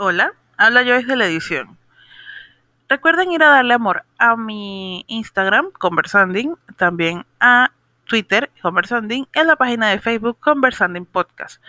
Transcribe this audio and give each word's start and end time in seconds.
Hola, 0.00 0.32
habla 0.56 0.84
Joyce 0.84 1.08
de 1.08 1.16
la 1.16 1.26
edición. 1.26 1.76
Recuerden 2.88 3.32
ir 3.32 3.42
a 3.42 3.48
darle 3.48 3.74
amor 3.74 4.04
a 4.16 4.36
mi 4.36 5.04
Instagram, 5.08 5.72
Conversanding, 5.72 6.54
también 6.76 7.26
a 7.40 7.72
Twitter, 8.04 8.48
Conversanding, 8.62 9.26
a 9.34 9.42
la 9.42 9.56
página 9.56 9.88
de 9.88 9.98
Facebook, 9.98 10.38
Conversanding 10.38 11.04
Podcast. 11.04 11.60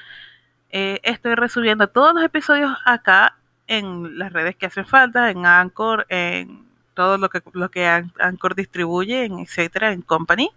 Eh, 0.70 1.00
estoy 1.02 1.34
resubiendo 1.34 1.88
todos 1.88 2.13
los 2.13 2.23
episodios 2.23 2.71
acá 2.86 3.35
en 3.65 4.19
las 4.19 4.31
redes 4.31 4.55
que 4.55 4.67
hacen 4.67 4.85
falta, 4.85 5.31
en 5.31 5.47
Anchor, 5.47 6.05
en 6.09 6.67
todo 6.93 7.17
lo 7.17 7.29
que, 7.29 7.41
lo 7.53 7.71
que 7.71 7.87
Anchor 7.87 8.53
distribuye, 8.53 9.25
en 9.25 9.39
etcétera, 9.39 9.91
en 9.91 10.03
Company. 10.03 10.51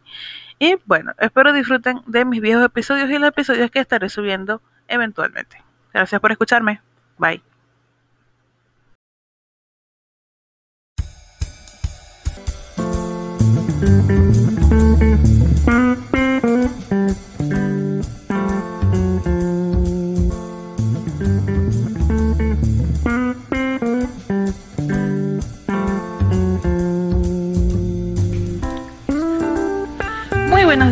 Y 0.58 0.76
bueno, 0.84 1.14
espero 1.18 1.54
disfruten 1.54 2.02
de 2.06 2.26
mis 2.26 2.42
viejos 2.42 2.66
episodios 2.66 3.08
y 3.08 3.18
los 3.18 3.30
episodios 3.30 3.70
que 3.70 3.78
estaré 3.78 4.10
subiendo 4.10 4.60
eventualmente. 4.88 5.64
Gracias 5.94 6.20
por 6.20 6.32
escucharme. 6.32 6.82
Bye. 7.16 7.42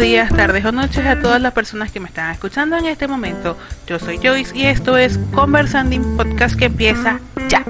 Días, 0.00 0.30
tardes 0.34 0.64
o 0.64 0.72
noches 0.72 1.06
a 1.06 1.20
todas 1.20 1.42
las 1.42 1.52
personas 1.52 1.92
que 1.92 2.00
me 2.00 2.08
están 2.08 2.30
escuchando 2.32 2.76
en 2.76 2.86
este 2.86 3.06
momento. 3.06 3.56
Yo 3.86 3.98
soy 3.98 4.18
Joyce 4.18 4.56
y 4.56 4.64
esto 4.64 4.96
es 4.96 5.18
Conversanding 5.34 6.16
Podcast 6.16 6.58
que 6.58 6.64
empieza 6.64 7.20
ya. 7.48 7.64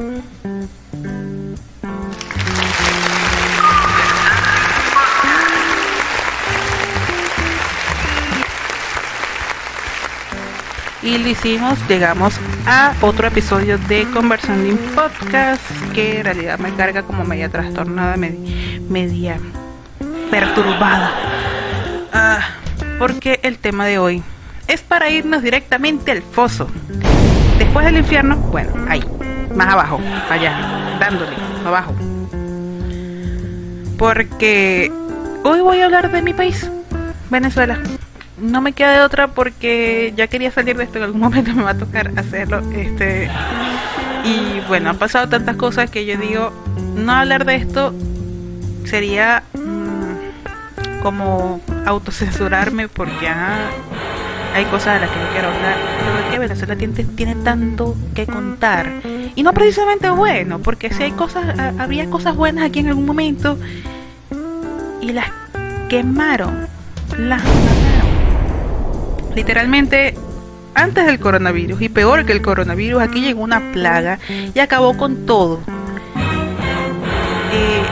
Y 11.02 11.16
lo 11.18 11.28
hicimos, 11.28 11.78
llegamos 11.88 12.34
a 12.66 12.92
otro 13.00 13.28
episodio 13.28 13.78
de 13.78 14.04
Conversanding 14.12 14.76
Podcast 14.94 15.62
que 15.94 16.18
en 16.18 16.24
realidad 16.24 16.58
me 16.58 16.74
carga 16.74 17.02
como 17.02 17.24
media 17.24 17.48
trastornada, 17.48 18.16
media, 18.16 18.40
media 18.88 19.38
perturbada. 20.30 21.10
Ah, 22.12 22.40
porque 22.98 23.40
el 23.42 23.58
tema 23.58 23.86
de 23.86 23.98
hoy 23.98 24.22
es 24.68 24.82
para 24.82 25.08
irnos 25.08 25.42
directamente 25.42 26.10
al 26.12 26.22
foso. 26.22 26.68
Después 27.58 27.86
del 27.86 27.96
infierno, 27.96 28.36
bueno, 28.36 28.72
ahí, 28.88 29.02
más 29.54 29.68
abajo, 29.68 30.00
allá, 30.28 30.98
dándole, 30.98 31.36
abajo. 31.64 31.94
Porque 33.96 34.92
hoy 35.44 35.60
voy 35.60 35.80
a 35.80 35.86
hablar 35.86 36.10
de 36.10 36.22
mi 36.22 36.34
país, 36.34 36.70
Venezuela 37.30 37.80
no 38.40 38.60
me 38.60 38.72
queda 38.72 38.92
de 38.92 39.00
otra 39.00 39.28
porque 39.28 40.12
ya 40.16 40.26
quería 40.26 40.50
salir 40.50 40.76
de 40.76 40.84
esto 40.84 40.98
en 40.98 41.04
algún 41.04 41.20
momento 41.26 41.52
me 41.52 41.62
va 41.62 41.70
a 41.70 41.78
tocar 41.78 42.12
hacerlo 42.16 42.60
este 42.72 43.30
y 44.24 44.60
bueno 44.68 44.90
han 44.90 44.98
pasado 44.98 45.28
tantas 45.28 45.56
cosas 45.56 45.90
que 45.90 46.04
yo 46.04 46.16
digo 46.18 46.52
no 46.96 47.12
hablar 47.12 47.44
de 47.44 47.56
esto 47.56 47.94
sería 48.84 49.42
mmm, 49.54 51.00
como 51.02 51.60
autocensurarme 51.86 52.88
porque 52.88 53.28
hay 54.54 54.64
cosas 54.66 54.94
de 54.94 55.06
las 55.06 55.10
que 55.10 55.18
no 55.18 55.28
quiero 55.32 55.48
hablar. 55.48 55.76
Pero 56.00 56.18
es 56.18 56.32
que 56.32 56.38
Venezuela 56.38 56.76
tiene, 56.76 56.94
tiene 57.14 57.34
tanto 57.36 57.96
que 58.14 58.26
contar. 58.26 58.90
Y 59.34 59.42
no 59.42 59.52
precisamente 59.52 60.10
bueno 60.10 60.58
porque 60.58 60.92
si 60.92 61.04
hay 61.04 61.12
cosas 61.12 61.58
había 61.78 62.08
cosas 62.10 62.36
buenas 62.36 62.64
aquí 62.64 62.80
en 62.80 62.88
algún 62.88 63.06
momento 63.06 63.58
y 65.00 65.12
las 65.12 65.30
quemaron 65.88 66.68
las 67.16 67.42
literalmente 69.34 70.14
antes 70.74 71.06
del 71.06 71.18
coronavirus 71.18 71.82
y 71.82 71.88
peor 71.88 72.24
que 72.24 72.32
el 72.32 72.42
coronavirus, 72.42 73.02
aquí 73.02 73.20
llegó 73.20 73.42
una 73.42 73.72
plaga 73.72 74.18
y 74.28 74.58
acabó 74.58 74.96
con 74.96 75.26
todo. 75.26 75.60
Eh, 77.52 77.82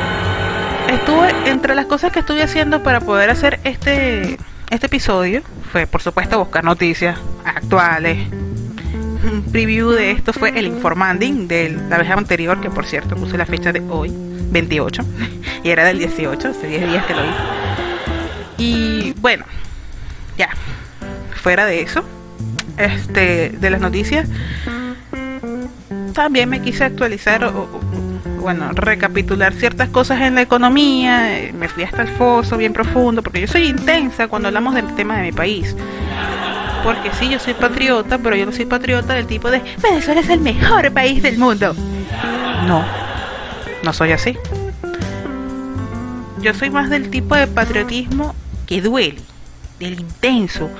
estuve 0.94 1.50
entre 1.50 1.74
las 1.74 1.86
cosas 1.86 2.12
que 2.12 2.20
estuve 2.20 2.42
haciendo 2.42 2.82
para 2.82 3.00
poder 3.00 3.30
hacer 3.30 3.58
este 3.64 4.38
este 4.70 4.86
episodio 4.86 5.42
fue 5.72 5.86
por 5.86 6.02
supuesto 6.02 6.38
buscar 6.38 6.62
noticias 6.62 7.18
actuales. 7.44 8.28
Un 8.30 9.42
preview 9.50 9.90
de 9.90 10.12
esto 10.12 10.32
fue 10.32 10.50
el 10.50 10.66
Informanding 10.66 11.48
de 11.48 11.70
la 11.88 11.98
vez 11.98 12.10
anterior, 12.10 12.60
que 12.60 12.70
por 12.70 12.86
cierto 12.86 13.16
puse 13.16 13.36
la 13.36 13.46
fecha 13.46 13.72
de 13.72 13.80
hoy, 13.88 14.12
28, 14.14 15.02
y 15.64 15.70
era 15.70 15.84
del 15.84 15.98
18, 15.98 16.48
hace 16.48 16.66
10 16.66 16.88
días 16.88 17.06
que 17.06 17.14
lo 17.14 17.20
hice. 17.24 17.34
Y 18.58 19.14
bueno, 19.20 19.44
fuera 21.38 21.66
de 21.66 21.82
eso, 21.82 22.04
este, 22.76 23.50
de 23.50 23.70
las 23.70 23.80
noticias, 23.80 24.28
también 26.12 26.48
me 26.48 26.60
quise 26.60 26.84
actualizar 26.84 27.44
o, 27.44 27.68
bueno, 28.40 28.72
recapitular 28.72 29.52
ciertas 29.52 29.88
cosas 29.88 30.20
en 30.22 30.34
la 30.34 30.42
economía, 30.42 31.50
me 31.54 31.68
fui 31.68 31.84
hasta 31.84 32.02
el 32.02 32.08
foso 32.08 32.56
bien 32.56 32.72
profundo, 32.72 33.22
porque 33.22 33.40
yo 33.40 33.46
soy 33.46 33.66
intensa 33.66 34.28
cuando 34.28 34.48
hablamos 34.48 34.74
del 34.74 34.94
tema 34.94 35.18
de 35.18 35.22
mi 35.22 35.32
país. 35.32 35.76
Porque 36.82 37.10
sí, 37.18 37.28
yo 37.28 37.38
soy 37.38 37.54
patriota, 37.54 38.18
pero 38.18 38.36
yo 38.36 38.46
no 38.46 38.52
soy 38.52 38.64
patriota 38.64 39.14
del 39.14 39.26
tipo 39.26 39.50
de 39.50 39.60
Venezuela 39.82 40.20
es 40.20 40.28
el 40.28 40.40
mejor 40.40 40.92
país 40.92 41.22
del 41.22 41.38
mundo. 41.38 41.74
No, 42.66 42.84
no 43.82 43.92
soy 43.92 44.12
así. 44.12 44.36
Yo 46.40 46.54
soy 46.54 46.70
más 46.70 46.88
del 46.88 47.10
tipo 47.10 47.34
de 47.34 47.46
patriotismo 47.46 48.34
que 48.66 48.80
duele, 48.80 49.20
del 49.80 50.00
intenso, 50.00 50.70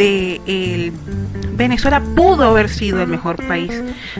el 0.00 0.92
Venezuela 1.54 2.00
pudo 2.16 2.44
haber 2.44 2.68
sido 2.68 3.02
el 3.02 3.08
mejor 3.08 3.36
país. 3.46 3.72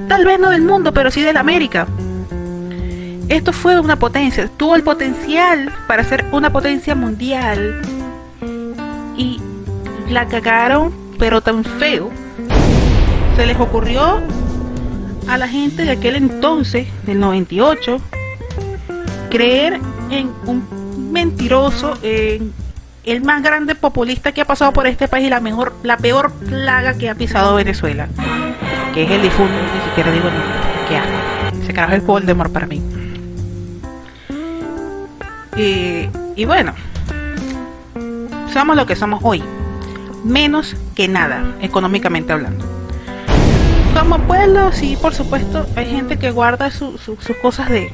Tal 0.09 0.25
vez 0.25 0.39
no 0.39 0.51
del 0.51 0.63
mundo, 0.63 0.93
pero 0.93 1.11
sí 1.11 1.23
de 1.23 1.33
la 1.33 1.41
América. 1.41 1.87
Esto 3.29 3.53
fue 3.53 3.79
una 3.79 3.97
potencia, 3.97 4.49
tuvo 4.57 4.75
el 4.75 4.83
potencial 4.83 5.73
para 5.87 6.05
ser 6.05 6.27
una 6.33 6.53
potencia 6.53 6.95
mundial. 6.95 7.81
Y 9.17 9.41
la 10.11 10.27
cagaron, 10.27 10.93
pero 11.19 11.41
tan 11.41 11.65
feo. 11.65 12.11
Se 13.37 13.47
les 13.47 13.59
ocurrió 13.59 14.21
a 15.29 15.39
la 15.39 15.49
gente 15.49 15.85
de 15.85 15.93
aquel 15.93 16.17
entonces, 16.17 16.89
del 17.07 17.21
98, 17.21 17.99
creer 19.31 19.79
en 20.11 20.31
un 20.47 21.11
mentiroso, 21.13 21.97
en 22.03 22.53
el 23.13 23.23
más 23.23 23.43
grande 23.43 23.75
populista 23.75 24.33
que 24.33 24.43
ha 24.43 24.45
pasado 24.45 24.73
por 24.73 24.87
este 24.87 25.09
país 25.09 25.27
y 25.27 25.31
la 25.31 25.41
mejor, 25.41 25.75
la 25.83 25.97
peor 25.97 26.33
plaga 26.33 26.95
que 26.95 27.11
ha 27.11 27.15
pisado 27.15 27.57
Venezuela, 27.57 28.09
que 28.95 29.05
es 29.05 29.11
el 29.11 29.23
difunto, 29.23 29.53
ni 29.53 29.89
siquiera 29.89 30.13
digo 30.13 30.29
no, 30.31 30.89
que. 30.89 31.61
Ese 31.63 31.75
carajo 31.75 31.95
es 31.95 32.07
Voldemort 32.07 32.53
para 32.53 32.67
mí. 32.67 32.83
Y, 35.57 36.09
y 36.37 36.45
bueno, 36.45 36.75
somos 38.53 38.77
lo 38.77 38.87
que 38.87 38.97
somos 38.97 39.21
hoy, 39.23 39.43
menos 40.25 40.77
que 40.95 41.09
nada, 41.09 41.45
económicamente 41.61 42.33
hablando. 42.33 42.65
Como 43.99 44.19
pueblo, 44.21 44.73
sí, 44.73 44.97
por 45.01 45.15
supuesto, 45.15 45.67
hay 45.77 45.87
gente 45.87 46.17
que 46.17 46.31
guarda 46.31 46.71
sus 46.71 47.01
cosas 47.43 47.69
de, 47.69 47.93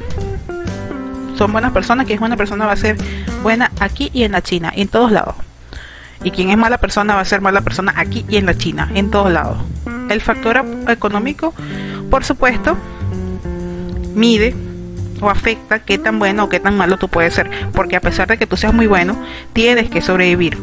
son 1.36 1.52
buenas 1.52 1.72
personas, 1.72 2.06
que 2.06 2.14
es 2.14 2.20
buena 2.20 2.36
persona 2.36 2.66
va 2.66 2.72
a 2.72 2.76
ser 2.76 2.96
buena 3.42 3.70
aquí 3.80 4.10
y 4.12 4.24
en 4.24 4.32
la 4.32 4.42
China, 4.42 4.72
en 4.74 4.88
todos 4.88 5.12
lados. 5.12 5.34
Y 6.22 6.30
quien 6.30 6.50
es 6.50 6.56
mala 6.56 6.78
persona 6.78 7.14
va 7.14 7.20
a 7.20 7.24
ser 7.24 7.40
mala 7.40 7.60
persona 7.60 7.92
aquí 7.96 8.24
y 8.28 8.36
en 8.36 8.46
la 8.46 8.56
China, 8.56 8.90
en 8.94 9.10
todos 9.10 9.30
lados. 9.30 9.58
El 10.08 10.20
factor 10.20 10.64
económico, 10.88 11.52
por 12.10 12.24
supuesto, 12.24 12.76
mide 14.14 14.54
o 15.20 15.30
afecta 15.30 15.80
qué 15.80 15.98
tan 15.98 16.18
bueno 16.18 16.44
o 16.44 16.48
qué 16.48 16.60
tan 16.60 16.76
malo 16.76 16.96
tú 16.96 17.08
puedes 17.08 17.34
ser. 17.34 17.50
Porque 17.72 17.96
a 17.96 18.00
pesar 18.00 18.28
de 18.28 18.38
que 18.38 18.46
tú 18.46 18.56
seas 18.56 18.74
muy 18.74 18.86
bueno, 18.86 19.16
tienes 19.52 19.90
que 19.90 20.00
sobrevivir. 20.00 20.58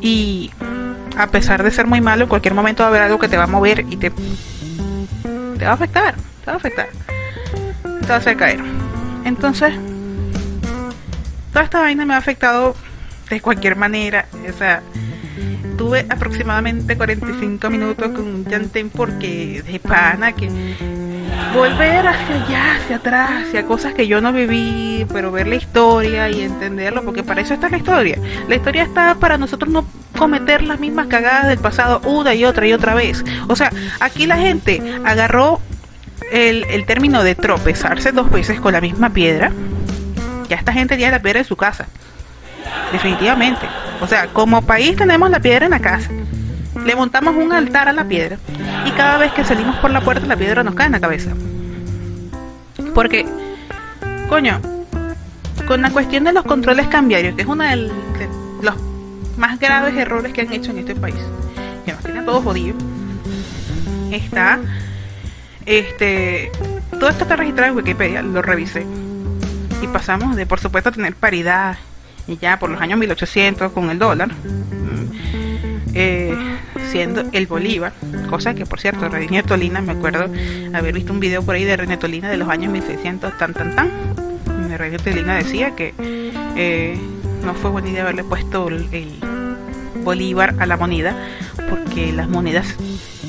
Y 0.00 0.50
a 1.16 1.26
pesar 1.26 1.62
de 1.62 1.70
ser 1.70 1.86
muy 1.86 2.00
malo, 2.00 2.24
en 2.24 2.28
cualquier 2.28 2.54
momento 2.54 2.82
va 2.82 2.86
a 2.86 2.90
haber 2.90 3.02
algo 3.02 3.18
que 3.18 3.28
te 3.28 3.36
va 3.36 3.44
a 3.44 3.48
mover 3.48 3.84
y 3.90 3.96
te, 3.96 4.10
te 4.10 5.64
va 5.64 5.72
a 5.72 5.74
afectar. 5.74 6.14
Te 6.14 6.46
va 6.46 6.52
a 6.52 6.56
afectar. 6.56 6.88
Te 7.82 8.06
va 8.06 8.14
a 8.14 8.18
hacer 8.18 8.36
caer. 8.36 8.77
Entonces, 9.24 9.74
toda 11.52 11.64
esta 11.64 11.80
vaina 11.80 12.04
me 12.04 12.14
ha 12.14 12.18
afectado 12.18 12.74
de 13.30 13.40
cualquier 13.40 13.76
manera. 13.76 14.26
O 14.48 14.56
sea, 14.56 14.82
tuve 15.76 16.06
aproximadamente 16.08 16.96
45 16.96 17.70
minutos 17.70 18.08
con 18.08 18.26
un 18.26 18.44
llantén 18.44 18.90
porque 18.90 19.62
de 19.62 19.78
pana 19.78 20.32
que 20.32 20.48
volver 21.54 22.06
hacia 22.06 22.44
allá, 22.44 22.76
hacia 22.76 22.96
atrás, 22.96 23.30
hacia 23.46 23.64
cosas 23.64 23.94
que 23.94 24.06
yo 24.06 24.20
no 24.20 24.32
viví, 24.32 25.06
pero 25.12 25.30
ver 25.30 25.46
la 25.46 25.54
historia 25.54 26.28
y 26.30 26.42
entenderlo, 26.42 27.04
porque 27.04 27.22
para 27.22 27.40
eso 27.40 27.54
está 27.54 27.68
la 27.68 27.78
historia. 27.78 28.18
La 28.48 28.56
historia 28.56 28.82
está 28.82 29.14
para 29.14 29.38
nosotros 29.38 29.70
no 29.70 29.86
cometer 30.18 30.62
las 30.62 30.80
mismas 30.80 31.06
cagadas 31.06 31.46
del 31.48 31.58
pasado 31.58 32.00
una 32.04 32.34
y 32.34 32.44
otra 32.44 32.66
y 32.66 32.72
otra 32.72 32.94
vez. 32.94 33.24
O 33.46 33.56
sea, 33.56 33.70
aquí 34.00 34.26
la 34.26 34.36
gente 34.36 34.82
agarró 35.04 35.60
el, 36.32 36.64
el 36.64 36.84
término 36.86 37.22
de 37.22 37.34
tropezarse 37.34 38.12
dos 38.12 38.30
veces 38.30 38.60
con 38.60 38.72
la 38.72 38.80
misma 38.80 39.10
piedra. 39.10 39.52
Ya 40.48 40.56
esta 40.56 40.72
gente 40.72 40.96
tiene 40.96 41.12
la 41.12 41.22
piedra 41.22 41.40
en 41.40 41.44
su 41.44 41.56
casa. 41.56 41.86
Definitivamente. 42.92 43.66
O 44.00 44.06
sea, 44.06 44.28
como 44.28 44.62
país 44.62 44.96
tenemos 44.96 45.30
la 45.30 45.40
piedra 45.40 45.66
en 45.66 45.72
la 45.72 45.80
casa. 45.80 46.10
Le 46.84 46.94
montamos 46.94 47.34
un 47.36 47.52
altar 47.52 47.88
a 47.88 47.92
la 47.92 48.04
piedra. 48.04 48.38
Y 48.86 48.90
cada 48.92 49.18
vez 49.18 49.32
que 49.32 49.44
salimos 49.44 49.76
por 49.76 49.90
la 49.90 50.00
puerta 50.00 50.26
la 50.26 50.36
piedra 50.36 50.62
nos 50.62 50.74
cae 50.74 50.86
en 50.86 50.92
la 50.92 51.00
cabeza. 51.00 51.30
Porque, 52.94 53.26
coño, 54.28 54.60
con 55.66 55.82
la 55.82 55.90
cuestión 55.90 56.24
de 56.24 56.32
los 56.32 56.44
controles 56.44 56.86
cambiarios, 56.88 57.34
que 57.34 57.42
es 57.42 57.48
uno 57.48 57.64
de 57.64 57.90
los 58.62 58.74
más 59.36 59.58
graves 59.58 59.94
errores 59.94 60.32
que 60.32 60.40
han 60.42 60.52
hecho 60.52 60.70
en 60.70 60.78
este 60.78 60.94
país, 60.94 61.16
que 61.84 61.92
nos 61.92 62.02
tiene 62.02 62.22
todos 62.22 62.42
jodidos, 62.42 62.82
está, 64.10 64.58
este, 65.68 66.50
todo 66.98 67.10
esto 67.10 67.24
está 67.24 67.36
registrado 67.36 67.70
en 67.70 67.76
Wikipedia, 67.76 68.22
lo 68.22 68.40
revisé, 68.40 68.86
y 69.82 69.86
pasamos 69.88 70.34
de, 70.34 70.46
por 70.46 70.60
supuesto, 70.60 70.90
tener 70.90 71.14
paridad, 71.14 71.76
y 72.26 72.38
ya 72.38 72.58
por 72.58 72.70
los 72.70 72.80
años 72.80 72.98
1800 72.98 73.72
con 73.72 73.90
el 73.90 73.98
dólar, 73.98 74.28
mm, 74.28 75.90
eh, 75.94 76.34
siendo 76.90 77.22
el 77.32 77.46
Bolívar, 77.46 77.92
cosa 78.30 78.54
que 78.54 78.64
por 78.64 78.80
cierto, 78.80 79.10
René 79.10 79.42
Tolina, 79.42 79.82
me 79.82 79.92
acuerdo 79.92 80.30
haber 80.72 80.94
visto 80.94 81.12
un 81.12 81.20
video 81.20 81.42
por 81.42 81.54
ahí 81.54 81.64
de 81.64 81.76
René 81.76 81.98
Tolina 81.98 82.30
de 82.30 82.38
los 82.38 82.48
años 82.48 82.72
1600, 82.72 83.36
tan, 83.36 83.52
tan, 83.52 83.76
tan. 83.76 83.90
René 84.76 84.96
Tolina 84.98 85.36
decía 85.36 85.76
que 85.76 85.94
eh, 86.56 86.98
no 87.44 87.52
fue 87.52 87.70
buena 87.70 87.90
idea 87.90 88.02
haberle 88.02 88.24
puesto 88.24 88.68
el, 88.68 89.20
Bolívar 90.02 90.54
a 90.60 90.64
la 90.64 90.78
moneda, 90.78 91.14
porque 91.68 92.12
las 92.12 92.28
monedas 92.28 92.76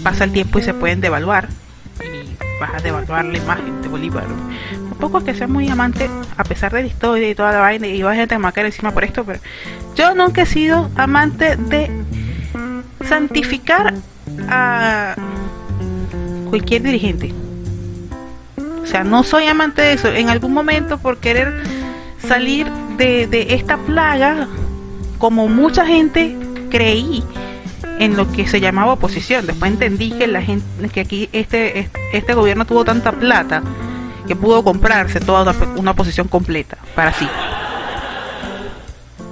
pasa 0.04 0.24
el 0.24 0.32
tiempo 0.32 0.60
y 0.60 0.62
se 0.62 0.74
pueden 0.74 1.02
devaluar 1.02 1.50
vas 2.60 2.74
a 2.74 2.80
devaluar 2.80 3.26
la 3.26 3.38
imagen 3.38 3.82
de 3.82 3.88
Bolívar. 3.88 4.26
Un 4.28 4.98
poco 5.00 5.24
que 5.24 5.34
sea 5.34 5.48
muy 5.48 5.70
amante, 5.70 6.10
a 6.38 6.44
pesar 6.44 6.72
de 6.74 6.82
la 6.82 6.88
historia 6.88 7.30
y 7.30 7.36
toda 7.36 7.54
la 7.54 7.60
vaina, 7.60 7.88
y 7.88 8.02
vas 8.04 8.18
a 8.18 8.52
que 8.52 8.62
encima 8.62 8.92
por 8.92 9.04
esto, 9.04 9.24
pero 9.24 9.40
yo 9.96 10.14
nunca 10.16 10.44
he 10.44 10.46
sido 10.46 10.90
amante 10.96 11.56
de 11.56 11.90
santificar 13.08 13.94
a 14.50 15.16
cualquier 16.50 16.84
dirigente. 16.84 17.34
O 18.84 18.86
sea, 18.86 19.04
no 19.04 19.24
soy 19.24 19.46
amante 19.46 19.82
de 19.82 19.94
eso. 19.94 20.08
En 20.10 20.30
algún 20.30 20.54
momento, 20.54 20.98
por 20.98 21.18
querer 21.18 21.64
salir 22.28 22.68
de, 22.98 23.28
de 23.28 23.54
esta 23.54 23.78
plaga, 23.78 24.48
como 25.18 25.48
mucha 25.48 25.86
gente 25.86 26.36
creí 26.70 27.24
en 28.00 28.16
lo 28.18 28.32
que 28.32 28.48
se 28.48 28.60
llamaba 28.60 28.94
oposición. 28.94 29.46
Después 29.46 29.72
entendí 29.72 30.12
que 30.12 30.26
la 30.26 30.42
gente, 30.42 30.66
que 30.90 31.02
aquí 31.02 31.30
este, 31.32 31.90
este 32.14 32.34
gobierno 32.34 32.66
tuvo 32.66 32.84
tanta 32.84 33.12
plata 33.12 33.62
que 34.28 34.36
pudo 34.36 34.64
comprarse 34.64 35.20
toda 35.20 35.54
una, 35.76 35.92
oposición 35.92 36.28
completa 36.28 36.78
para 36.96 37.14
sí. 37.14 37.28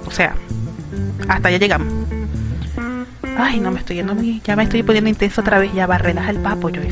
O 0.06 0.10
sea, 0.10 0.34
hasta 1.28 1.50
ya 1.50 1.58
llegamos. 1.58 1.92
Ay, 3.38 3.60
no 3.60 3.70
me 3.70 3.78
estoy 3.78 3.96
yendo 3.96 4.14
muy. 4.14 4.40
Ya 4.44 4.56
me 4.56 4.64
estoy 4.64 4.82
poniendo 4.82 5.08
intenso 5.08 5.40
otra 5.40 5.60
vez. 5.60 5.72
Ya 5.72 5.86
va, 5.86 5.98
relaja 5.98 6.30
el 6.30 6.38
papo, 6.38 6.68
yo 6.70 6.82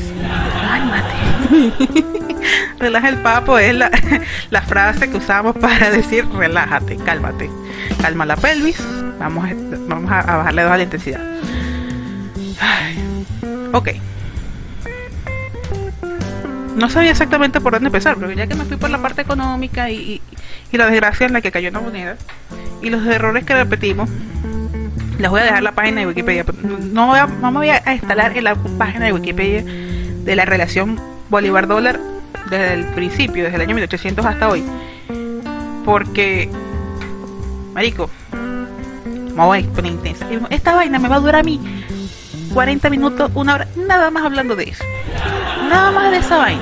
Cálmate. 0.61 2.05
relaja 2.79 3.09
el 3.09 3.17
papo 3.17 3.57
es 3.57 3.75
la, 3.75 3.91
la, 4.49 4.61
frase 4.61 5.09
que 5.09 5.17
usamos 5.17 5.57
para 5.57 5.91
decir 5.91 6.25
relájate, 6.29 6.95
cálmate. 6.97 7.49
Calma 8.01 8.25
la 8.25 8.37
pelvis. 8.37 8.81
Vamos 9.19 9.45
a, 9.45 9.53
vamos 9.87 10.11
a, 10.11 10.37
bajarle 10.37 10.61
dos 10.61 10.71
a 10.71 10.77
la 10.77 10.83
intensidad. 10.83 11.21
Ok. 13.73 13.89
No 16.75 16.89
sabía 16.89 17.11
exactamente 17.11 17.59
por 17.59 17.73
dónde 17.73 17.87
empezar, 17.87 18.15
pero 18.15 18.31
ya 18.31 18.47
que 18.47 18.55
me 18.55 18.65
fui 18.65 18.77
por 18.77 18.89
la 18.89 18.99
parte 18.99 19.21
económica 19.21 19.89
y, 19.89 20.21
y 20.71 20.77
la 20.77 20.87
desgracia 20.87 21.25
en 21.25 21.33
la 21.33 21.41
que 21.41 21.51
cayó 21.51 21.69
una 21.69 21.79
moneda 21.79 22.17
y 22.81 22.89
los 22.89 23.05
errores 23.05 23.45
que 23.45 23.55
repetimos, 23.55 24.09
les 25.17 25.29
voy 25.29 25.41
a 25.41 25.43
dejar 25.43 25.63
la 25.63 25.71
página 25.71 26.01
de 26.01 26.07
Wikipedia. 26.07 26.45
No 26.91 27.07
voy 27.07 27.19
a, 27.19 27.27
no 27.27 27.51
me 27.51 27.57
voy 27.57 27.69
a 27.69 27.93
instalar 27.93 28.37
en 28.37 28.43
la 28.43 28.55
página 28.55 29.05
de 29.05 29.13
Wikipedia 29.13 29.63
de 29.63 30.35
la 30.35 30.45
relación 30.45 30.99
Bolívar-dólar 31.29 31.99
desde 32.49 32.73
el 32.73 32.85
principio, 32.85 33.43
desde 33.43 33.55
el 33.55 33.61
año 33.61 33.75
1800 33.75 34.25
hasta 34.25 34.49
hoy. 34.49 34.63
Porque, 35.83 36.49
marico, 37.73 38.09
me 39.35 39.41
a 39.41 39.73
poner 39.73 39.91
intensa. 39.91 40.27
Esta 40.49 40.75
vaina 40.75 40.99
me 40.99 41.07
va 41.07 41.15
a 41.15 41.19
durar 41.19 41.41
a 41.41 41.43
mí 41.43 41.59
40 42.53 42.89
minutos, 42.89 43.31
una 43.35 43.55
hora, 43.55 43.67
nada 43.75 44.11
más 44.11 44.23
hablando 44.23 44.55
de 44.55 44.63
eso. 44.65 44.83
Nada 45.69 45.91
más 45.91 46.11
de 46.11 46.17
esa 46.17 46.37
vaina. 46.37 46.61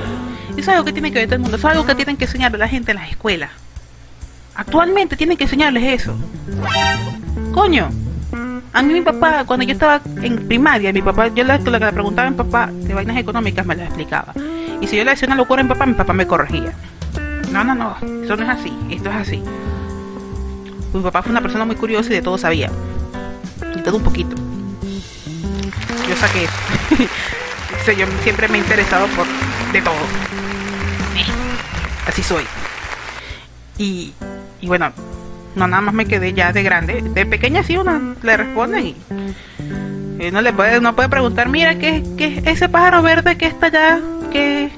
Eso 0.50 0.60
es 0.60 0.68
algo 0.68 0.84
que 0.84 0.92
tiene 0.92 1.12
que 1.12 1.18
ver 1.18 1.26
todo 1.26 1.36
el 1.36 1.42
mundo. 1.42 1.56
Eso 1.56 1.68
es 1.68 1.72
algo 1.72 1.86
que 1.86 1.94
tienen 1.94 2.16
que 2.16 2.24
enseñarle 2.24 2.56
a 2.56 2.60
la 2.60 2.68
gente 2.68 2.92
en 2.92 2.98
las 2.98 3.10
escuelas. 3.10 3.50
Actualmente 4.54 5.16
tienen 5.16 5.36
que 5.36 5.44
enseñarles 5.44 6.00
eso. 6.00 6.16
Coño, 7.52 7.90
a 8.72 8.82
mí 8.82 8.92
mi 8.92 9.02
papá, 9.02 9.44
cuando 9.44 9.64
yo 9.66 9.72
estaba 9.72 10.00
en 10.22 10.48
primaria, 10.48 10.92
mi 10.92 11.02
papá, 11.02 11.28
yo 11.28 11.34
que 11.34 11.70
le 11.70 11.92
preguntaba 11.92 12.28
a 12.28 12.30
mi 12.30 12.36
papá 12.36 12.70
de 12.72 12.94
vainas 12.94 13.16
económicas 13.16 13.66
me 13.66 13.76
las 13.76 13.86
explicaba. 13.86 14.32
Y 14.80 14.86
si 14.86 14.96
yo 14.96 15.04
le 15.04 15.10
decía 15.10 15.26
una 15.26 15.36
locura 15.36 15.60
a 15.60 15.64
mi 15.64 15.68
papá, 15.68 15.86
mi 15.86 15.94
papá 15.94 16.12
me 16.12 16.26
corregía. 16.26 16.72
No, 17.50 17.64
no, 17.64 17.74
no, 17.74 17.96
eso 18.22 18.36
no 18.36 18.42
es 18.42 18.48
así, 18.48 18.72
esto 18.90 19.10
es 19.10 19.16
así. 19.16 19.42
Mi 20.92 21.02
papá 21.02 21.22
fue 21.22 21.32
una 21.32 21.40
persona 21.40 21.64
muy 21.64 21.76
curiosa 21.76 22.10
y 22.10 22.16
de 22.16 22.22
todo 22.22 22.38
sabía. 22.38 22.70
Y 23.74 23.80
todo 23.80 23.96
un 23.98 24.02
poquito. 24.02 24.45
Yo 26.16 26.20
saqué 26.26 26.44
eso. 26.44 27.92
yo 27.92 28.06
siempre 28.22 28.48
me 28.48 28.56
he 28.56 28.60
interesado 28.60 29.06
por 29.08 29.26
de 29.72 29.82
todo. 29.82 29.94
Así 32.06 32.22
soy. 32.22 32.44
Y, 33.76 34.14
y 34.62 34.66
bueno, 34.66 34.92
no 35.54 35.66
nada 35.66 35.82
más 35.82 35.94
me 35.94 36.06
quedé 36.06 36.32
ya 36.32 36.52
de 36.52 36.62
grande. 36.62 37.02
De 37.02 37.26
pequeña 37.26 37.62
sí 37.62 37.76
uno 37.76 38.14
le 38.22 38.36
responde 38.36 38.80
y, 38.80 38.96
no 40.32 40.40
le 40.40 40.52
puede, 40.52 40.80
no 40.80 40.96
puede 40.96 41.10
preguntar, 41.10 41.50
mira, 41.50 41.76
¿qué, 41.76 42.02
qué 42.16 42.42
ese 42.46 42.68
pájaro 42.68 43.02
verde 43.02 43.36
que 43.36 43.46
está 43.46 43.66
allá? 43.66 44.00
que 44.32 44.70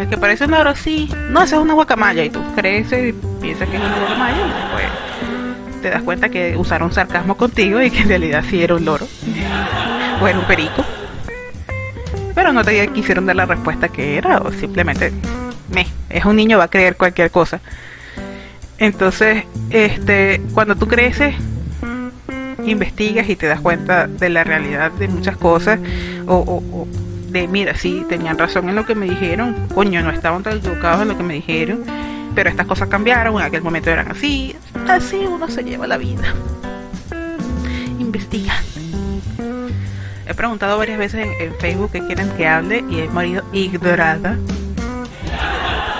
El 0.00 0.08
que 0.08 0.18
parece 0.18 0.46
un 0.46 0.50
loro, 0.50 0.74
sí. 0.74 1.08
No, 1.30 1.44
esa 1.44 1.56
es 1.56 1.62
una 1.62 1.74
guacamaya. 1.74 2.24
Y 2.24 2.30
tú 2.30 2.42
creces 2.56 3.14
y 3.14 3.40
piensas 3.40 3.68
que 3.68 3.76
es 3.76 3.82
una 3.82 3.96
guacamaya 3.96 4.36
y 4.36 4.50
después 4.50 5.07
te 5.78 5.90
das 5.90 6.02
cuenta 6.02 6.28
que 6.28 6.56
usaron 6.56 6.92
sarcasmo 6.92 7.36
contigo 7.36 7.80
y 7.82 7.90
que 7.90 8.00
en 8.00 8.08
realidad 8.08 8.44
sí 8.48 8.62
era 8.62 8.74
un 8.74 8.84
loro. 8.84 9.06
o 10.20 10.28
era 10.28 10.38
un 10.38 10.46
perico. 10.46 10.84
Pero 12.34 12.52
no 12.52 12.64
te 12.64 12.88
quisieron 12.88 13.26
dar 13.26 13.36
la 13.36 13.46
respuesta 13.46 13.88
que 13.88 14.16
era 14.16 14.38
o 14.38 14.52
simplemente, 14.52 15.12
me, 15.72 15.86
es 16.08 16.24
un 16.24 16.36
niño, 16.36 16.58
va 16.58 16.64
a 16.64 16.68
creer 16.68 16.96
cualquier 16.96 17.30
cosa. 17.30 17.60
Entonces, 18.78 19.44
este, 19.70 20.40
cuando 20.54 20.76
tú 20.76 20.86
creces, 20.86 21.34
investigas 22.64 23.28
y 23.28 23.36
te 23.36 23.46
das 23.46 23.60
cuenta 23.60 24.06
de 24.06 24.28
la 24.28 24.44
realidad 24.44 24.92
de 24.92 25.08
muchas 25.08 25.36
cosas, 25.36 25.80
o, 26.26 26.86
de, 27.30 27.48
mira, 27.48 27.74
sí, 27.76 28.04
tenían 28.08 28.38
razón 28.38 28.68
en 28.68 28.76
lo 28.76 28.86
que 28.86 28.94
me 28.94 29.06
dijeron, 29.06 29.68
coño, 29.74 30.02
no 30.02 30.10
estaban 30.10 30.42
tan 30.42 30.58
equivocados 30.58 31.02
en 31.02 31.08
lo 31.08 31.16
que 31.16 31.22
me 31.22 31.34
dijeron, 31.34 31.84
pero 32.38 32.50
estas 32.50 32.68
cosas 32.68 32.88
cambiaron, 32.88 33.34
en 33.34 33.42
aquel 33.42 33.62
momento 33.62 33.90
eran 33.90 34.12
así, 34.12 34.54
así 34.88 35.16
uno 35.16 35.48
se 35.48 35.64
lleva 35.64 35.88
la 35.88 35.96
vida. 35.96 36.32
Investiga. 37.98 38.54
He 40.24 40.34
preguntado 40.34 40.78
varias 40.78 41.00
veces 41.00 41.26
en, 41.40 41.52
Facebook 41.56 41.90
que 41.90 42.06
quieren 42.06 42.30
que 42.36 42.46
hable 42.46 42.84
y 42.88 43.00
he 43.00 43.08
morido 43.08 43.42
ignorada. 43.52 44.38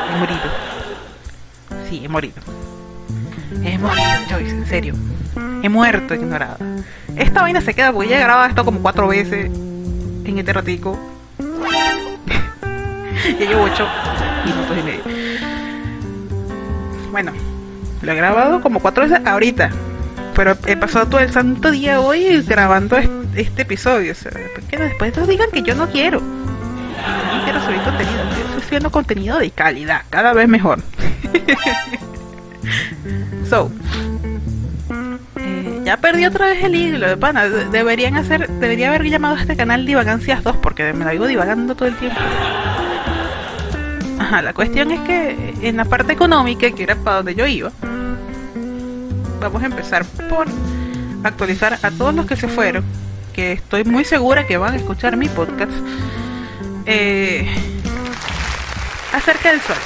He 0.07 0.17
morido. 0.21 0.41
Sí, 1.91 2.05
he 2.05 2.09
morido. 2.09 2.41
He 3.65 3.77
morido, 3.77 4.07
Joyce, 4.31 4.51
en 4.51 4.67
serio. 4.69 4.95
He 5.65 5.69
muerto 5.69 6.15
ignorada. 6.15 6.59
Esta 7.17 7.43
vaina 7.43 7.61
se 7.63 7.75
queda 7.75 7.93
porque 7.93 8.11
ya 8.11 8.19
he 8.21 8.23
grabado 8.23 8.49
esto 8.49 8.65
como 8.65 8.79
cuatro 8.79 9.09
veces 9.09 9.47
en 10.25 10.39
este 10.39 10.53
ratico. 10.53 10.97
ya 13.41 13.45
llevo 13.45 13.65
ocho 13.65 13.89
minutos 14.45 14.79
y 14.79 14.83
medio. 14.85 15.18
Bueno, 17.11 17.33
lo 18.03 18.13
he 18.13 18.15
grabado 18.15 18.61
como 18.61 18.81
cuatro 18.81 19.05
veces 19.09 19.25
ahorita. 19.27 19.71
Pero 20.35 20.57
he 20.67 20.77
pasado 20.77 21.07
todo 21.09 21.21
el 21.21 21.33
santo 21.33 21.71
día 21.71 22.01
hoy 22.01 22.43
grabando 22.43 22.97
este, 23.35 23.63
episodio. 23.63 24.13
O 24.13 24.15
sea, 24.15 24.31
que 24.71 24.77
después 24.77 25.27
digan 25.27 25.51
que 25.51 25.63
yo 25.63 25.75
no 25.75 25.89
quiero. 25.89 26.21
No 26.21 27.45
quiero 27.45 27.61
subir 27.61 27.81
contenido. 27.81 28.23
Estoy 28.23 28.63
subiendo 28.63 28.91
contenido 28.91 29.39
de 29.39 29.51
calidad, 29.51 30.03
cada 30.11 30.33
vez 30.33 30.49
mejor. 30.49 30.81
So, 33.49 33.71
eh, 35.41 35.81
ya 35.85 35.97
perdí 35.97 36.27
otra 36.27 36.47
vez 36.47 36.63
el 36.63 36.75
hilo 36.75 37.09
de 37.09 37.17
pana. 37.17 37.49
Deberían 37.49 38.17
hacer, 38.17 38.47
debería 38.47 38.89
haber 38.89 39.05
llamado 39.05 39.37
a 39.37 39.41
este 39.41 39.57
canal 39.57 39.87
Divagancias 39.87 40.45
2 40.45 40.57
porque 40.59 40.93
me 40.93 41.07
lo 41.07 41.11
digo 41.13 41.27
divagando 41.27 41.75
todo 41.75 41.89
el 41.89 41.97
tiempo. 41.97 42.21
La 44.31 44.53
cuestión 44.53 44.91
es 44.91 45.01
que 45.01 45.55
en 45.63 45.79
la 45.79 45.87
parte 45.87 46.13
económica, 46.13 46.71
que 46.71 46.83
era 46.83 46.97
para 46.97 47.17
donde 47.17 47.35
yo 47.35 47.47
iba, 47.47 47.73
vamos 49.41 49.63
a 49.63 49.67
empezar 49.67 50.05
por 50.29 50.47
actualizar 51.25 51.79
a 51.83 51.91
todos 51.91 52.15
los 52.15 52.27
que 52.27 52.37
se 52.37 52.47
fueron, 52.47 52.85
que 53.33 53.53
estoy 53.53 53.85
muy 53.85 54.05
segura 54.05 54.47
que 54.47 54.59
van 54.59 54.75
a 54.75 54.77
escuchar 54.77 55.17
mi 55.17 55.29
podcast, 55.29 55.73
eh, 56.85 57.49
acerca 59.13 59.51
del 59.51 59.61
sueldo 59.63 59.83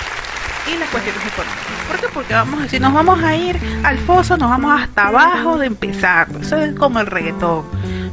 y 0.67 0.79
las 0.79 0.89
cuestiones 0.91 1.23
económicas. 1.25 1.87
¿Por 1.89 2.01
qué? 2.01 2.07
Porque 2.13 2.35
vamos 2.35 2.61
a 2.61 2.63
decir, 2.65 2.81
nos 2.81 2.93
vamos 2.93 3.23
a 3.23 3.37
ir 3.37 3.59
al 3.85 3.99
foso, 3.99 4.37
nos 4.37 4.51
vamos 4.51 4.81
hasta 4.81 5.07
abajo 5.07 5.59
de 5.59 5.67
empezar. 5.67 6.27
Eso 6.41 6.57
es 6.57 6.75
como 6.75 6.99
el 6.99 7.07
reggaetón, 7.07 7.65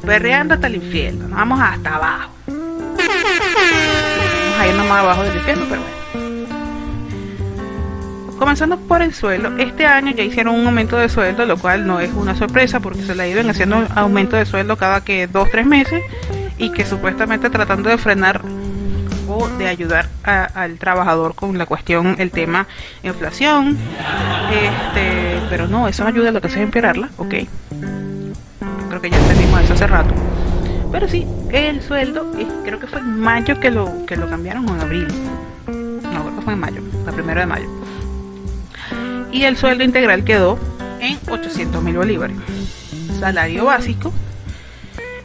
perreando 0.06 0.54
hasta 0.54 0.68
el 0.68 0.76
infierno, 0.76 1.28
nos 1.28 1.38
vamos 1.40 1.60
hasta 1.60 1.96
abajo. 1.96 2.32
Vamos 2.48 3.00
a 4.60 4.68
ir 4.68 4.76
nomás 4.76 5.00
abajo 5.00 5.24
del 5.24 5.36
infierno, 5.38 5.66
pero 5.68 5.82
bueno. 5.82 5.99
Comenzando 8.40 8.78
por 8.78 9.02
el 9.02 9.14
sueldo, 9.14 9.58
este 9.58 9.86
año 9.86 10.12
ya 10.12 10.24
hicieron 10.24 10.56
un 10.56 10.66
aumento 10.66 10.98
de 10.98 11.10
sueldo, 11.10 11.46
lo 11.46 11.58
cual 11.58 11.86
no 11.86 12.00
es 12.00 12.10
una 12.14 12.36
sorpresa 12.36 12.80
porque 12.80 13.02
se 13.02 13.14
le 13.14 13.30
iban 13.30 13.50
haciendo 13.50 13.86
aumento 13.96 14.38
de 14.38 14.46
sueldo 14.46 14.78
cada 14.78 15.04
que 15.04 15.28
dos, 15.28 15.50
tres 15.52 15.66
meses 15.66 16.02
y 16.58 16.72
que 16.72 16.86
supuestamente 16.86 17.50
tratando 17.50 17.90
de 17.90 17.98
frenar 17.98 18.42
o 19.28 19.50
de 19.50 19.68
ayudar 19.68 20.08
al 20.24 20.80
trabajador 20.80 21.36
con 21.36 21.58
la 21.58 21.66
cuestión, 21.66 22.16
el 22.18 22.32
tema 22.32 22.66
inflación, 23.04 23.78
este, 24.52 25.42
pero 25.50 25.68
no, 25.68 25.90
eso 25.90 26.04
no 26.04 26.10
ayuda 26.10 26.32
lo 26.32 26.40
que 26.40 26.48
sea 26.48 26.62
empeorarla, 26.62 27.10
ok. 27.18 27.36
Creo 28.88 29.02
que 29.02 29.10
ya 29.10 29.18
entendimos 29.18 29.62
eso 29.62 29.74
hace 29.74 29.86
rato. 29.86 30.14
Pero 30.94 31.10
sí, 31.10 31.28
el 31.52 31.82
sueldo, 31.82 32.32
creo 32.64 32.80
que 32.80 32.88
fue 32.88 33.00
en 33.00 33.20
mayo 33.20 33.60
que 33.60 33.70
lo, 33.70 34.06
que 34.06 34.16
lo 34.16 34.30
cambiaron 34.30 34.68
o 34.70 34.76
en 34.76 34.82
abril. 34.82 35.08
No, 35.68 36.24
creo 36.24 36.36
que 36.38 36.42
fue 36.42 36.54
en 36.54 36.60
mayo, 36.60 36.82
la 37.06 37.12
primera 37.12 37.42
de 37.42 37.46
mayo 37.46 37.79
y 39.32 39.44
el 39.44 39.58
sueldo 39.58 39.84
integral 39.84 40.24
quedó 40.24 40.60
en 41.00 41.20
800 41.30 41.84
mil 41.84 41.98
bolívares. 41.98 42.38
Salario 43.20 43.66
básico 43.66 44.14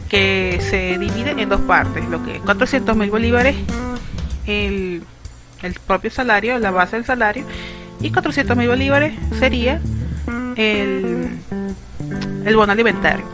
que 0.09 0.61
se 0.61 0.99
divide 0.99 1.31
en 1.31 1.49
dos 1.49 1.61
partes, 1.63 2.09
lo 2.09 2.23
que 2.25 2.37
es 2.37 2.43
400 2.43 2.97
mil 2.97 3.11
bolívares, 3.11 3.57
el, 4.47 5.03
el, 5.63 5.75
propio 5.87 6.11
salario, 6.11 6.59
la 6.59 6.71
base 6.71 6.97
del 6.97 7.05
salario, 7.05 7.45
y 8.01 8.13
400 8.13 8.57
mil 8.57 8.69
bolívares 8.69 9.15
sería 9.39 9.81
el, 10.57 11.31
el 12.45 12.57
bono 12.57 12.73
alimentario. 12.73 13.25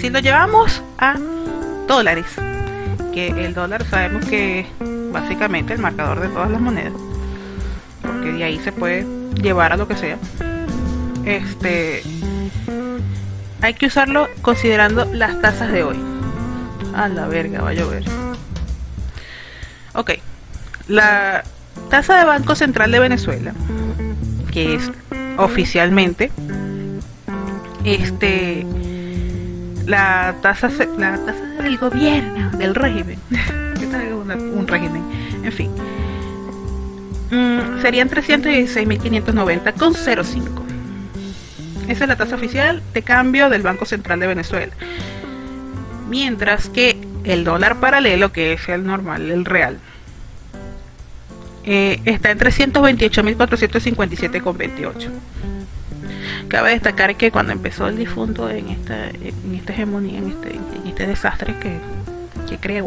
Si 0.00 0.10
lo 0.10 0.20
llevamos 0.20 0.82
a 0.98 1.16
dólares, 1.86 2.26
que 3.12 3.28
el 3.28 3.54
dólar 3.54 3.84
sabemos 3.84 4.24
que 4.26 4.60
es 4.60 4.66
básicamente 5.12 5.74
el 5.74 5.80
marcador 5.80 6.20
de 6.20 6.28
todas 6.28 6.50
las 6.50 6.60
monedas, 6.60 6.92
porque 8.18 8.32
de 8.32 8.44
ahí 8.44 8.58
se 8.58 8.72
puede 8.72 9.06
llevar 9.40 9.72
a 9.72 9.76
lo 9.76 9.86
que 9.86 9.96
sea. 9.96 10.18
Este 11.24 12.02
hay 13.60 13.74
que 13.74 13.86
usarlo 13.86 14.28
considerando 14.42 15.04
las 15.12 15.40
tasas 15.40 15.72
de 15.72 15.82
hoy. 15.82 15.98
A 16.94 17.08
la 17.08 17.26
verga, 17.28 17.60
va 17.60 17.70
a 17.70 17.74
llover. 17.74 18.04
Ok, 19.94 20.12
la 20.88 21.44
tasa 21.90 22.18
de 22.18 22.24
Banco 22.24 22.54
Central 22.54 22.90
de 22.90 22.98
Venezuela, 22.98 23.52
que 24.52 24.74
es 24.74 24.90
oficialmente 25.36 26.30
este 27.84 28.66
la 29.86 30.34
tasa 30.42 30.68
la 30.98 31.16
tasa 31.24 31.62
del 31.62 31.78
gobierno 31.78 32.50
del 32.58 32.74
régimen 32.74 33.18
un 34.54 34.66
régimen 34.66 35.02
en 35.44 35.52
fin 35.52 35.70
Mm, 37.30 37.82
serían 37.82 38.08
316.590 38.08 39.74
con 39.74 39.94
0,5. 39.94 40.62
Esa 41.88 42.04
es 42.04 42.08
la 42.08 42.16
tasa 42.16 42.36
oficial 42.36 42.82
de 42.92 43.02
cambio 43.02 43.48
del 43.48 43.62
Banco 43.62 43.86
Central 43.86 44.20
de 44.20 44.26
Venezuela. 44.26 44.74
Mientras 46.08 46.68
que 46.68 46.98
el 47.24 47.44
dólar 47.44 47.80
paralelo, 47.80 48.30
que 48.32 48.52
es 48.54 48.68
el 48.68 48.86
normal, 48.86 49.30
el 49.30 49.44
real, 49.44 49.78
eh, 51.64 52.00
está 52.04 52.30
en 52.30 52.38
328.457,28. 52.38 55.10
Cabe 56.48 56.70
destacar 56.70 57.16
que 57.16 57.30
cuando 57.30 57.52
empezó 57.52 57.88
el 57.88 57.96
difunto 57.96 58.48
en 58.48 58.68
esta, 58.68 59.10
en 59.10 59.54
esta 59.54 59.74
hegemonía, 59.74 60.18
en 60.18 60.28
este, 60.28 60.54
en 60.54 60.86
este 60.86 61.06
desastre 61.06 61.54
que, 61.58 61.78
que 62.48 62.56
creo, 62.58 62.86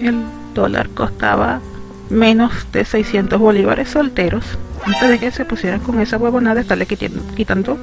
el 0.00 0.22
dólar 0.54 0.90
costaba 0.90 1.62
menos 2.10 2.52
de 2.72 2.84
600 2.84 3.38
bolívares 3.38 3.90
solteros. 3.90 4.44
Antes 4.84 5.08
de 5.08 5.18
que 5.18 5.30
se 5.30 5.44
pusieran 5.44 5.80
con 5.80 6.00
esa 6.00 6.16
huevonada 6.16 6.56
de 6.56 6.60
estarle 6.62 6.86
quitando 6.86 7.78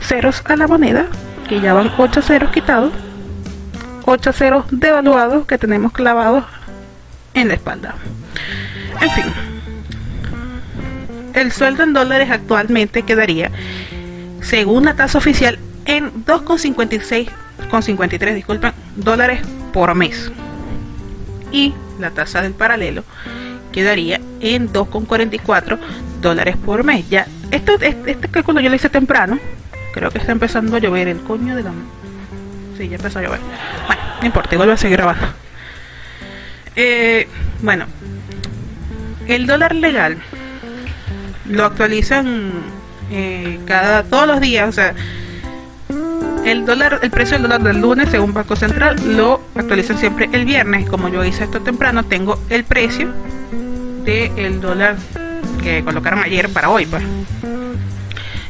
ceros 0.00 0.42
a 0.44 0.56
la 0.56 0.68
moneda 0.68 1.06
que 1.48 1.60
ya 1.60 1.74
van 1.74 1.90
8 1.98 2.22
ceros 2.22 2.50
quitados 2.50 2.92
8 4.04 4.32
ceros 4.32 4.64
devaluados 4.70 5.46
que 5.46 5.58
tenemos 5.58 5.92
clavados 5.92 6.44
en 7.34 7.48
la 7.48 7.54
espalda. 7.54 7.94
En 9.00 9.10
fin 9.10 9.24
el 11.34 11.52
sueldo 11.52 11.82
en 11.82 11.92
dólares 11.92 12.30
actualmente 12.30 13.02
quedaría 13.02 13.50
según 14.40 14.84
la 14.84 14.94
tasa 14.94 15.18
oficial 15.18 15.58
en 15.84 16.24
2,56 16.24 17.28
con 17.70 17.82
53 17.82 18.34
disculpen 18.34 18.72
dólares 18.96 19.40
por 19.72 19.94
mes. 19.94 20.30
Y 21.52 21.74
la 21.98 22.10
tasa 22.10 22.42
del 22.42 22.52
paralelo 22.52 23.04
quedaría 23.72 24.20
en 24.40 24.72
2,44 24.72 25.78
dólares 26.20 26.56
por 26.56 26.84
mes. 26.84 27.08
Ya, 27.08 27.26
esto, 27.50 27.74
este, 27.80 28.10
este, 28.10 28.28
cálculo 28.28 28.60
yo 28.60 28.70
lo 28.70 28.76
hice 28.76 28.88
temprano. 28.88 29.38
Creo 29.94 30.10
que 30.10 30.18
está 30.18 30.32
empezando 30.32 30.76
a 30.76 30.78
llover 30.80 31.08
el 31.08 31.20
coño 31.20 31.56
de 31.56 31.62
la. 31.62 31.72
Sí, 32.76 32.88
ya 32.88 32.96
empezó 32.96 33.18
a 33.18 33.22
llover. 33.22 33.40
Bueno, 33.86 34.02
no 34.20 34.26
importa, 34.26 34.56
vuelvo 34.56 34.72
a 34.72 34.76
seguir 34.76 34.96
grabando. 34.96 35.26
Eh, 36.76 37.28
bueno, 37.60 37.86
el 39.26 39.46
dólar 39.46 39.74
legal 39.74 40.18
lo 41.46 41.64
actualizan 41.64 42.52
eh, 43.10 43.58
cada 43.66 44.04
todos 44.04 44.26
los 44.26 44.40
días, 44.40 44.68
o 44.68 44.72
sea, 44.72 44.94
el 46.44 46.64
dólar, 46.64 47.00
el 47.02 47.10
precio 47.10 47.34
del 47.34 47.42
dólar 47.42 47.62
del 47.62 47.80
lunes, 47.80 48.08
según 48.10 48.32
Banco 48.32 48.56
Central, 48.56 49.16
lo 49.16 49.40
actualizan 49.54 49.98
siempre 49.98 50.28
el 50.32 50.44
viernes. 50.44 50.88
Como 50.88 51.08
yo 51.08 51.24
hice 51.24 51.44
esto 51.44 51.60
temprano, 51.60 52.04
tengo 52.04 52.40
el 52.48 52.64
precio 52.64 53.12
del 54.04 54.60
dólar 54.60 54.96
que 55.62 55.84
colocaron 55.84 56.20
ayer 56.20 56.48
para 56.48 56.70
hoy, 56.70 56.86
pues. 56.86 57.02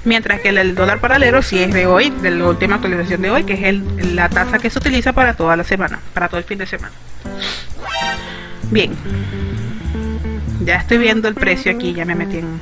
Mientras 0.04 0.40
que 0.40 0.50
el, 0.50 0.74
dólar 0.74 1.00
paralelo 1.00 1.42
si 1.42 1.58
es 1.58 1.72
de 1.74 1.86
hoy, 1.86 2.10
de 2.10 2.30
la 2.30 2.48
última 2.48 2.76
actualización 2.76 3.20
de 3.20 3.30
hoy, 3.30 3.44
que 3.44 3.54
es 3.54 3.62
el, 3.64 4.16
la 4.16 4.28
tasa 4.28 4.58
que 4.58 4.70
se 4.70 4.78
utiliza 4.78 5.12
para 5.12 5.34
toda 5.34 5.56
la 5.56 5.64
semana, 5.64 5.98
para 6.14 6.28
todo 6.28 6.38
el 6.38 6.44
fin 6.44 6.58
de 6.58 6.66
semana. 6.66 6.92
Bien. 8.70 8.92
Ya 10.64 10.76
estoy 10.76 10.98
viendo 10.98 11.28
el 11.28 11.34
precio 11.34 11.72
aquí, 11.72 11.92
ya 11.92 12.04
me 12.04 12.14
metí 12.14 12.38
en 12.38 12.60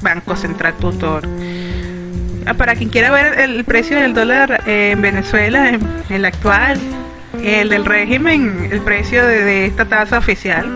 Banco 0.00 0.34
Central 0.36 0.74
Tutor 0.74 1.28
para 2.56 2.74
quien 2.74 2.88
quiera 2.90 3.10
ver 3.10 3.40
el 3.40 3.64
precio 3.64 3.98
del 3.98 4.14
dólar 4.14 4.62
en 4.66 5.00
Venezuela, 5.00 5.68
en 5.70 5.80
el 6.10 6.24
actual, 6.24 6.78
el 7.42 7.68
del 7.68 7.84
régimen, 7.84 8.68
el 8.70 8.80
precio 8.80 9.26
de, 9.26 9.66
esta 9.66 9.84
tasa 9.86 10.18
oficial 10.18 10.66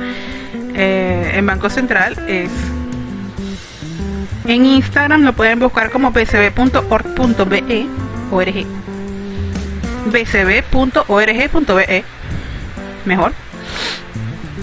eh, 0.75 1.33
en 1.35 1.47
Banco 1.47 1.71
Central 1.71 2.17
es 2.29 2.51
en 4.47 4.65
Instagram 4.65 5.23
lo 5.23 5.33
pueden 5.33 5.59
buscar 5.59 5.91
como 5.91 6.13
bcb.org.be 6.13 7.87
org 8.31 8.67
bcb.org.be 10.13 12.05
mejor. 13.05 13.33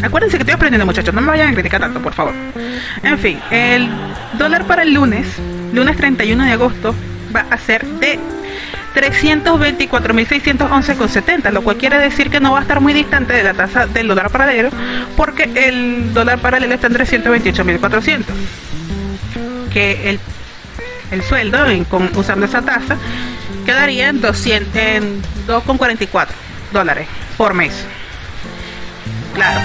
Acuérdense 0.01 0.37
que 0.37 0.43
estoy 0.43 0.55
aprendiendo 0.55 0.85
muchachos 0.85 1.13
no 1.13 1.21
me 1.21 1.27
vayan 1.27 1.49
a 1.49 1.53
criticar 1.53 1.81
tanto 1.81 2.01
por 2.01 2.13
favor. 2.13 2.33
En 3.03 3.19
fin 3.19 3.39
el 3.51 3.89
dólar 4.37 4.65
para 4.65 4.83
el 4.83 4.93
lunes 4.93 5.27
lunes 5.73 5.97
31 5.97 6.45
de 6.45 6.51
agosto 6.51 6.95
va 7.35 7.47
a 7.49 7.57
ser 7.57 7.83
de 7.85 8.19
324.611,70, 8.93 11.51
lo 11.51 11.63
cual 11.63 11.77
quiere 11.77 11.97
decir 11.97 12.29
que 12.29 12.39
no 12.39 12.51
va 12.51 12.59
a 12.59 12.61
estar 12.61 12.79
muy 12.79 12.93
distante 12.93 13.33
de 13.33 13.41
la 13.43 13.55
tasa 13.55 13.87
del 13.87 14.07
dólar 14.07 14.29
paralelo, 14.29 14.69
porque 15.17 15.49
el 15.55 16.13
dólar 16.13 16.37
paralelo 16.39 16.75
está 16.75 16.85
en 16.87 16.93
328.400. 16.93 18.23
Que 19.71 20.11
el, 20.11 20.19
el 21.11 21.23
sueldo, 21.23 21.65
usando 22.15 22.45
esa 22.45 22.61
tasa, 22.61 22.97
quedaría 23.65 24.09
en, 24.09 24.21
200, 24.21 24.75
en 24.75 25.19
2,44 25.47 26.27
dólares 26.71 27.07
por 27.37 27.55
mes. 27.55 27.73
Claro. 29.33 29.61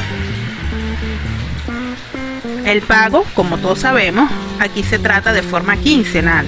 El 2.68 2.82
pago, 2.82 3.24
como 3.32 3.56
todos 3.56 3.78
sabemos, 3.78 4.30
aquí 4.60 4.82
se 4.82 4.98
trata 4.98 5.32
de 5.32 5.42
forma 5.42 5.78
quincenal. 5.78 6.46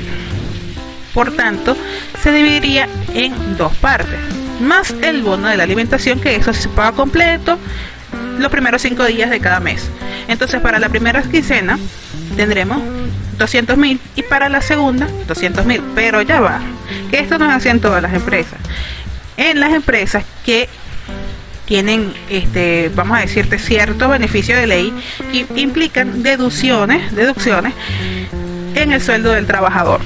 Por 1.14 1.34
tanto, 1.34 1.74
se 2.22 2.30
dividiría 2.30 2.90
en 3.14 3.56
dos 3.56 3.74
partes, 3.76 4.18
más 4.60 4.94
el 5.00 5.22
bono 5.22 5.48
de 5.48 5.56
la 5.56 5.62
alimentación, 5.62 6.20
que 6.20 6.36
eso 6.36 6.52
se 6.52 6.68
paga 6.68 6.92
completo 6.92 7.58
los 8.38 8.50
primeros 8.50 8.82
cinco 8.82 9.06
días 9.06 9.30
de 9.30 9.40
cada 9.40 9.60
mes. 9.60 9.90
Entonces, 10.28 10.60
para 10.60 10.78
la 10.78 10.90
primera 10.90 11.22
quincena 11.22 11.78
tendremos 12.36 12.82
200 13.38 13.78
mil 13.78 13.98
y 14.14 14.22
para 14.22 14.50
la 14.50 14.60
segunda 14.60 15.08
200 15.26 15.64
mil. 15.64 15.82
Pero 15.94 16.20
ya 16.20 16.42
va, 16.42 16.60
que 17.10 17.20
esto 17.20 17.38
no 17.38 17.46
es 17.46 17.52
así 17.52 17.70
en 17.70 17.80
todas 17.80 18.02
las 18.02 18.12
empresas. 18.12 18.60
En 19.38 19.58
las 19.58 19.72
empresas 19.72 20.22
que 20.44 20.68
tienen, 21.70 22.12
este, 22.28 22.90
vamos 22.96 23.16
a 23.16 23.20
decirte, 23.20 23.56
cierto 23.56 24.08
beneficio 24.08 24.56
de 24.56 24.66
ley 24.66 24.92
que 25.30 25.46
implican 25.60 26.24
deducciones, 26.24 27.14
deducciones 27.14 27.74
en 28.74 28.92
el 28.92 29.00
sueldo 29.00 29.30
del 29.30 29.46
trabajador, 29.46 30.00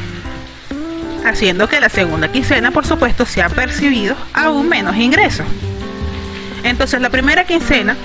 haciendo 1.24 1.66
que 1.66 1.80
la 1.80 1.88
segunda 1.88 2.30
quincena, 2.30 2.70
por 2.70 2.84
supuesto, 2.84 3.24
sea 3.24 3.48
percibido 3.48 4.14
aún 4.34 4.68
menos 4.68 4.94
ingresos. 4.96 5.46
Entonces, 6.64 7.00
la 7.00 7.08
primera 7.08 7.44
quincena 7.44 7.96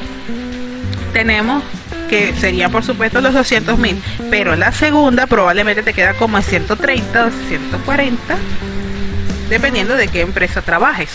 tenemos 1.12 1.62
que 2.10 2.34
serían 2.36 2.72
por 2.72 2.86
supuesto 2.86 3.20
los 3.20 3.34
200 3.34 3.78
mil, 3.78 4.02
pero 4.30 4.56
la 4.56 4.72
segunda 4.72 5.28
probablemente 5.28 5.84
te 5.84 5.94
queda 5.94 6.14
como 6.14 6.38
en 6.38 6.44
130 6.44 7.26
o 7.26 7.30
140, 7.50 8.38
dependiendo 9.50 9.98
de 9.98 10.08
qué 10.08 10.22
empresa 10.22 10.62
trabajes. 10.62 11.10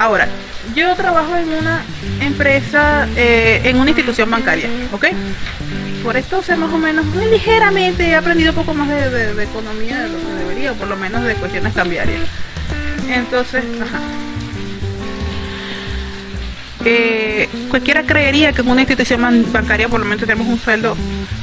Ahora, 0.00 0.26
yo 0.74 0.96
trabajo 0.96 1.36
en 1.36 1.50
una 1.50 1.84
empresa, 2.22 3.06
eh, 3.16 3.60
en 3.64 3.76
una 3.76 3.90
institución 3.90 4.30
bancaria, 4.30 4.66
¿ok? 4.92 5.08
Por 6.02 6.16
esto 6.16 6.42
sé 6.42 6.56
más 6.56 6.72
o 6.72 6.78
menos, 6.78 7.04
muy 7.04 7.26
ligeramente 7.26 8.08
he 8.08 8.14
aprendido 8.14 8.52
un 8.52 8.56
poco 8.56 8.72
más 8.72 8.88
de, 8.88 9.42
economía 9.42 10.00
de 10.00 10.08
lo 10.08 10.18
que 10.18 10.34
debería, 10.38 10.72
o 10.72 10.74
por 10.76 10.88
lo 10.88 10.96
menos 10.96 11.22
de 11.22 11.34
cuestiones 11.34 11.74
cambiarias. 11.74 12.22
Entonces, 13.10 13.62
ajá. 13.78 14.00
Eh, 16.86 17.46
cualquiera 17.68 18.04
creería 18.04 18.54
que 18.54 18.62
en 18.62 18.70
una 18.70 18.80
institución 18.80 19.52
bancaria 19.52 19.86
por 19.90 20.00
lo 20.00 20.06
menos 20.06 20.20
tenemos 20.20 20.46
un 20.46 20.58
sueldo, 20.58 20.96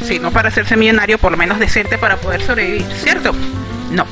si 0.04 0.18
no 0.18 0.32
para 0.32 0.50
hacerse 0.50 0.76
millonario, 0.76 1.20
por 1.20 1.32
lo 1.32 1.38
menos 1.38 1.60
decente 1.60 2.00
para 2.00 2.18
poder 2.18 2.42
sobrevivir, 2.42 2.88
¿cierto? 3.04 3.36
No, 3.92 4.08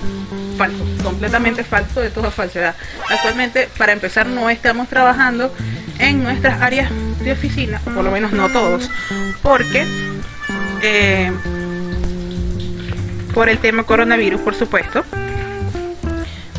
falso, 0.55 0.85
completamente 1.05 1.63
falso 1.63 2.01
de 2.01 2.09
toda 2.09 2.31
falsedad. 2.31 2.75
Actualmente, 3.09 3.69
para 3.77 3.93
empezar, 3.93 4.25
no 4.27 4.49
estamos 4.49 4.89
trabajando 4.89 5.53
en 5.99 6.23
nuestras 6.23 6.61
áreas 6.61 6.91
de 7.21 7.31
oficina, 7.31 7.79
por 7.79 8.03
lo 8.03 8.11
menos 8.11 8.33
no 8.33 8.49
todos, 8.49 8.89
porque 9.41 9.85
eh, 10.81 11.31
por 13.33 13.49
el 13.49 13.59
tema 13.59 13.83
coronavirus, 13.83 14.41
por 14.41 14.55
supuesto, 14.55 15.05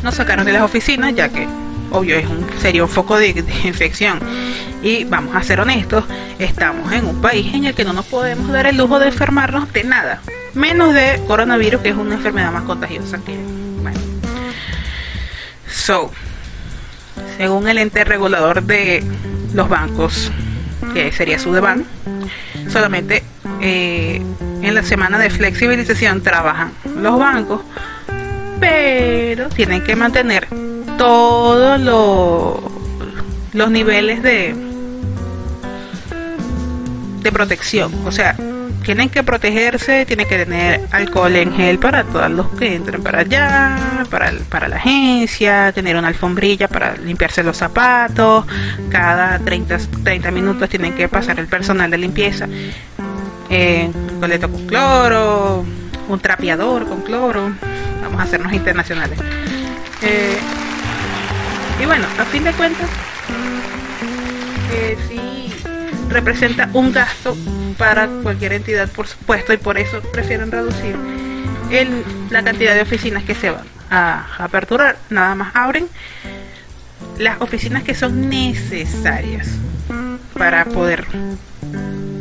nos 0.03 0.15
sacaron 0.15 0.45
de 0.45 0.53
las 0.53 0.61
oficinas, 0.61 1.13
ya 1.13 1.29
que 1.29 1.47
obvio 1.91 2.15
es 2.15 2.25
un 2.25 2.45
serio 2.59 2.87
foco 2.87 3.17
de, 3.17 3.29
infección. 3.65 4.19
Y 4.81 5.03
vamos 5.03 5.35
a 5.35 5.43
ser 5.43 5.59
honestos, 5.59 6.05
estamos 6.39 6.91
en 6.93 7.05
un 7.05 7.19
país 7.19 7.53
en 7.53 7.65
el 7.65 7.73
que 7.73 7.83
no 7.83 7.93
nos 7.93 8.05
podemos 8.05 8.49
dar 8.51 8.67
el 8.67 8.77
lujo 8.77 8.99
de 8.99 9.07
enfermarnos 9.07 9.73
de 9.73 9.83
nada, 9.83 10.21
menos 10.53 10.93
de 10.93 11.19
coronavirus, 11.27 11.81
que 11.81 11.89
es 11.89 11.95
una 11.95 12.15
enfermedad 12.15 12.51
más 12.51 12.63
contagiosa 12.63 13.17
que, 13.17 13.35
bueno. 13.81 14.16
So, 15.69 16.11
según 17.37 17.67
el 17.67 17.77
ente 17.77 18.03
regulador 18.03 18.63
de 18.63 19.03
los 19.53 19.69
bancos, 19.69 20.31
que 20.93 21.11
sería 21.11 21.39
Sudeban, 21.39 21.85
solamente 22.69 23.23
eh, 23.61 24.21
en 24.61 24.75
la 24.75 24.83
semana 24.83 25.17
de 25.17 25.29
flexibilización 25.29 26.21
trabajan 26.21 26.73
los 26.99 27.19
bancos, 27.19 27.61
pero 28.59 29.49
tienen 29.49 29.83
que 29.83 29.95
mantener 29.95 30.47
todos 30.97 31.79
los 33.53 33.71
niveles 33.71 34.23
de, 34.23 34.55
de 37.21 37.31
protección. 37.31 37.93
O 38.05 38.11
sea, 38.11 38.35
tienen 38.87 39.09
que 39.09 39.21
protegerse, 39.21 40.05
tienen 40.05 40.29
que 40.29 40.37
tener 40.37 40.87
alcohol 40.91 41.35
en 41.35 41.53
gel 41.53 41.77
para 41.77 42.05
todos 42.05 42.31
los 42.31 42.47
que 42.51 42.73
entren 42.73 43.03
para 43.03 43.19
allá, 43.19 44.05
para, 44.09 44.69
la 44.69 44.77
agencia, 44.77 45.73
tener 45.73 45.97
una 45.97 46.07
alfombrilla 46.07 46.69
para 46.69 46.95
limpiarse 46.95 47.43
los 47.43 47.57
zapatos, 47.57 48.45
cada 48.89 49.39
30, 49.39 49.77
30 50.05 50.31
minutos 50.31 50.69
tienen 50.69 50.93
que 50.95 51.09
pasar 51.09 51.37
el 51.37 51.47
personal 51.47 51.91
de 51.91 51.97
limpieza, 51.97 52.47
eh, 53.49 53.91
coleto 54.21 54.49
con 54.49 54.65
cloro, 54.65 55.65
un 56.07 56.19
trapeador 56.21 56.87
con 56.87 57.01
cloro, 57.01 57.51
vamos 58.01 58.21
a 58.21 58.23
hacernos 58.23 58.53
internacionales. 58.53 59.19
Eh, 60.01 60.37
y 61.81 61.85
bueno, 61.85 62.07
a 62.17 62.23
fin 62.23 62.45
de 62.45 62.53
cuentas, 62.53 62.89
eh, 64.71 64.97
sí 65.09 65.36
representa 66.09 66.69
un 66.73 66.91
gasto 66.91 67.35
para 67.77 68.07
cualquier 68.07 68.53
entidad, 68.53 68.89
por 68.89 69.07
supuesto, 69.07 69.53
y 69.53 69.57
por 69.57 69.77
eso 69.77 70.01
prefieren 70.01 70.51
reducir 70.51 70.95
el, 71.71 72.03
la 72.29 72.43
cantidad 72.43 72.73
de 72.73 72.81
oficinas 72.81 73.23
que 73.23 73.35
se 73.35 73.51
van 73.51 73.65
a 73.89 74.25
aperturar. 74.39 74.97
Nada 75.09 75.35
más 75.35 75.55
abren 75.55 75.87
las 77.17 77.41
oficinas 77.41 77.83
que 77.83 77.93
son 77.93 78.29
necesarias 78.29 79.49
para 80.37 80.65
poder 80.65 81.05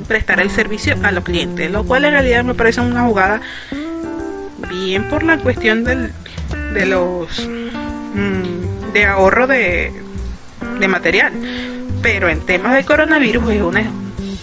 prestar 0.08 0.40
el 0.40 0.50
servicio 0.50 0.96
a 1.02 1.10
los 1.10 1.24
clientes, 1.24 1.70
lo 1.70 1.84
cual 1.84 2.04
en 2.04 2.12
realidad 2.12 2.44
me 2.44 2.54
parece 2.54 2.80
una 2.80 3.02
jugada 3.02 3.40
bien 4.68 5.08
por 5.08 5.22
la 5.22 5.38
cuestión 5.38 5.84
del, 5.84 6.12
de 6.72 6.86
los 6.86 7.46
mm, 7.46 8.92
de 8.92 9.04
ahorro 9.04 9.46
de, 9.46 9.92
de 10.78 10.88
material. 10.88 11.32
Pero 12.02 12.28
en 12.28 12.40
temas 12.40 12.74
de 12.74 12.84
coronavirus 12.84 13.50
es 13.50 13.62
una 13.62 13.90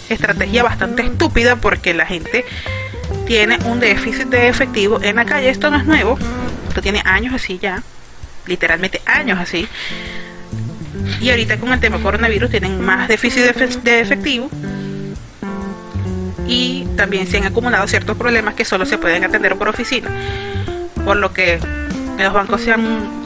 estrategia 0.10 0.64
bastante 0.64 1.04
estúpida 1.04 1.56
porque 1.56 1.94
la 1.94 2.06
gente 2.06 2.46
tiene 3.26 3.58
un 3.66 3.80
déficit 3.80 4.28
de 4.28 4.50
efectivo 4.50 5.00
en 5.02 5.16
la 5.16 5.26
calle. 5.26 5.50
Esto 5.50 5.70
no 5.70 5.78
es 5.78 5.86
nuevo, 5.86 6.18
esto 6.68 6.82
tiene 6.82 7.02
años 7.06 7.34
así 7.34 7.60
ya, 7.60 7.84
literalmente 8.46 9.02
años 9.06 9.40
así. 9.40 9.68
Y 11.22 11.30
ahorita 11.30 11.58
con 11.58 11.72
el 11.72 11.80
tema 11.80 12.00
coronavirus 12.00 12.52
tienen 12.52 12.82
más 12.82 13.08
déficit 13.08 13.44
de 13.84 14.00
efectivo 14.00 14.50
y 16.48 16.86
también 16.96 17.28
se 17.28 17.38
han 17.38 17.46
acumulado 17.46 17.88
ciertos 17.88 18.18
problemas 18.18 18.56
que 18.56 18.66
solo 18.66 18.86
se 18.86 18.98
pueden 18.98 19.24
atender 19.24 19.56
por 19.56 19.70
oficina. 19.70 20.10
Por 21.06 21.18
lo 21.18 21.34
que 21.34 21.60
los 22.18 22.34
bancos 22.34 22.62
se 22.62 22.74
han 22.74 23.23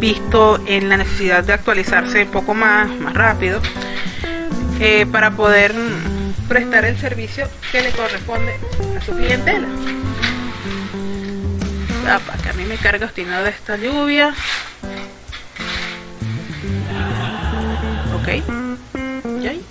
visto 0.00 0.60
en 0.66 0.88
la 0.88 0.96
necesidad 0.96 1.44
de 1.44 1.52
actualizarse 1.52 2.24
un 2.24 2.30
poco 2.30 2.54
más, 2.54 2.88
más 3.00 3.14
rápido 3.14 3.60
eh, 4.80 5.06
para 5.10 5.32
poder 5.32 5.74
prestar 6.48 6.84
el 6.84 6.96
servicio 6.98 7.48
que 7.72 7.82
le 7.82 7.90
corresponde 7.90 8.56
a 8.96 9.00
su 9.04 9.12
clientela. 9.12 9.68
para 12.26 12.42
que 12.42 12.48
a 12.48 12.52
mí 12.54 12.64
me 12.64 12.76
carga 12.76 13.06
obstinado 13.06 13.44
de 13.44 13.50
esta 13.50 13.76
lluvia. 13.76 14.34
Ok. 18.14 18.28
¿Ya? 19.40 19.52
Sí. 19.52 19.62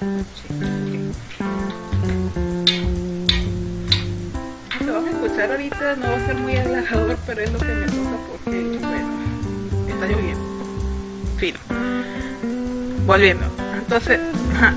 Lo 4.86 4.94
vamos 4.94 5.10
a 5.10 5.12
escuchar 5.12 5.52
ahorita, 5.52 5.96
no 5.96 6.10
va 6.10 6.16
a 6.16 6.26
ser 6.26 6.36
muy 6.36 6.56
halagador, 6.58 7.18
pero 7.26 7.42
es 7.42 7.52
lo 7.52 7.60
que 7.60 7.66
me 7.66 7.86
toca 7.86 8.18
porque, 8.32 8.80
bueno, 8.80 9.17
está 9.98 10.08
lloviendo. 10.08 10.44
Fino. 11.38 11.60
Volviendo. 13.06 13.46
Entonces, 13.78 14.20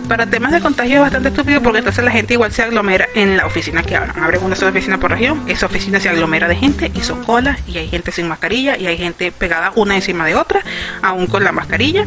para 0.09 0.27
temas 0.27 0.53
de 0.53 0.61
contagio 0.61 0.97
es 0.97 1.01
bastante 1.01 1.29
estúpido 1.31 1.61
porque 1.63 1.79
entonces 1.79 2.05
la 2.05 2.11
gente 2.11 2.35
igual 2.35 2.53
se 2.53 2.63
aglomera 2.63 3.09
en 3.15 3.37
la 3.37 3.47
oficina 3.47 3.83
que 3.83 3.97
abran. 3.97 4.19
Abren 4.23 4.43
una 4.43 4.55
sola 4.55 4.71
oficina 4.71 4.99
por 4.99 5.11
región, 5.11 5.43
esa 5.49 5.67
oficina 5.67 5.99
se 6.01 6.09
aglomera 6.09 6.47
de 6.47 6.57
gente 6.57 6.91
y 6.95 7.01
son 7.01 7.25
colas 7.25 7.59
y 7.67 7.79
hay 7.79 7.89
gente 7.89 8.13
sin 8.13 8.29
mascarilla 8.29 8.77
y 8.77 8.87
hay 8.87 8.97
gente 8.97 9.33
pegada 9.33 9.73
una 9.75 9.97
encima 9.97 10.27
de 10.27 10.37
otra, 10.37 10.63
aún 11.03 11.27
con 11.27 11.45
la 11.45 11.53
mascarilla. 11.53 12.05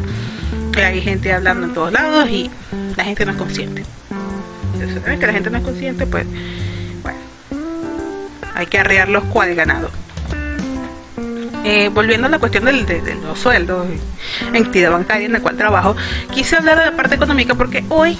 Y 0.76 0.80
hay 0.80 1.00
gente 1.02 1.32
hablando 1.32 1.66
en 1.66 1.74
todos 1.74 1.92
lados 1.92 2.28
y 2.28 2.50
la 2.96 3.04
gente 3.04 3.24
no 3.26 3.32
es 3.32 3.38
consciente. 3.38 3.84
Entonces, 4.74 5.18
que 5.18 5.26
la 5.26 5.32
gente 5.32 5.50
no 5.50 5.58
es 5.58 5.64
consciente, 5.64 6.06
pues, 6.06 6.26
bueno, 7.02 7.18
hay 8.54 8.66
que 8.66 8.78
arrearlos 8.78 9.24
cual 9.24 9.54
ganado. 9.54 9.90
Eh, 11.66 11.88
volviendo 11.88 12.26
a 12.26 12.30
la 12.30 12.38
cuestión 12.38 12.66
del, 12.66 12.84
de, 12.84 13.14
los 13.22 13.38
sueldos, 13.38 13.86
entidad 14.52 14.90
bancaria 14.90 15.24
en 15.24 15.32
la 15.32 15.40
cual 15.40 15.56
trabajo, 15.56 15.96
quise 16.30 16.56
hablar 16.56 16.78
de 16.78 16.84
la 16.90 16.92
parte 16.94 17.14
económica 17.14 17.54
porque 17.54 17.82
hoy 17.88 18.18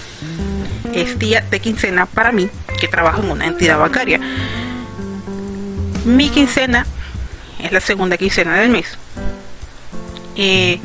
es 0.95 1.19
día 1.19 1.43
de 1.51 1.61
quincena 1.61 2.07
para 2.07 2.33
mí, 2.33 2.49
que 2.81 2.89
trabajo 2.89 3.23
en 3.23 3.31
una 3.31 3.45
entidad 3.45 3.79
bancaria. 3.79 4.19
Mi 6.07 6.31
quincena 6.31 6.87
es 7.63 7.71
la 7.71 7.81
segunda 7.81 8.17
quincena 8.17 8.55
del 8.55 8.71
mes. 8.71 8.97
Eh, 10.37 10.81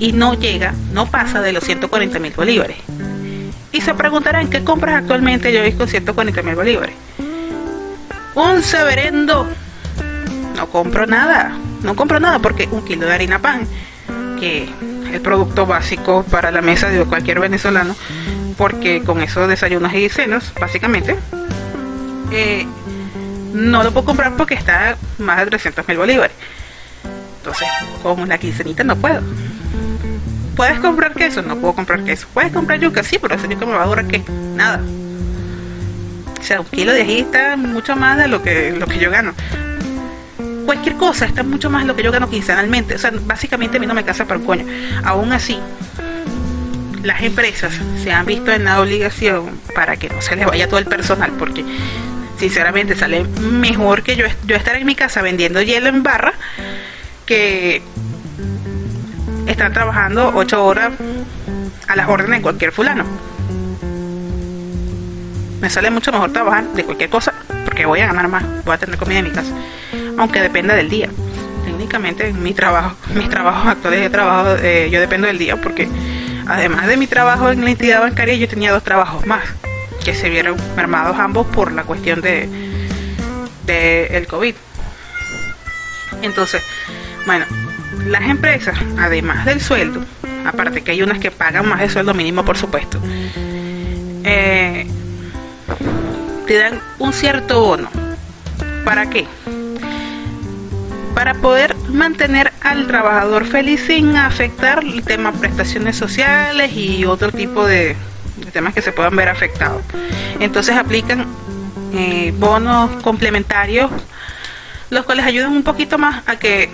y 0.00 0.12
no 0.12 0.34
llega, 0.34 0.74
no 0.92 1.06
pasa 1.06 1.40
de 1.40 1.52
los 1.52 1.62
140 1.62 2.18
mil 2.18 2.32
bolívares. 2.32 2.78
Y 3.70 3.82
se 3.82 3.94
preguntarán, 3.94 4.50
¿qué 4.50 4.64
compras 4.64 4.96
actualmente 4.96 5.52
yo 5.52 5.78
con 5.78 5.86
140 5.86 6.42
mil 6.42 6.56
bolívares? 6.56 6.96
Un 8.34 8.64
severendo. 8.64 9.48
No 10.56 10.68
compro 10.70 11.06
nada 11.06 11.56
no 11.82 11.96
compro 11.96 12.20
nada 12.20 12.38
porque 12.38 12.68
un 12.70 12.84
kilo 12.84 13.06
de 13.06 13.12
harina 13.12 13.38
pan, 13.38 13.66
que 14.38 14.68
el 15.12 15.20
producto 15.20 15.66
básico 15.66 16.24
para 16.30 16.50
la 16.50 16.60
mesa 16.60 16.88
de 16.88 17.04
cualquier 17.04 17.40
venezolano, 17.40 17.94
porque 18.56 19.02
con 19.02 19.22
esos 19.22 19.48
desayunos 19.48 19.92
y 19.94 20.08
cenas, 20.08 20.52
básicamente, 20.60 21.16
eh, 22.32 22.66
no 23.52 23.82
lo 23.82 23.92
puedo 23.92 24.06
comprar 24.06 24.36
porque 24.36 24.54
está 24.54 24.96
más 25.18 25.38
de 25.38 25.46
300 25.46 25.86
mil 25.88 25.98
bolívares. 25.98 26.36
Entonces, 27.38 27.68
con 28.02 28.28
la 28.28 28.38
quincenita 28.38 28.84
no 28.84 28.96
puedo. 28.96 29.22
¿Puedes 30.56 30.80
comprar 30.80 31.14
queso? 31.14 31.40
No 31.42 31.56
puedo 31.56 31.74
comprar 31.74 32.02
queso. 32.02 32.26
¿Puedes 32.34 32.52
comprar 32.52 32.80
yuca? 32.80 33.02
Sí, 33.02 33.18
pero 33.20 33.36
esa 33.36 33.46
yuca 33.46 33.64
me 33.64 33.72
va 33.72 33.84
a 33.84 33.86
durar 33.86 34.06
qué? 34.06 34.22
Nada. 34.56 34.80
O 36.38 36.42
sea, 36.42 36.60
un 36.60 36.66
kilo 36.66 36.92
de 36.92 37.02
ají 37.02 37.20
está 37.20 37.56
mucho 37.56 37.94
más 37.96 38.18
de 38.18 38.28
lo 38.28 38.42
que, 38.42 38.72
lo 38.72 38.86
que 38.86 38.98
yo 38.98 39.10
gano. 39.10 39.34
Cualquier 40.68 40.96
cosa 40.96 41.24
está 41.24 41.42
mucho 41.44 41.70
más 41.70 41.86
lo 41.86 41.96
que 41.96 42.02
yo 42.02 42.12
gano 42.12 42.28
quincenalmente. 42.28 42.94
O 42.94 42.98
sea, 42.98 43.10
básicamente 43.22 43.78
a 43.78 43.80
mí 43.80 43.86
no 43.86 43.94
me 43.94 44.04
casa 44.04 44.26
para 44.26 44.38
un 44.38 44.44
coño. 44.44 44.66
Aún 45.02 45.32
así, 45.32 45.58
las 47.02 47.22
empresas 47.22 47.72
se 48.02 48.12
han 48.12 48.26
visto 48.26 48.52
en 48.52 48.64
la 48.64 48.78
obligación 48.78 49.58
para 49.74 49.96
que 49.96 50.10
no 50.10 50.20
se 50.20 50.36
les 50.36 50.44
vaya 50.44 50.68
todo 50.68 50.78
el 50.78 50.84
personal, 50.84 51.30
porque 51.38 51.64
sinceramente 52.36 52.94
sale 52.96 53.24
mejor 53.24 54.02
que 54.02 54.14
yo, 54.14 54.26
yo 54.44 54.56
estar 54.56 54.76
en 54.76 54.84
mi 54.84 54.94
casa 54.94 55.22
vendiendo 55.22 55.62
hielo 55.62 55.88
en 55.88 56.02
barra 56.02 56.34
que 57.24 57.80
están 59.46 59.72
trabajando 59.72 60.32
ocho 60.34 60.62
horas 60.62 60.92
a 61.86 61.96
las 61.96 62.10
órdenes 62.10 62.40
de 62.40 62.42
cualquier 62.42 62.72
fulano. 62.72 63.06
Me 65.62 65.70
sale 65.70 65.90
mucho 65.90 66.12
mejor 66.12 66.30
trabajar 66.30 66.64
de 66.74 66.84
cualquier 66.84 67.08
cosa 67.08 67.32
porque 67.64 67.86
voy 67.86 68.00
a 68.00 68.08
ganar 68.08 68.28
más, 68.28 68.44
voy 68.66 68.74
a 68.74 68.78
tener 68.78 68.98
comida 68.98 69.20
en 69.20 69.24
mi 69.24 69.30
casa, 69.30 69.54
aunque 70.18 70.40
dependa 70.40 70.74
del 70.74 70.90
día. 70.90 71.08
Técnicamente 71.64 72.28
en 72.28 72.42
mi 72.42 72.52
trabajo, 72.52 72.96
mis 73.14 73.28
trabajos 73.28 73.66
actuales 73.66 74.00
de 74.00 74.10
trabajo, 74.10 74.56
eh, 74.62 74.88
yo 74.90 75.00
dependo 75.00 75.26
del 75.26 75.38
día 75.38 75.56
porque 75.56 75.88
además 76.46 76.86
de 76.86 76.96
mi 76.96 77.06
trabajo 77.06 77.50
en 77.50 77.64
la 77.64 77.70
entidad 77.70 78.00
bancaria, 78.00 78.34
yo 78.34 78.48
tenía 78.48 78.72
dos 78.72 78.82
trabajos 78.82 79.26
más 79.26 79.44
que 80.04 80.14
se 80.14 80.28
vieron 80.28 80.56
mermados 80.76 81.18
ambos 81.18 81.46
por 81.46 81.72
la 81.72 81.84
cuestión 81.84 82.20
de, 82.20 82.48
de 83.66 84.06
el 84.16 84.26
COVID. 84.26 84.54
Entonces, 86.22 86.62
bueno, 87.26 87.44
las 88.06 88.22
empresas, 88.22 88.78
además 88.98 89.44
del 89.44 89.60
sueldo, 89.60 90.04
aparte 90.46 90.82
que 90.82 90.92
hay 90.92 91.02
unas 91.02 91.18
que 91.18 91.30
pagan 91.30 91.68
más 91.68 91.80
de 91.80 91.88
sueldo 91.90 92.14
mínimo, 92.14 92.44
por 92.44 92.56
supuesto, 92.56 92.98
eh, 94.24 94.86
te 96.46 96.54
dan 96.54 96.80
un 96.98 97.12
cierto 97.12 97.60
bono. 97.60 97.90
¿Para 98.84 99.10
qué? 99.10 99.26
Para 101.18 101.34
poder 101.34 101.74
mantener 101.88 102.52
al 102.60 102.86
trabajador 102.86 103.44
feliz 103.44 103.82
sin 103.88 104.14
afectar 104.16 104.84
el 104.84 105.02
tema 105.02 105.32
prestaciones 105.32 105.96
sociales 105.96 106.72
y 106.72 107.06
otro 107.06 107.32
tipo 107.32 107.66
de, 107.66 107.96
temas 108.52 108.72
que 108.72 108.82
se 108.82 108.92
puedan 108.92 109.16
ver 109.16 109.28
afectados. 109.28 109.82
Entonces 110.38 110.76
aplican 110.76 111.26
eh, 111.92 112.32
bonos 112.38 113.02
complementarios, 113.02 113.90
los 114.90 115.04
cuales 115.06 115.26
ayudan 115.26 115.50
un 115.50 115.64
poquito 115.64 115.98
más 115.98 116.22
a 116.28 116.36
que 116.36 116.70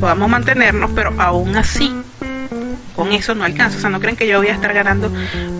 podamos 0.00 0.28
mantenernos, 0.28 0.90
pero 0.92 1.14
aún 1.18 1.54
así 1.54 1.94
con 2.96 3.12
eso 3.12 3.36
no 3.36 3.44
alcanza. 3.44 3.78
O 3.78 3.80
sea, 3.80 3.90
no 3.90 4.00
creen 4.00 4.16
que 4.16 4.26
yo 4.26 4.38
voy 4.38 4.48
a 4.48 4.54
estar 4.54 4.74
ganando 4.74 5.08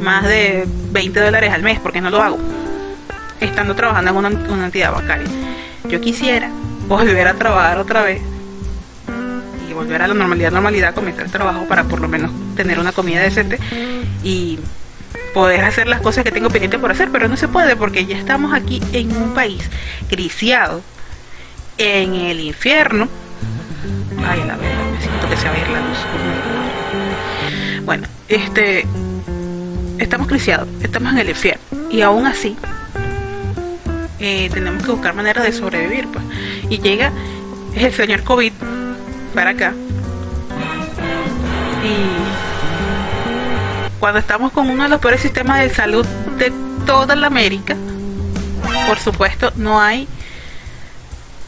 más 0.03 0.25
de 0.25 0.67
20 0.91 1.21
dólares 1.21 1.53
al 1.53 1.63
mes 1.63 1.79
porque 1.79 2.01
no 2.01 2.11
lo 2.11 2.21
hago. 2.21 2.41
Estando 3.39 3.77
trabajando 3.77 4.11
en 4.11 4.17
una, 4.17 4.29
una 4.29 4.65
entidad 4.65 4.91
bancaria. 4.91 5.29
Yo 5.89 6.01
quisiera 6.01 6.51
volver 6.89 7.29
a 7.29 7.35
trabajar 7.35 7.79
otra 7.79 8.03
vez 8.03 8.23
y 9.69 9.73
volver 9.73 10.03
a 10.03 10.09
la 10.09 10.15
normalidad, 10.15 10.51
normalidad, 10.53 10.95
comenzar 10.95 11.27
el 11.27 11.31
trabajo 11.31 11.67
para 11.69 11.85
por 11.85 12.01
lo 12.01 12.09
menos 12.09 12.31
tener 12.57 12.79
una 12.79 12.93
comida 12.93 13.21
decente 13.21 13.59
y 14.23 14.59
poder 15.35 15.65
hacer 15.65 15.87
las 15.87 16.01
cosas 16.01 16.25
que 16.25 16.31
tengo 16.31 16.51
pendiente 16.51 16.79
por 16.79 16.91
hacer, 16.91 17.11
pero 17.11 17.29
no 17.29 17.37
se 17.37 17.49
puede 17.49 17.77
porque 17.77 18.05
ya 18.05 18.19
estamos 18.19 18.53
aquí 18.53 18.83
en 18.93 19.17
un 19.17 19.35
país 19.35 19.71
criciado 20.09 20.83
en 21.79 22.15
el 22.15 22.41
infierno 22.41 23.09
Ay, 24.25 24.41
la 24.47 24.57
verdad, 24.57 24.91
me 24.93 25.01
siento 25.01 25.29
que 25.29 25.37
se 25.37 25.49
va 25.49 25.55
a 25.55 25.59
ir 25.59 25.69
la 25.69 25.81
luz. 25.81 25.99
Bueno, 27.85 28.07
este. 28.29 28.87
Estamos 29.99 30.27
criciados, 30.27 30.69
estamos 30.83 31.13
en 31.13 31.19
el 31.19 31.29
infierno. 31.31 31.63
Y 31.91 32.03
aún 32.03 32.27
así, 32.27 32.57
tenemos 34.53 34.85
que 34.85 34.91
buscar 34.91 35.15
maneras 35.15 35.45
de 35.45 35.53
sobrevivir, 35.53 36.09
pues. 36.09 36.25
Y 36.71 36.79
llega 36.79 37.13
el 37.75 37.93
señor 37.93 38.23
COVID 38.23 38.53
para 39.35 39.51
acá. 39.51 39.73
Y 41.85 41.95
cuando 43.99 44.21
estamos 44.21 44.53
con 44.53 44.71
uno 44.71 44.85
de 44.85 44.89
los 44.89 45.01
peores 45.01 45.21
sistemas 45.21 45.61
de 45.61 45.71
salud 45.71 46.07
de 46.39 46.53
toda 46.87 47.17
la 47.17 47.27
América, 47.27 47.77
por 48.87 48.99
supuesto, 48.99 49.53
no 49.57 49.81
hay 49.81 50.09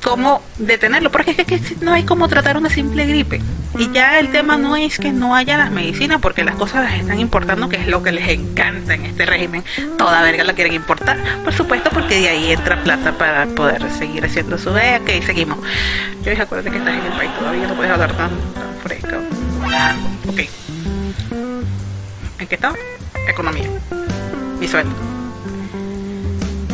cómo 0.04 0.42
detenerlo, 0.58 1.10
porque 1.10 1.34
es 1.36 1.46
que, 1.46 1.60
no 1.80 1.92
hay 1.92 2.04
cómo 2.04 2.28
tratar 2.28 2.58
una 2.58 2.68
simple 2.68 3.06
gripe. 3.06 3.40
Y 3.78 3.90
ya 3.90 4.20
el 4.20 4.30
tema 4.30 4.58
no 4.58 4.76
es 4.76 4.98
que 4.98 5.10
no 5.10 5.34
haya 5.34 5.56
las 5.56 5.72
medicinas, 5.72 6.20
porque 6.20 6.44
las 6.44 6.54
cosas 6.56 6.84
las 6.84 7.00
están 7.00 7.18
importando, 7.18 7.70
que 7.70 7.76
es 7.76 7.88
lo 7.88 8.02
que 8.02 8.12
les 8.12 8.28
encanta 8.28 8.94
en 8.94 9.06
este 9.06 9.24
régimen. 9.24 9.64
Toda 9.96 10.22
verga 10.22 10.44
la 10.44 10.52
quieren 10.52 10.74
importar, 10.74 11.16
por 11.42 11.54
supuesto, 11.54 11.88
porque 11.90 12.20
de 12.20 12.28
ahí 12.28 12.52
entra 12.52 12.82
plata 12.84 13.16
para 13.16 13.46
poder 13.46 13.90
seguir 13.90 14.24
haciendo 14.24 14.58
su 14.58 14.72
vea, 14.74 15.00
que 15.00 15.22
seguimos. 15.22 15.58
Yo 16.22 16.30
dije, 16.30 16.42
acuérdate 16.42 16.70
que 16.70 16.78
estás 16.78 16.94
en 16.94 17.10
el 17.10 17.12
país 17.12 17.30
todavía, 17.38 17.66
no 17.66 17.74
puedes 17.74 17.90
hablar 17.90 18.12
tan, 18.12 18.30
fresco. 18.82 19.16
Ok. 20.28 20.40
¿En 22.40 22.46
qué 22.46 22.54
está? 22.54 22.74
Economía. 23.26 23.70
Mi 24.60 24.68
sueldo. 24.68 24.94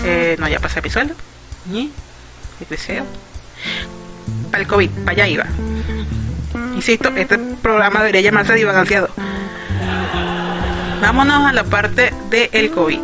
Eh, 0.04 0.36
no, 0.40 0.48
ya 0.48 0.58
pasé 0.58 0.82
mi 0.82 0.90
sueldo. 0.90 1.14
¿Y? 1.72 1.90
Deseo. 2.68 3.04
Para 4.50 4.62
el 4.62 4.68
COVID, 4.68 4.90
para 5.04 5.12
allá 5.12 5.28
iba. 5.28 5.46
Insisto, 6.74 7.10
este 7.16 7.38
programa 7.38 8.00
debería 8.00 8.22
llamarse 8.22 8.54
divaganciado. 8.54 9.10
Vámonos 11.00 11.46
a 11.46 11.52
la 11.52 11.64
parte 11.64 12.12
del 12.30 12.70
COVID, 12.70 13.00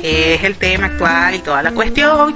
que 0.00 0.34
es 0.34 0.44
el 0.44 0.56
tema 0.56 0.86
actual 0.86 1.34
y 1.34 1.38
toda 1.40 1.62
la 1.62 1.72
cuestión. 1.72 2.34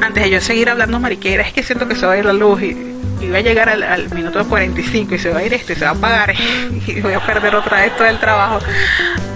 Antes 0.00 0.24
de 0.24 0.30
yo 0.30 0.40
seguir 0.40 0.70
hablando 0.70 0.98
mariquera, 1.00 1.42
es 1.42 1.52
que 1.52 1.62
siento 1.62 1.86
que 1.86 1.94
se 1.94 2.06
va 2.06 2.12
a 2.12 2.18
ir 2.18 2.24
la 2.24 2.32
luz 2.32 2.62
y, 2.62 2.76
y 3.20 3.28
voy 3.28 3.36
a 3.36 3.40
llegar 3.40 3.68
al, 3.68 4.10
minuto 4.10 4.46
45 4.46 5.14
y 5.14 5.18
se 5.18 5.30
va 5.30 5.40
a 5.40 5.44
ir 5.44 5.52
este, 5.52 5.74
se 5.74 5.84
va 5.84 5.90
a 5.90 5.94
apagar 5.94 6.34
y 6.86 7.00
voy 7.00 7.12
a 7.12 7.20
perder 7.20 7.54
otra 7.54 7.82
vez 7.82 7.96
todo 7.96 8.06
el 8.06 8.18
trabajo. 8.18 8.60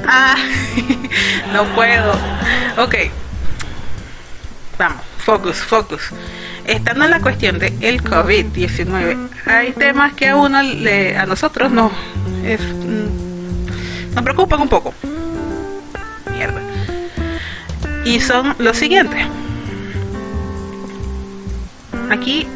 Ah, 0.07 0.37
no 1.53 1.65
puedo. 1.75 2.13
Ok, 2.79 2.95
vamos 4.79 5.12
focus, 5.23 5.57
focus. 5.57 6.03
Estando 6.65 7.05
en 7.05 7.11
la 7.11 7.21
cuestión 7.21 7.59
de 7.59 7.75
el 7.81 8.03
COVID-19, 8.03 9.29
hay 9.47 9.73
temas 9.73 10.13
que 10.15 10.29
a 10.29 10.37
uno 10.37 10.63
le, 10.63 11.17
a 11.17 11.27
nosotros 11.27 11.73
no 11.73 11.89
mm, 11.89 14.15
nos 14.15 14.25
preocupan 14.25 14.61
un 14.61 14.69
poco. 14.69 14.95
Mierda. 16.31 16.61
Y 18.05 18.21
son 18.21 18.55
los 18.59 18.77
siguientes. 18.77 19.27
Aquí 22.11 22.47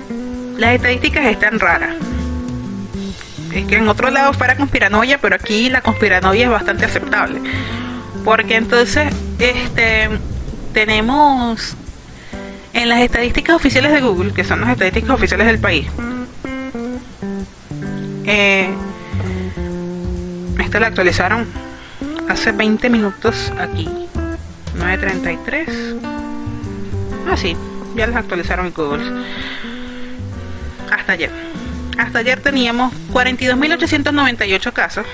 las 0.58 0.74
estadísticas 0.74 1.26
están 1.26 1.58
raras. 1.58 1.96
Es 3.52 3.66
que 3.66 3.76
en 3.76 3.88
otro 3.88 4.10
lado 4.10 4.34
fuera 4.34 4.56
conspiranoia, 4.56 5.18
pero 5.18 5.34
aquí 5.34 5.70
la 5.70 5.80
conspiranoia 5.80 6.44
es 6.44 6.50
bastante 6.50 6.84
aceptable. 6.84 7.40
Porque 8.24 8.56
entonces, 8.56 9.12
este 9.38 10.10
tenemos 10.74 11.74
en 12.76 12.90
las 12.90 13.00
estadísticas 13.00 13.56
oficiales 13.56 13.90
de 13.90 14.02
Google, 14.02 14.34
que 14.34 14.44
son 14.44 14.60
las 14.60 14.70
estadísticas 14.70 15.10
oficiales 15.10 15.46
del 15.46 15.58
país, 15.58 15.86
eh, 18.26 18.68
esta 20.60 20.78
la 20.78 20.88
actualizaron 20.88 21.46
hace 22.28 22.52
20 22.52 22.90
minutos 22.90 23.50
aquí, 23.58 23.88
9.33. 24.76 25.98
Ah, 27.30 27.36
sí, 27.36 27.56
ya 27.96 28.06
las 28.08 28.16
actualizaron 28.16 28.66
en 28.66 28.74
Google. 28.74 29.24
Hasta 30.92 31.12
ayer. 31.12 31.30
Hasta 31.96 32.18
ayer 32.18 32.40
teníamos 32.40 32.92
42.898 33.10 34.72
casos 34.74 35.06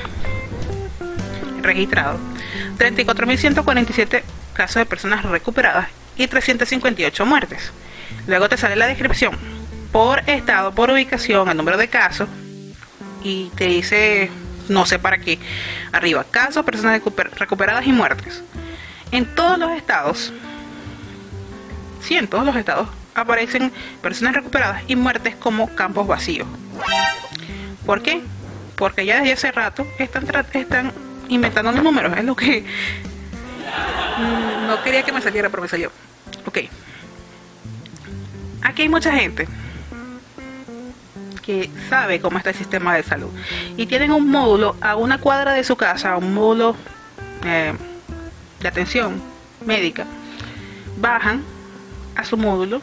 registrados, 1.62 2.20
34.147 2.77 4.22
casos 4.53 4.75
de 4.75 4.87
personas 4.87 5.25
recuperadas 5.25 6.02
y 6.23 6.29
358 6.29 7.27
muertes. 7.27 7.73
Luego 8.27 8.49
te 8.49 8.57
sale 8.57 8.77
la 8.77 8.87
descripción 8.87 9.37
por 9.91 10.21
estado, 10.29 10.73
por 10.73 10.91
ubicación, 10.91 11.49
el 11.49 11.57
número 11.57 11.77
de 11.77 11.89
casos 11.89 12.29
y 13.23 13.51
te 13.57 13.67
dice 13.67 14.31
no 14.69 14.87
sé 14.87 14.99
para 14.99 15.19
qué. 15.19 15.39
Arriba, 15.93 16.25
casos, 16.31 16.65
personas 16.65 17.03
recuperadas 17.35 17.87
y 17.87 17.93
muertes. 17.93 18.43
En 19.11 19.27
todos 19.35 19.59
los 19.59 19.73
estados, 19.73 20.33
sí, 22.01 22.17
en 22.17 22.29
todos 22.29 22.47
los 22.47 22.57
estados 22.57 22.89
aparecen 23.15 23.73
personas 24.01 24.35
recuperadas 24.35 24.83
y 24.87 24.97
muertes 24.97 25.37
como 25.37 25.75
campos 25.75 26.07
vacíos. 26.07 26.49
¿Por 27.85 28.03
qué? 28.03 28.23
Porque 28.77 29.05
ya 29.05 29.19
desde 29.19 29.33
hace 29.33 29.53
rato 29.53 29.87
están, 29.99 30.27
están 30.55 30.93
inventando 31.29 31.73
los 31.73 31.83
números, 31.83 32.17
es 32.17 32.25
lo 32.25 32.35
que 32.35 32.65
no 34.67 34.83
quería 34.83 35.03
que 35.03 35.13
me 35.13 35.21
saliera, 35.21 35.51
pero 35.51 35.63
me 35.63 35.69
salió. 35.69 35.93
Ok. 36.53 36.69
aquí 38.61 38.83
hay 38.83 38.88
mucha 38.91 39.11
gente 39.11 39.49
que 41.41 41.71
sabe 41.88 42.21
cómo 42.21 42.37
está 42.37 42.51
el 42.51 42.57
sistema 42.57 42.95
de 42.95 43.03
salud 43.03 43.31
y 43.79 43.87
tienen 43.87 44.12
un 44.12 44.29
módulo 44.29 44.77
a 44.83 44.97
una 44.97 45.17
cuadra 45.17 45.55
de 45.55 45.65
su 45.65 45.77
casa, 45.77 46.15
un 46.19 46.35
módulo 46.35 46.77
eh, 47.47 47.73
de 48.61 48.69
atención 48.69 49.23
médica, 49.65 50.05
bajan 50.99 51.43
a 52.17 52.25
su 52.25 52.37
módulo 52.37 52.83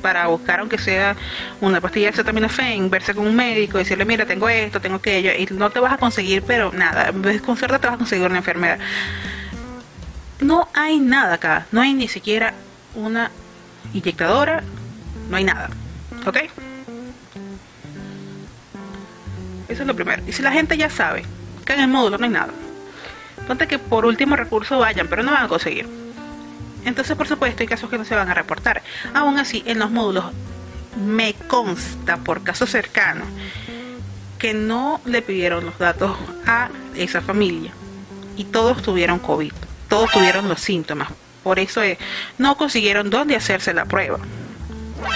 para 0.00 0.28
buscar 0.28 0.60
aunque 0.60 0.78
sea 0.78 1.16
una 1.60 1.80
pastilla 1.80 2.06
de 2.06 2.12
acetaminofén, 2.12 2.88
verse 2.88 3.16
con 3.16 3.26
un 3.26 3.34
médico, 3.34 3.78
decirle, 3.78 4.04
mira, 4.04 4.26
tengo 4.26 4.48
esto, 4.48 4.80
tengo 4.80 4.96
aquello, 4.96 5.32
y 5.36 5.48
no 5.56 5.70
te 5.70 5.80
vas 5.80 5.92
a 5.92 5.98
conseguir, 5.98 6.44
pero 6.46 6.70
nada, 6.72 7.12
con 7.44 7.56
te 7.56 7.66
vas 7.66 7.82
a 7.82 7.98
conseguir 7.98 8.26
una 8.26 8.38
enfermedad. 8.38 8.78
No 10.38 10.68
hay 10.72 11.00
nada 11.00 11.34
acá, 11.34 11.66
no 11.72 11.80
hay 11.80 11.94
ni 11.94 12.06
siquiera 12.06 12.54
una 12.98 13.30
inyectadora, 13.92 14.62
no 15.30 15.36
hay 15.36 15.44
nada, 15.44 15.70
¿ok? 16.26 16.36
Eso 19.68 19.82
es 19.82 19.86
lo 19.86 19.94
primero. 19.94 20.22
Y 20.26 20.32
si 20.32 20.42
la 20.42 20.52
gente 20.52 20.76
ya 20.76 20.90
sabe 20.90 21.24
que 21.64 21.74
en 21.74 21.80
el 21.80 21.88
módulo 21.88 22.18
no 22.18 22.24
hay 22.24 22.30
nada, 22.30 22.52
ponte 23.46 23.66
que 23.66 23.78
por 23.78 24.06
último 24.06 24.36
recurso 24.36 24.78
vayan, 24.78 25.08
pero 25.08 25.22
no 25.22 25.32
van 25.32 25.44
a 25.44 25.48
conseguir 25.48 25.86
entonces, 26.88 27.16
por 27.16 27.28
supuesto, 27.28 27.62
hay 27.62 27.66
casos 27.66 27.90
que 27.90 27.98
no 27.98 28.04
se 28.04 28.14
van 28.14 28.30
a 28.30 28.34
reportar. 28.34 28.82
Aún 29.12 29.38
así, 29.38 29.62
en 29.66 29.78
los 29.78 29.90
módulos 29.90 30.24
me 30.96 31.34
consta 31.34 32.16
por 32.16 32.42
casos 32.42 32.70
cercanos 32.70 33.28
que 34.38 34.54
no 34.54 35.00
le 35.04 35.20
pidieron 35.20 35.66
los 35.66 35.78
datos 35.78 36.16
a 36.46 36.70
esa 36.96 37.20
familia 37.20 37.72
y 38.36 38.44
todos 38.44 38.82
tuvieron 38.82 39.18
COVID, 39.18 39.52
todos 39.88 40.10
tuvieron 40.12 40.48
los 40.48 40.60
síntomas. 40.60 41.08
Por 41.48 41.58
eso 41.58 41.80
no 42.36 42.58
consiguieron 42.58 43.08
dónde 43.08 43.34
hacerse 43.34 43.72
la 43.72 43.86
prueba. 43.86 44.18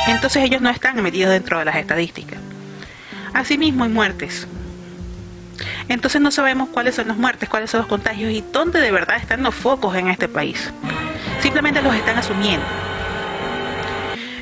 Entonces 0.09 0.43
ellos 0.43 0.63
no 0.63 0.71
están 0.71 1.03
metidos 1.03 1.31
dentro 1.31 1.59
de 1.59 1.67
las 1.67 1.77
estadísticas. 1.77 2.39
Asimismo 3.35 3.85
hay 3.85 3.91
muertes. 3.91 4.47
Entonces 5.91 6.23
no 6.23 6.31
sabemos 6.31 6.71
cuáles 6.71 6.95
son 6.95 7.09
las 7.09 7.19
muertes, 7.19 7.51
cuáles 7.51 7.71
son 7.71 7.81
los 7.81 7.87
contagios 7.87 8.33
y 8.33 8.43
dónde 8.51 8.81
de 8.81 8.91
verdad 8.91 9.19
están 9.19 9.43
los 9.43 9.55
focos 9.55 9.95
en 9.95 10.09
este 10.09 10.27
país. 10.27 10.73
Simplemente 11.43 11.83
los 11.83 11.95
están 11.95 12.17
asumiendo. 12.17 12.65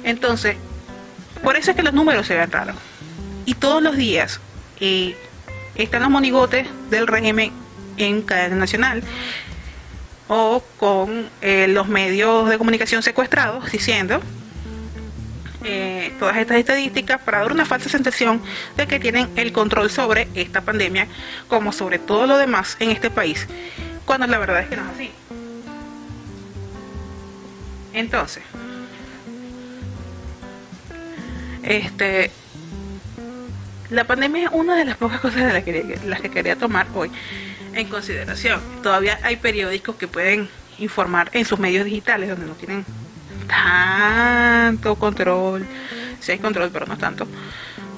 Entonces, 0.05 0.59
por 1.43 1.57
eso 1.57 1.73
es 1.73 1.77
que 1.77 1.83
los 1.83 1.93
números 1.93 2.25
se 2.25 2.37
ven 2.37 2.53
raros. 2.53 2.77
Y 3.47 3.55
todos 3.55 3.83
los 3.83 3.97
días 3.97 4.41
eh, 4.79 5.17
están 5.75 6.03
los 6.03 6.11
monigotes 6.11 6.69
del 6.89 7.09
régimen 7.09 7.51
en 7.97 8.23
cadena 8.23 8.55
nacional 8.55 9.03
o 10.33 10.63
con 10.79 11.29
eh, 11.43 11.67
los 11.69 11.89
medios 11.89 12.49
de 12.49 12.57
comunicación 12.57 13.03
secuestrados 13.03 13.73
diciendo 13.73 14.21
eh, 15.65 16.13
todas 16.21 16.37
estas 16.37 16.59
estadísticas 16.59 17.21
para 17.21 17.41
dar 17.41 17.51
una 17.51 17.65
falsa 17.65 17.89
sensación 17.89 18.41
de 18.77 18.87
que 18.87 19.01
tienen 19.01 19.29
el 19.35 19.51
control 19.51 19.91
sobre 19.91 20.29
esta 20.37 20.61
pandemia 20.61 21.09
como 21.49 21.73
sobre 21.73 21.99
todo 21.99 22.29
lo 22.29 22.39
demás 22.39 22.77
en 22.79 22.91
este 22.91 23.11
país, 23.11 23.49
cuando 24.05 24.29
la 24.29 24.39
verdad 24.39 24.61
es 24.61 24.69
que 24.69 24.77
no 24.77 24.85
es 24.85 24.95
así. 24.95 25.11
Entonces, 27.93 28.45
este, 31.65 32.31
la 33.91 34.05
pandemia 34.05 34.45
es 34.45 34.51
una 34.53 34.77
de 34.77 34.85
las 34.85 34.97
pocas 34.97 35.19
cosas 35.19 35.45
de 35.45 35.53
las 35.53 35.65
que, 35.65 35.99
las 36.07 36.21
que 36.21 36.31
quería 36.31 36.55
tomar 36.55 36.87
hoy 36.95 37.11
en 37.75 37.89
consideración. 37.89 38.61
Todavía 38.83 39.19
hay 39.23 39.37
periódicos 39.37 39.97
que 39.97 40.09
pueden 40.09 40.49
informar 40.79 41.31
en 41.33 41.45
sus 41.45 41.59
medios 41.59 41.85
digitales 41.85 42.29
donde 42.29 42.47
no 42.47 42.55
tienen 42.55 42.85
tanto 43.47 44.95
control, 44.97 45.67
si 46.21 46.33
hay 46.33 46.39
control, 46.39 46.71
pero 46.73 46.87
no 46.87 46.97
tanto, 46.97 47.27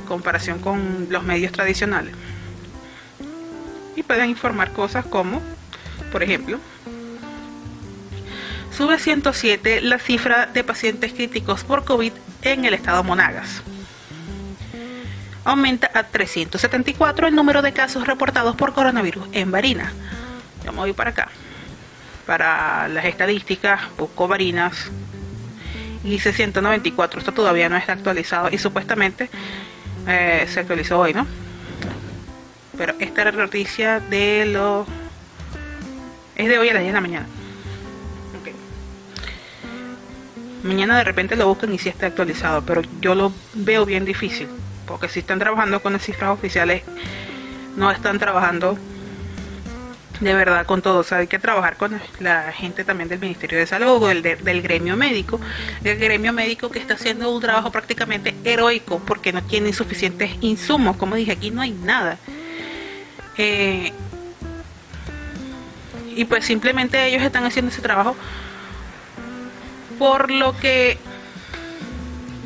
comparación 0.09 0.59
con 0.59 1.07
los 1.11 1.23
medios 1.23 1.53
tradicionales. 1.53 2.15
Y 3.97 4.03
pueden 4.03 4.31
informar 4.31 4.73
cosas 4.73 5.05
como, 5.05 5.43
por 6.11 6.23
ejemplo, 6.23 6.59
sube 8.77 8.99
107 8.99 9.83
la 9.83 9.99
cifra 9.99 10.47
de 10.47 10.65
pacientes 10.65 11.13
críticos 11.13 11.65
por 11.65 11.85
COVID 11.85 12.13
en 12.43 12.65
el 12.65 12.75
estado 12.75 13.05
Monagas. 13.05 13.63
Aumenta 15.45 15.91
a 15.93 16.05
374 16.05 17.27
el 17.27 17.35
número 17.35 17.63
de 17.63 17.73
casos 17.73 18.07
reportados 18.07 18.55
por 18.55 18.73
coronavirus 18.73 19.27
en 19.33 19.51
Barinas. 19.51 19.93
Yo 20.65 20.73
me 20.73 20.79
voy 20.79 20.93
para 20.93 21.11
acá. 21.11 21.29
Para 22.27 22.87
las 22.89 23.05
estadísticas, 23.05 23.81
busco 23.99 24.29
Barinas 24.29 24.91
y 26.05 26.19
194. 26.19 27.19
Esto 27.19 27.33
todavía 27.33 27.69
no 27.69 27.77
está 27.77 27.95
actualizado 27.95 28.51
y 28.53 28.59
supuestamente 28.59 29.29
eh, 30.07 30.47
se 30.49 30.61
actualizó 30.61 31.01
hoy, 31.01 31.15
¿no? 31.15 31.27
Pero 32.79 32.95
esta 33.01 33.31
noticia 33.33 33.99
de 33.99 34.47
los... 34.47 34.87
es 36.37 36.49
de 36.49 36.59
hoy 36.59 36.69
a 36.69 36.75
las 36.75 36.83
10 36.83 36.93
de 36.93 36.95
la 36.95 37.01
mañana. 37.01 37.27
Mañana 40.63 40.97
de 40.99 41.05
repente 41.05 41.35
lo 41.35 41.49
buscan 41.49 41.75
y 41.75 41.79
si 41.79 41.89
está 41.89 42.07
actualizado, 42.07 42.63
pero 42.63 42.83
yo 43.01 43.17
lo 43.17 43.33
veo 43.53 43.85
bien 43.85 44.05
difícil, 44.05 44.47
porque 44.87 45.09
si 45.09 45.21
están 45.21 45.39
trabajando 45.39 45.81
con 45.83 45.93
las 45.93 46.03
cifras 46.03 46.31
oficiales, 46.31 46.83
no 47.77 47.91
están 47.91 48.19
trabajando 48.19 48.79
de 50.21 50.35
verdad 50.35 50.67
con 50.67 50.83
todo. 50.83 51.05
Hay 51.11 51.27
que 51.27 51.39
trabajar 51.39 51.77
con 51.77 52.01
la 52.21 52.53
gente 52.53 52.85
también 52.85 53.09
del 53.09 53.19
Ministerio 53.19 53.59
de 53.59 53.67
Salud 53.67 54.09
del, 54.09 54.23
del 54.23 54.63
gremio 54.63 54.97
médico. 54.97 55.41
El 55.83 55.99
gremio 55.99 56.33
médico 56.33 56.71
que 56.71 56.79
está 56.79 56.95
haciendo 56.95 57.31
un 57.35 57.41
trabajo 57.41 57.71
prácticamente 57.73 58.35
heroico 58.45 59.01
porque 59.01 59.33
no 59.33 59.43
tiene 59.43 59.73
suficientes 59.73 60.31
insumos. 60.41 60.97
Como 60.97 61.17
dije, 61.17 61.33
aquí 61.33 61.51
no 61.51 61.61
hay 61.61 61.73
nada. 61.73 62.19
Eh, 63.37 63.93
y 66.15 66.25
pues 66.27 66.45
simplemente 66.45 67.05
ellos 67.07 67.23
están 67.23 67.45
haciendo 67.45 67.73
ese 67.73 67.81
trabajo 67.81 68.15
por 69.99 70.31
lo 70.31 70.57
que 70.57 70.99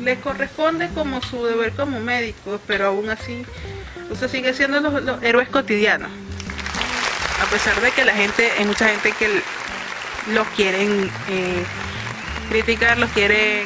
les 0.07 0.19
corresponde 0.19 0.87
como 0.95 1.21
su 1.21 1.43
deber 1.43 1.73
como 1.73 1.99
médicos, 1.99 2.61
pero 2.65 2.87
aún 2.87 3.09
así 3.09 3.45
usted 4.09 4.29
sigue 4.29 4.53
siendo 4.53 4.79
los, 4.79 5.21
héroes 5.21 5.49
cotidianos. 5.49 6.09
A 7.41 7.45
pesar 7.51 7.79
de 7.81 7.91
que 7.91 8.05
la 8.05 8.13
gente, 8.13 8.49
hay 8.57 8.63
mucha 8.63 8.87
gente 8.87 9.11
que 9.11 9.41
los 10.33 10.47
quieren 10.55 11.11
eh, 11.29 11.61
criticar, 12.49 12.97
los 12.97 13.09
quieren 13.11 13.65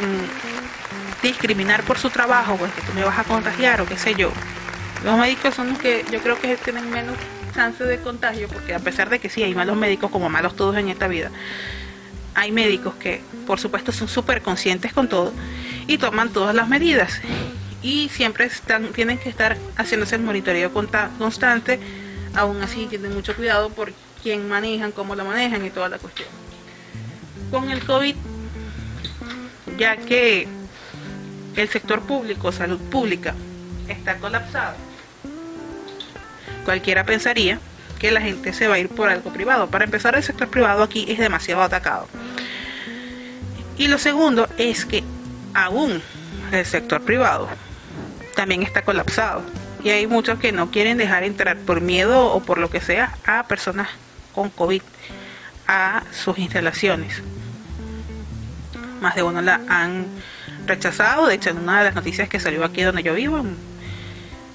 discriminar 1.22 1.84
por 1.84 2.00
su 2.00 2.10
trabajo, 2.10 2.56
pues 2.58 2.72
que 2.74 2.82
tú 2.82 2.94
me 2.94 3.04
vas 3.04 3.20
a 3.20 3.24
contagiar 3.24 3.80
o 3.82 3.86
qué 3.86 3.98
sé 3.98 4.16
yo. 4.16 4.32
Los 5.04 5.20
médicos 5.20 5.54
son 5.54 5.70
los 5.70 5.78
que 5.78 6.04
yo 6.12 6.22
creo 6.22 6.40
que 6.40 6.58
tienen 6.58 6.90
menos 6.90 7.18
chance 7.54 7.84
de 7.84 8.00
contagio, 8.00 8.48
porque 8.48 8.74
a 8.74 8.80
pesar 8.80 9.10
de 9.10 9.20
que 9.20 9.30
sí 9.30 9.44
hay 9.44 9.54
malos 9.54 9.78
médicos 9.78 10.10
como 10.10 10.28
malos 10.28 10.56
todos 10.56 10.76
en 10.78 10.90
esta 10.90 11.08
vida, 11.08 11.30
hay 12.34 12.52
médicos 12.52 12.96
que, 12.96 13.22
por 13.46 13.60
supuesto, 13.60 13.92
son 13.92 14.08
súper 14.08 14.42
conscientes 14.42 14.94
con 14.94 15.08
todo 15.08 15.34
y 15.88 15.98
toman 15.98 16.32
todas 16.32 16.56
las 16.56 16.68
medidas. 16.68 17.20
Y 17.82 18.10
siempre 18.10 18.46
están, 18.46 18.94
tienen 18.94 19.18
que 19.18 19.30
estar 19.30 19.58
haciéndose 19.76 20.16
el 20.16 20.22
monitoreo 20.22 20.72
constante. 20.74 21.80
Aún 22.36 22.62
así, 22.62 22.86
tienen 22.86 23.14
mucho 23.14 23.36
cuidado 23.36 23.70
por 23.70 23.92
quién 24.22 24.48
manejan, 24.48 24.92
cómo 24.92 25.16
lo 25.16 25.26
manejan 25.26 25.66
y 25.66 25.70
toda 25.70 25.90
la 25.90 25.98
cuestión. 25.98 26.30
Con 27.50 27.70
el 27.70 27.84
COVID, 27.84 28.16
ya 29.78 29.98
que 29.98 30.48
el 31.56 31.70
sector 31.70 32.02
público, 32.02 32.52
salud 32.52 32.80
pública, 32.80 33.34
está 33.88 34.18
colapsado, 34.18 34.76
cualquiera 36.64 37.04
pensaría 37.04 37.60
que 38.02 38.10
la 38.10 38.20
gente 38.20 38.52
se 38.52 38.68
va 38.68 38.76
a 38.76 38.80
ir 38.80 38.90
por 38.90 39.10
algo 39.10 39.32
privado. 39.32 39.68
Para 39.68 39.86
empezar, 39.86 40.16
el 40.16 40.24
sector 40.24 40.48
privado 40.48 40.82
aquí 40.82 41.06
es 41.08 41.20
demasiado 41.20 41.62
atacado. 41.62 42.08
Y 43.78 43.88
lo 43.88 44.00
segundo 44.00 44.50
es 44.58 44.86
que 44.88 45.04
aún 45.54 46.02
el 46.52 46.66
sector 46.66 47.04
privado 47.04 47.48
también 48.36 48.64
está 48.64 48.82
colapsado. 48.82 49.44
Y 49.84 49.92
hay 49.92 50.08
muchos 50.08 50.40
que 50.40 50.52
no 50.52 50.72
quieren 50.72 50.98
dejar 50.98 51.24
entrar 51.24 51.58
por 51.58 51.80
miedo 51.80 52.26
o 52.34 52.42
por 52.42 52.58
lo 52.58 52.72
que 52.72 52.82
sea 52.82 53.16
a 53.24 53.44
personas 53.44 53.88
con 54.34 54.50
COVID 54.50 54.82
a 55.68 56.02
sus 56.12 56.40
instalaciones. 56.40 57.22
Más 59.00 59.14
de 59.14 59.22
uno 59.22 59.44
la 59.44 59.62
han 59.70 60.08
rechazado. 60.66 61.28
De 61.28 61.36
hecho, 61.36 61.52
en 61.52 61.60
una 61.60 61.78
de 61.78 61.86
las 61.86 61.94
noticias 61.94 62.28
que 62.28 62.40
salió 62.40 62.66
aquí 62.66 62.82
donde 62.82 63.04
yo 63.04 63.14
vivo, 63.14 63.46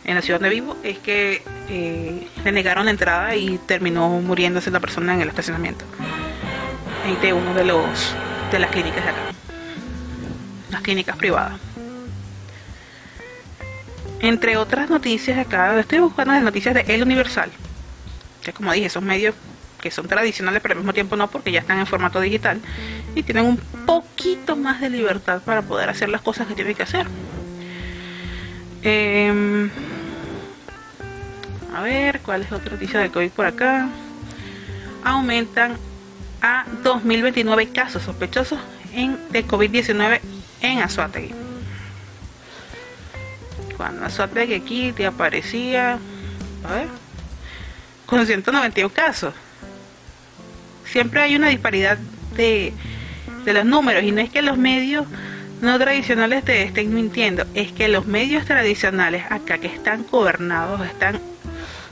en 0.06 0.14
la 0.14 0.22
ciudad 0.22 0.38
donde 0.38 0.54
vivo, 0.54 0.76
es 0.84 0.98
que 0.98 1.42
eh, 1.68 2.28
le 2.44 2.52
negaron 2.52 2.84
la 2.84 2.92
entrada 2.92 3.34
y 3.34 3.58
terminó 3.58 4.08
muriéndose 4.20 4.70
la 4.70 4.80
persona 4.80 5.14
en 5.14 5.20
el 5.20 5.28
estacionamiento 5.28 5.84
de 7.20 7.32
uno 7.32 7.54
de 7.54 7.64
los 7.64 8.14
de 8.50 8.58
las 8.58 8.70
clínicas 8.70 9.04
de 9.04 9.10
acá, 9.10 9.20
las 10.70 10.82
clínicas 10.82 11.16
privadas. 11.16 11.58
Entre 14.20 14.56
otras 14.56 14.90
noticias 14.90 15.38
acá, 15.38 15.78
estoy 15.78 15.98
buscando 15.98 16.32
las 16.32 16.42
noticias 16.42 16.74
de 16.74 16.80
El 16.88 17.02
Universal, 17.02 17.50
que 18.42 18.52
como 18.52 18.72
dije, 18.72 18.88
son 18.88 19.04
medios 19.04 19.34
que 19.80 19.90
son 19.90 20.08
tradicionales, 20.08 20.62
pero 20.62 20.72
al 20.72 20.78
mismo 20.78 20.94
tiempo 20.94 21.16
no, 21.16 21.28
porque 21.28 21.52
ya 21.52 21.60
están 21.60 21.78
en 21.78 21.86
formato 21.86 22.20
digital 22.20 22.60
y 23.14 23.22
tienen 23.22 23.44
un 23.44 23.56
poquito 23.86 24.56
más 24.56 24.80
de 24.80 24.90
libertad 24.90 25.42
para 25.44 25.62
poder 25.62 25.88
hacer 25.90 26.08
las 26.08 26.22
cosas 26.22 26.46
que 26.46 26.54
tiene 26.54 26.74
que 26.74 26.82
hacer. 26.82 27.06
Em, 28.82 29.70
a 31.76 31.82
ver, 31.82 32.20
¿cuál 32.20 32.40
es 32.40 32.52
otra 32.52 32.72
noticia 32.72 33.00
de 33.00 33.10
COVID 33.10 33.30
por 33.32 33.44
acá? 33.44 33.90
Aumentan 35.04 35.76
a 36.40 36.64
2029 36.82 37.68
casos 37.68 38.02
sospechosos 38.02 38.58
en, 38.94 39.18
de 39.30 39.46
COVID-19 39.46 40.20
en 40.62 40.78
Azuategui. 40.78 41.34
Cuando 43.76 44.06
Azuategui 44.06 44.54
aquí 44.54 44.92
te 44.92 45.04
aparecía, 45.04 45.98
a 46.64 46.72
ver, 46.72 46.88
con 48.06 48.24
191 48.24 48.94
casos. 48.94 49.34
Siempre 50.86 51.20
hay 51.20 51.36
una 51.36 51.48
disparidad 51.48 51.98
de, 52.36 52.72
de 53.44 53.52
los 53.52 53.66
números 53.66 54.02
y 54.02 54.12
no 54.12 54.22
es 54.22 54.30
que 54.30 54.40
los 54.40 54.56
medios 54.56 55.06
no 55.60 55.78
tradicionales 55.78 56.42
te 56.42 56.62
estén 56.62 56.94
mintiendo, 56.94 57.44
es 57.52 57.72
que 57.72 57.88
los 57.88 58.06
medios 58.06 58.46
tradicionales 58.46 59.24
acá 59.30 59.58
que 59.58 59.66
están 59.66 60.06
gobernados, 60.10 60.80
están 60.86 61.20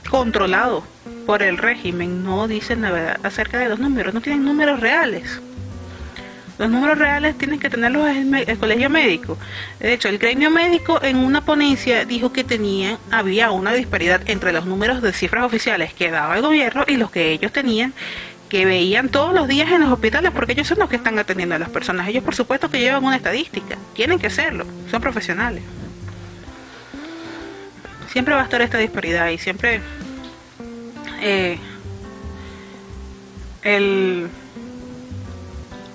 controlados 0.09 0.83
por 1.25 1.43
el 1.43 1.57
régimen, 1.57 2.23
no 2.23 2.47
dicen 2.47 2.81
la 2.81 2.91
verdad 2.91 3.19
acerca 3.23 3.59
de 3.59 3.69
los 3.69 3.79
números, 3.79 4.13
no 4.13 4.21
tienen 4.21 4.45
números 4.45 4.79
reales. 4.79 5.41
Los 6.57 6.69
números 6.69 6.97
reales 6.97 7.37
tienen 7.37 7.59
que 7.59 7.69
tenerlos 7.69 8.07
el, 8.07 8.33
el 8.33 8.57
colegio 8.57 8.89
médico. 8.89 9.37
De 9.79 9.93
hecho, 9.93 10.07
el 10.07 10.17
gremio 10.17 10.49
médico 10.49 11.03
en 11.03 11.17
una 11.17 11.41
ponencia 11.43 12.05
dijo 12.05 12.31
que 12.31 12.45
tenían, 12.45 12.97
había 13.11 13.51
una 13.51 13.73
disparidad 13.73 14.21
entre 14.27 14.53
los 14.53 14.65
números 14.65 15.01
de 15.01 15.11
cifras 15.11 15.43
oficiales 15.43 15.93
que 15.93 16.11
daba 16.11 16.37
el 16.37 16.41
gobierno 16.41 16.85
y 16.87 16.95
los 16.95 17.11
que 17.11 17.31
ellos 17.31 17.51
tenían 17.51 17.93
que 18.49 18.65
veían 18.65 19.09
todos 19.09 19.33
los 19.33 19.47
días 19.47 19.71
en 19.71 19.81
los 19.81 19.91
hospitales, 19.91 20.31
porque 20.31 20.53
ellos 20.53 20.67
son 20.67 20.79
los 20.79 20.89
que 20.89 20.95
están 20.95 21.17
atendiendo 21.17 21.55
a 21.55 21.59
las 21.59 21.69
personas. 21.69 22.07
Ellos, 22.07 22.23
por 22.23 22.35
supuesto, 22.35 22.69
que 22.69 22.79
llevan 22.79 23.03
una 23.03 23.15
estadística, 23.15 23.75
tienen 23.93 24.19
que 24.19 24.27
hacerlo, 24.27 24.65
son 24.89 25.01
profesionales. 25.01 25.63
Siempre 28.15 28.33
va 28.33 28.39
a 28.39 28.43
estar 28.45 28.61
esta 28.61 28.77
disparidad 28.77 29.27
y 29.27 29.37
siempre 29.37 29.81
eh, 31.19 31.59
el, 33.61 34.29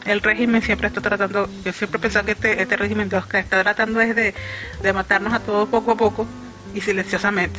el 0.05 0.21
régimen 0.21 0.61
siempre 0.61 0.89
está 0.89 1.01
tratando, 1.01 1.49
yo 1.65 1.73
siempre 1.73 1.99
he 2.07 2.25
que 2.27 2.33
este, 2.33 2.61
este 2.61 2.77
régimen 2.77 3.09
está 3.11 3.63
tratando 3.63 4.03
es 4.03 4.15
de, 4.15 4.35
de 4.83 4.93
matarnos 4.93 5.33
a 5.33 5.41
todos 5.41 5.67
poco 5.71 5.93
a 5.93 5.97
poco 5.97 6.27
y 6.75 6.83
silenciosamente. 6.83 7.59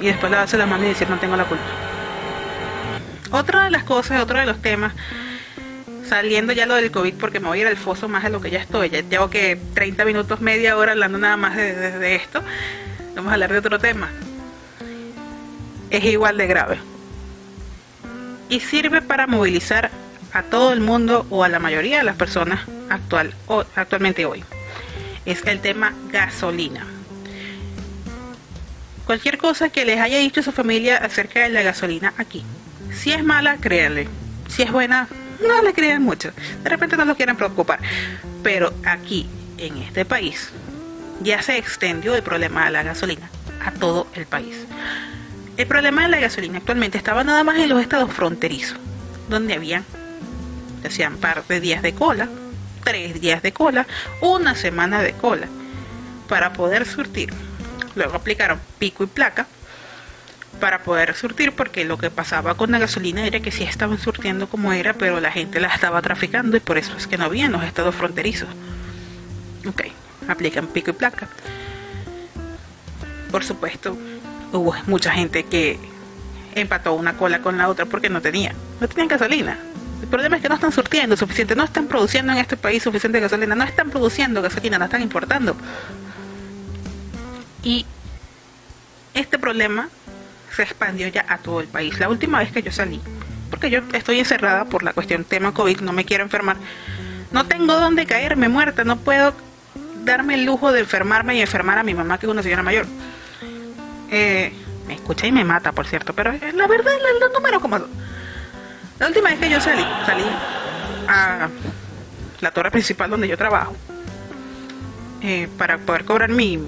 Y 0.00 0.06
después 0.06 0.32
le 0.32 0.38
hace 0.38 0.58
la 0.58 0.66
mano 0.66 0.84
y 0.84 0.88
decir 0.88 1.08
no 1.08 1.20
tengo 1.20 1.36
la 1.36 1.44
culpa. 1.44 1.62
Otra 3.30 3.62
de 3.62 3.70
las 3.70 3.84
cosas, 3.84 4.20
otro 4.20 4.40
de 4.40 4.46
los 4.46 4.60
temas, 4.60 4.92
saliendo 6.12 6.52
ya 6.52 6.66
lo 6.66 6.74
del 6.74 6.90
COVID, 6.90 7.14
porque 7.14 7.40
me 7.40 7.48
voy 7.48 7.60
a 7.60 7.60
ir 7.62 7.66
al 7.68 7.78
foso 7.78 8.06
más 8.06 8.22
de 8.22 8.28
lo 8.28 8.38
que 8.38 8.50
ya 8.50 8.58
estoy, 8.58 8.90
ya 8.90 9.00
llevo 9.00 9.30
que 9.30 9.58
30 9.72 10.04
minutos, 10.04 10.42
media 10.42 10.76
hora 10.76 10.92
hablando 10.92 11.16
nada 11.16 11.38
más 11.38 11.56
de, 11.56 12.14
esto, 12.14 12.42
vamos 13.14 13.30
a 13.30 13.32
hablar 13.32 13.50
de 13.50 13.58
otro 13.58 13.78
tema. 13.78 14.10
Es 15.88 16.04
igual 16.04 16.36
de 16.36 16.46
grave. 16.46 16.76
Y 18.50 18.60
sirve 18.60 19.00
para 19.00 19.26
movilizar 19.26 19.90
a 20.34 20.42
todo 20.42 20.74
el 20.74 20.82
mundo 20.82 21.26
o 21.30 21.44
a 21.44 21.48
la 21.48 21.58
mayoría 21.58 21.96
de 21.96 22.04
las 22.04 22.16
personas 22.16 22.60
actual, 22.90 23.32
o, 23.46 23.64
actualmente 23.74 24.26
hoy. 24.26 24.44
Es 25.24 25.42
el 25.46 25.60
tema 25.60 25.94
gasolina. 26.10 26.86
Cualquier 29.06 29.38
cosa 29.38 29.70
que 29.70 29.86
les 29.86 29.98
haya 29.98 30.18
dicho 30.18 30.42
su 30.42 30.52
familia 30.52 30.98
acerca 30.98 31.40
de 31.40 31.48
la 31.48 31.62
gasolina 31.62 32.12
aquí, 32.18 32.44
si 32.92 33.12
es 33.12 33.24
mala, 33.24 33.56
créanle. 33.56 34.08
Si 34.48 34.60
es 34.60 34.70
buena, 34.70 35.08
no 35.42 35.62
le 35.62 35.72
crean 35.72 36.02
mucho. 36.02 36.32
De 36.62 36.70
repente 36.70 36.96
no 36.96 37.04
lo 37.04 37.16
quieren 37.16 37.36
preocupar. 37.36 37.80
Pero 38.42 38.72
aquí, 38.84 39.28
en 39.58 39.78
este 39.78 40.04
país, 40.04 40.50
ya 41.20 41.42
se 41.42 41.56
extendió 41.58 42.14
el 42.14 42.22
problema 42.22 42.64
de 42.64 42.72
la 42.72 42.82
gasolina 42.82 43.30
a 43.64 43.70
todo 43.72 44.06
el 44.14 44.26
país. 44.26 44.66
El 45.56 45.66
problema 45.66 46.02
de 46.02 46.08
la 46.08 46.20
gasolina 46.20 46.58
actualmente 46.58 46.98
estaba 46.98 47.24
nada 47.24 47.44
más 47.44 47.58
en 47.58 47.68
los 47.68 47.80
estados 47.80 48.12
fronterizos, 48.12 48.78
donde 49.28 49.54
habían, 49.54 49.84
decían, 50.82 51.18
par 51.18 51.44
de 51.46 51.60
días 51.60 51.82
de 51.82 51.94
cola, 51.94 52.28
tres 52.82 53.20
días 53.20 53.42
de 53.42 53.52
cola, 53.52 53.86
una 54.20 54.54
semana 54.54 55.02
de 55.02 55.12
cola, 55.12 55.46
para 56.28 56.52
poder 56.52 56.86
surtir. 56.86 57.32
Luego 57.94 58.16
aplicaron 58.16 58.60
pico 58.78 59.04
y 59.04 59.06
placa 59.06 59.46
para 60.62 60.84
poder 60.84 61.16
surtir, 61.16 61.50
porque 61.50 61.84
lo 61.84 61.98
que 61.98 62.08
pasaba 62.08 62.54
con 62.54 62.70
la 62.70 62.78
gasolina 62.78 63.26
era 63.26 63.40
que 63.40 63.50
sí 63.50 63.64
estaban 63.64 63.98
surtiendo 63.98 64.48
como 64.48 64.72
era, 64.72 64.94
pero 64.94 65.18
la 65.18 65.32
gente 65.32 65.58
la 65.58 65.66
estaba 65.66 66.00
traficando 66.02 66.56
y 66.56 66.60
por 66.60 66.78
eso 66.78 66.96
es 66.96 67.08
que 67.08 67.18
no 67.18 67.24
había 67.24 67.46
en 67.46 67.52
los 67.52 67.64
estados 67.64 67.92
fronterizos. 67.96 68.48
Ok, 69.66 69.82
aplican 70.28 70.68
pico 70.68 70.90
y 70.90 70.92
placa. 70.92 71.26
Por 73.32 73.42
supuesto, 73.42 73.98
hubo 74.52 74.72
mucha 74.86 75.10
gente 75.10 75.42
que 75.42 75.80
empató 76.54 76.92
una 76.92 77.14
cola 77.14 77.40
con 77.40 77.58
la 77.58 77.68
otra 77.68 77.86
porque 77.86 78.08
no 78.08 78.20
tenía, 78.20 78.54
no 78.80 78.86
tenían 78.86 79.08
gasolina. 79.08 79.58
El 80.00 80.06
problema 80.06 80.36
es 80.36 80.42
que 80.42 80.48
no 80.48 80.54
están 80.54 80.70
surtiendo 80.70 81.16
suficiente, 81.16 81.56
no 81.56 81.64
están 81.64 81.88
produciendo 81.88 82.34
en 82.34 82.38
este 82.38 82.56
país 82.56 82.84
suficiente 82.84 83.18
gasolina, 83.18 83.56
no 83.56 83.64
están 83.64 83.90
produciendo 83.90 84.40
gasolina, 84.40 84.78
la 84.78 84.84
están 84.84 85.02
importando. 85.02 85.56
Y 87.64 87.84
este 89.12 89.40
problema 89.40 89.88
se 90.54 90.62
expandió 90.62 91.08
ya 91.08 91.24
a 91.28 91.38
todo 91.38 91.60
el 91.60 91.68
país. 91.68 91.98
La 91.98 92.08
última 92.08 92.38
vez 92.38 92.52
que 92.52 92.62
yo 92.62 92.72
salí, 92.72 93.00
porque 93.50 93.70
yo 93.70 93.80
estoy 93.92 94.18
encerrada 94.18 94.64
por 94.64 94.82
la 94.82 94.92
cuestión 94.92 95.24
tema 95.24 95.52
COVID, 95.52 95.80
no 95.80 95.92
me 95.92 96.04
quiero 96.04 96.24
enfermar, 96.24 96.56
no 97.30 97.46
tengo 97.46 97.74
dónde 97.74 98.06
caerme 98.06 98.48
muerta, 98.48 98.84
no 98.84 98.98
puedo 98.98 99.34
darme 100.04 100.34
el 100.34 100.44
lujo 100.44 100.72
de 100.72 100.80
enfermarme 100.80 101.36
y 101.36 101.40
enfermar 101.40 101.78
a 101.78 101.82
mi 101.82 101.94
mamá, 101.94 102.18
que 102.18 102.26
es 102.26 102.32
una 102.32 102.42
señora 102.42 102.62
mayor. 102.62 102.86
Eh, 104.10 104.52
me 104.86 104.94
escucha 104.94 105.26
y 105.26 105.32
me 105.32 105.44
mata, 105.44 105.72
por 105.72 105.86
cierto, 105.86 106.12
pero 106.12 106.32
la 106.32 106.66
verdad, 106.66 106.92
los 107.20 107.32
números 107.32 107.62
como 107.62 107.78
La 108.98 109.06
última 109.06 109.30
vez 109.30 109.38
que 109.38 109.48
yo 109.48 109.60
salí, 109.60 109.84
salí 110.04 110.24
a 111.08 111.48
la 112.40 112.50
torre 112.50 112.70
principal 112.70 113.08
donde 113.08 113.28
yo 113.28 113.38
trabajo, 113.38 113.74
eh, 115.22 115.48
para 115.56 115.78
poder 115.78 116.04
cobrar 116.04 116.28
mi, 116.28 116.58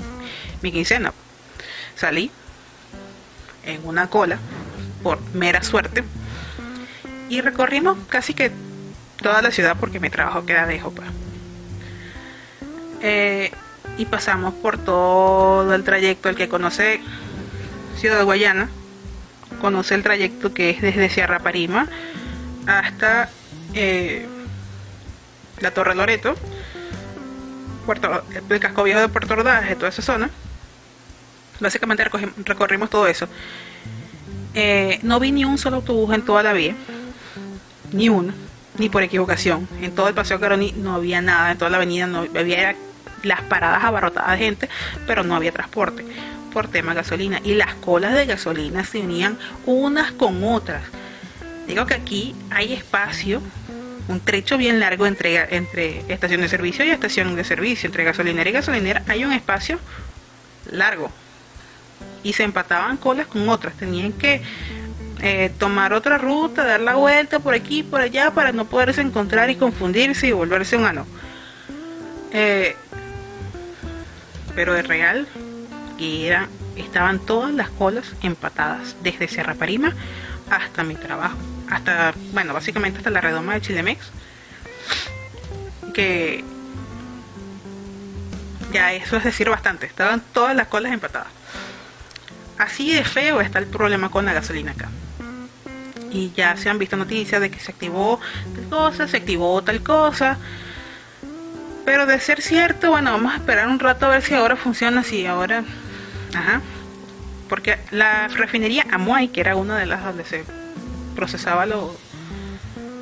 mi 0.63 0.73
quincena. 0.73 1.13
Salí, 1.97 2.31
en 3.67 3.87
una 3.87 4.09
cola, 4.09 4.39
por 5.03 5.21
mera 5.35 5.63
suerte, 5.63 6.05
y 7.29 7.41
recorrimos 7.41 7.99
casi 8.09 8.35
que 8.35 8.51
toda 9.21 9.43
la 9.43 9.51
ciudad 9.51 9.77
porque 9.79 10.01
mi 10.01 10.11
trabajo 10.11 10.45
queda 10.45 10.67
de 10.67 10.81
Jopa. 10.81 11.05
Eh, 13.01 13.53
y 13.99 14.07
pasamos 14.07 14.55
por 14.55 14.79
todo 14.79 15.75
el 15.75 15.85
trayecto, 15.85 16.29
el 16.29 16.37
que 16.37 16.49
conoce 16.49 17.01
Ciudad 17.97 18.25
Guayana, 18.25 18.69
conoce 19.61 19.95
el 19.95 20.03
trayecto 20.03 20.53
que 20.53 20.71
es 20.71 20.83
desde 20.83 21.09
Sierra 21.09 21.39
Parima 21.39 21.87
hasta 22.67 23.31
eh, 23.75 24.27
la 25.61 25.71
Torre 25.73 25.95
Loreto, 25.95 26.35
Puerto, 27.87 28.25
el 28.49 28.61
casco 28.61 28.83
viejo 28.83 29.01
de 29.01 29.09
Puerto 29.09 29.35
Ordaz, 29.35 29.69
de 29.69 29.77
toda 29.77 29.89
esa 29.89 30.03
zona 30.03 30.31
Básicamente 31.61 32.05
recorrimos 32.45 32.91
todo 32.91 33.07
eso. 33.07 33.29
Eh, 34.55 35.01
no 35.03 35.19
vi 35.21 35.33
ni 35.33 35.45
un 35.45 35.59
solo 35.59 35.77
autobús 35.77 36.15
en 36.15 36.23
toda 36.23 36.43
la 36.43 36.53
vía, 36.53 36.75
ni 37.93 38.09
uno, 38.09 38.33
ni 38.79 38.89
por 38.89 39.03
equivocación. 39.03 39.69
En 39.81 39.95
todo 39.95 40.09
el 40.09 40.15
paseo 40.15 40.39
Caroni 40.39 40.73
no 40.73 40.95
había 40.95 41.21
nada, 41.21 41.53
en 41.53 41.59
toda 41.59 41.71
la 41.71 41.79
avenida 41.79 42.07
no 42.07 42.27
había 42.37 42.77
las 43.23 43.41
paradas 43.43 43.83
abarrotadas 43.83 44.33
de 44.33 44.45
gente, 44.45 44.69
pero 45.07 45.25
no 45.25 45.35
había 45.35 45.53
transporte 45.53 46.05
por 46.53 46.69
tema 46.69 46.95
gasolina. 46.95 47.41
Y 47.45 47.55
las 47.55 47.75
colas 47.75 48.15
de 48.15 48.27
gasolina 48.27 48.85
se 48.85 49.01
unían 49.01 49.39
unas 49.67 50.13
con 50.13 50.43
otras. 50.45 50.83
Digo 51.67 51.87
que 51.87 51.95
aquí 51.95 52.35
hay 52.51 52.73
espacio, 52.73 53.43
un 54.07 54.21
trecho 54.21 54.57
bien 54.57 54.81
largo 54.81 55.07
entre, 55.07 55.57
entre 55.57 56.05
estación 56.13 56.43
de 56.43 56.49
servicio 56.49 56.85
y 56.85 56.91
estación 56.91 57.35
de 57.35 57.45
servicio, 57.45 57.87
entre 57.87 58.05
gasolinera 58.05 58.51
y 58.51 58.53
gasolinera, 58.53 59.03
hay 59.09 59.25
un 59.25 59.33
espacio 59.33 59.79
largo, 60.71 61.11
y 62.23 62.33
se 62.33 62.43
empataban 62.43 62.97
colas 62.97 63.27
con 63.27 63.49
otras. 63.49 63.75
Tenían 63.75 64.13
que 64.13 64.43
eh, 65.21 65.53
tomar 65.59 65.93
otra 65.93 66.19
ruta, 66.19 66.65
dar 66.65 66.81
la 66.81 66.97
vuelta 66.97 67.39
por 67.39 67.55
aquí 67.55 67.83
por 67.83 68.01
allá 68.01 68.33
para 68.33 68.53
no 68.53 68.67
poderse 68.67 69.01
encontrar 69.01 69.51
y 69.51 69.57
confundirse 69.57 70.27
y 70.27 70.33
volverse 70.33 70.77
un 70.77 70.85
ano. 70.85 71.07
Eh, 72.33 72.77
pero 74.55 74.77
es 74.77 74.87
real 74.87 75.27
que 75.99 76.27
era, 76.27 76.49
estaban 76.77 77.21
todas 77.21 77.53
las 77.53 77.71
colas 77.71 78.13
empatadas, 78.23 78.97
desde 79.03 79.29
Sierra 79.29 79.55
Parima 79.55 79.95
hasta 80.51 80.83
mi 80.83 80.95
trabajo, 80.95 81.39
hasta, 81.71 82.13
bueno, 82.33 82.53
básicamente 82.53 82.99
hasta 82.99 83.11
la 83.11 83.21
redoma 83.21 83.55
de 83.55 83.61
Chilemex, 83.63 84.11
que 85.95 86.45
ya 88.73 88.93
eso 88.93 89.17
es 89.17 89.25
decir 89.25 89.49
bastante, 89.49 89.87
estaban 89.87 90.23
todas 90.33 90.55
las 90.55 90.67
colas 90.67 90.93
empatadas. 90.93 91.29
Así 92.59 92.95
de 92.95 93.05
feo 93.05 93.41
está 93.41 93.59
el 93.59 93.67
problema 93.67 94.11
con 94.11 94.25
la 94.25 94.33
gasolina 94.33 94.73
acá. 94.73 94.89
y 96.13 96.31
ya 96.37 96.57
se 96.57 96.71
han 96.71 96.79
visto 96.79 96.97
noticias 96.97 97.41
de 97.41 97.51
que 97.51 97.59
se 97.59 97.73
activó 97.73 98.21
tal 98.55 98.69
cosa, 98.69 99.09
se 99.09 99.17
activó 99.17 99.63
tal 99.63 99.83
cosa. 99.83 100.39
Pero 101.85 102.07
de 102.07 102.19
ser 102.21 102.41
cierto, 102.41 102.91
bueno, 102.91 103.13
vamos 103.13 103.33
a 103.35 103.37
esperar 103.37 103.69
un 103.69 103.79
rato 103.79 104.07
a 104.07 104.11
ver 104.11 104.23
si 104.23 104.35
ahora 104.35 104.57
funciona, 104.57 105.03
si 105.03 105.27
ahora... 105.27 105.65
Ajá. 106.35 106.61
Porque 107.49 107.79
la 107.91 108.29
refinería 108.29 108.87
Amuay, 108.91 109.29
que 109.29 109.41
era 109.41 109.55
una 109.57 109.77
de 109.77 109.87
las 109.87 110.03
donde 110.05 110.25
se 110.25 110.45
procesaba 111.15 111.67
lo... 111.67 111.95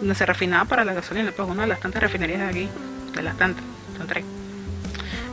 donde 0.00 0.14
se 0.14 0.26
refinaba 0.26 0.64
para 0.64 0.84
la 0.84 0.94
gasolina, 0.94 1.30
pues 1.30 1.48
una 1.48 1.62
de 1.62 1.68
las 1.68 1.80
tantas 1.80 2.02
refinerías 2.02 2.40
de 2.40 2.46
aquí, 2.46 2.68
de 3.14 3.22
las 3.22 3.36
tantas, 3.36 3.62
tres. 4.08 4.24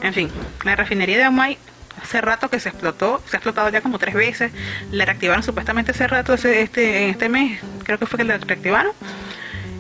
En 0.03 0.13
fin, 0.13 0.29
la 0.63 0.75
refinería 0.75 1.17
de 1.17 1.23
Amuay 1.23 1.57
hace 2.01 2.21
rato 2.21 2.49
que 2.49 2.59
se 2.59 2.69
explotó, 2.69 3.21
se 3.25 3.35
ha 3.35 3.39
explotado 3.39 3.69
ya 3.69 3.81
como 3.81 3.99
tres 3.99 4.15
veces, 4.15 4.51
la 4.91 5.05
reactivaron 5.05 5.43
supuestamente 5.43 5.91
hace 5.91 6.07
rato, 6.07 6.33
ese, 6.33 6.61
este, 6.61 7.03
en 7.03 7.09
este 7.11 7.29
mes, 7.29 7.59
creo 7.83 7.97
que 7.97 8.05
fue 8.05 8.17
que 8.17 8.23
la 8.23 8.37
reactivaron, 8.37 8.93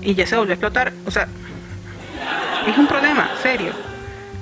y 0.01 0.15
ya 0.15 0.25
se 0.25 0.35
volvió 0.35 0.53
a 0.53 0.55
explotar, 0.55 0.93
o 1.05 1.11
sea, 1.11 1.27
es 2.67 2.77
un 2.77 2.87
problema 2.87 3.29
serio. 3.41 3.73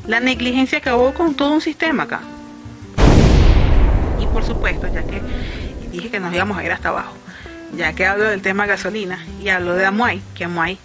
La 0.07 0.19
negligencia 0.19 0.77
acabó 0.77 1.13
con 1.13 1.35
todo 1.35 1.51
un 1.51 1.61
sistema 1.61 2.03
acá. 2.03 2.21
Y 4.19 4.25
por 4.27 4.43
supuesto, 4.43 4.87
ya 4.87 5.03
que 5.03 5.21
dije 5.91 6.09
que 6.09 6.19
nos 6.19 6.33
íbamos 6.33 6.57
a 6.57 6.63
ir 6.63 6.71
hasta 6.71 6.89
abajo, 6.89 7.15
ya 7.75 7.93
que 7.93 8.05
hablo 8.05 8.25
del 8.25 8.41
tema 8.41 8.65
gasolina 8.65 9.25
y 9.41 9.49
hablo 9.49 9.73
de 9.73 9.85
Amuay, 9.85 10.21
que 10.35 10.45
Amuay 10.45 10.77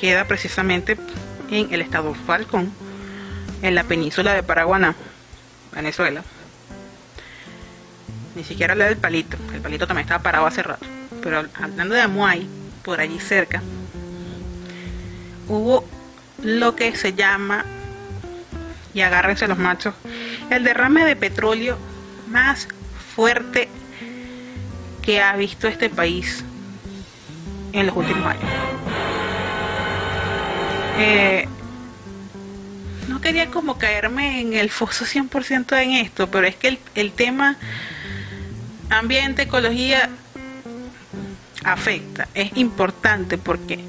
queda 0.00 0.24
precisamente 0.24 0.96
en 1.50 1.72
el 1.72 1.82
estado 1.82 2.14
Falcón, 2.14 2.72
en 3.62 3.74
la 3.74 3.84
península 3.84 4.34
de 4.34 4.42
Paraguaná, 4.42 4.94
Venezuela. 5.74 6.22
Ni 8.34 8.44
siquiera 8.44 8.72
hablé 8.72 8.86
del 8.86 8.96
palito, 8.96 9.36
el 9.52 9.60
palito 9.60 9.86
también 9.86 10.06
estaba 10.06 10.22
parado 10.22 10.46
hace 10.46 10.62
rato. 10.62 10.86
Pero 11.22 11.44
hablando 11.54 11.94
de 11.94 12.00
Amuay, 12.00 12.46
por 12.82 13.00
allí 13.00 13.20
cerca, 13.20 13.62
hubo 15.48 15.84
lo 16.42 16.74
que 16.74 16.96
se 16.96 17.12
llama, 17.12 17.64
y 18.94 19.00
agárrense 19.00 19.46
los 19.46 19.58
machos, 19.58 19.94
el 20.50 20.64
derrame 20.64 21.04
de 21.04 21.16
petróleo 21.16 21.78
más 22.28 22.68
fuerte 23.14 23.68
que 25.02 25.20
ha 25.20 25.36
visto 25.36 25.68
este 25.68 25.90
país 25.90 26.44
en 27.72 27.86
los 27.86 27.96
últimos 27.96 28.26
años. 28.26 28.44
Eh, 30.98 31.48
no 33.12 33.20
quería 33.20 33.50
como 33.50 33.76
caerme 33.76 34.40
en 34.40 34.54
el 34.54 34.70
foso 34.70 35.04
100% 35.04 35.82
en 35.82 35.90
esto, 35.92 36.30
pero 36.30 36.46
es 36.46 36.56
que 36.56 36.68
el, 36.68 36.78
el 36.94 37.12
tema 37.12 37.56
ambiente, 38.88 39.42
ecología 39.42 40.08
afecta, 41.62 42.26
es 42.32 42.56
importante 42.56 43.36
porque 43.36 43.84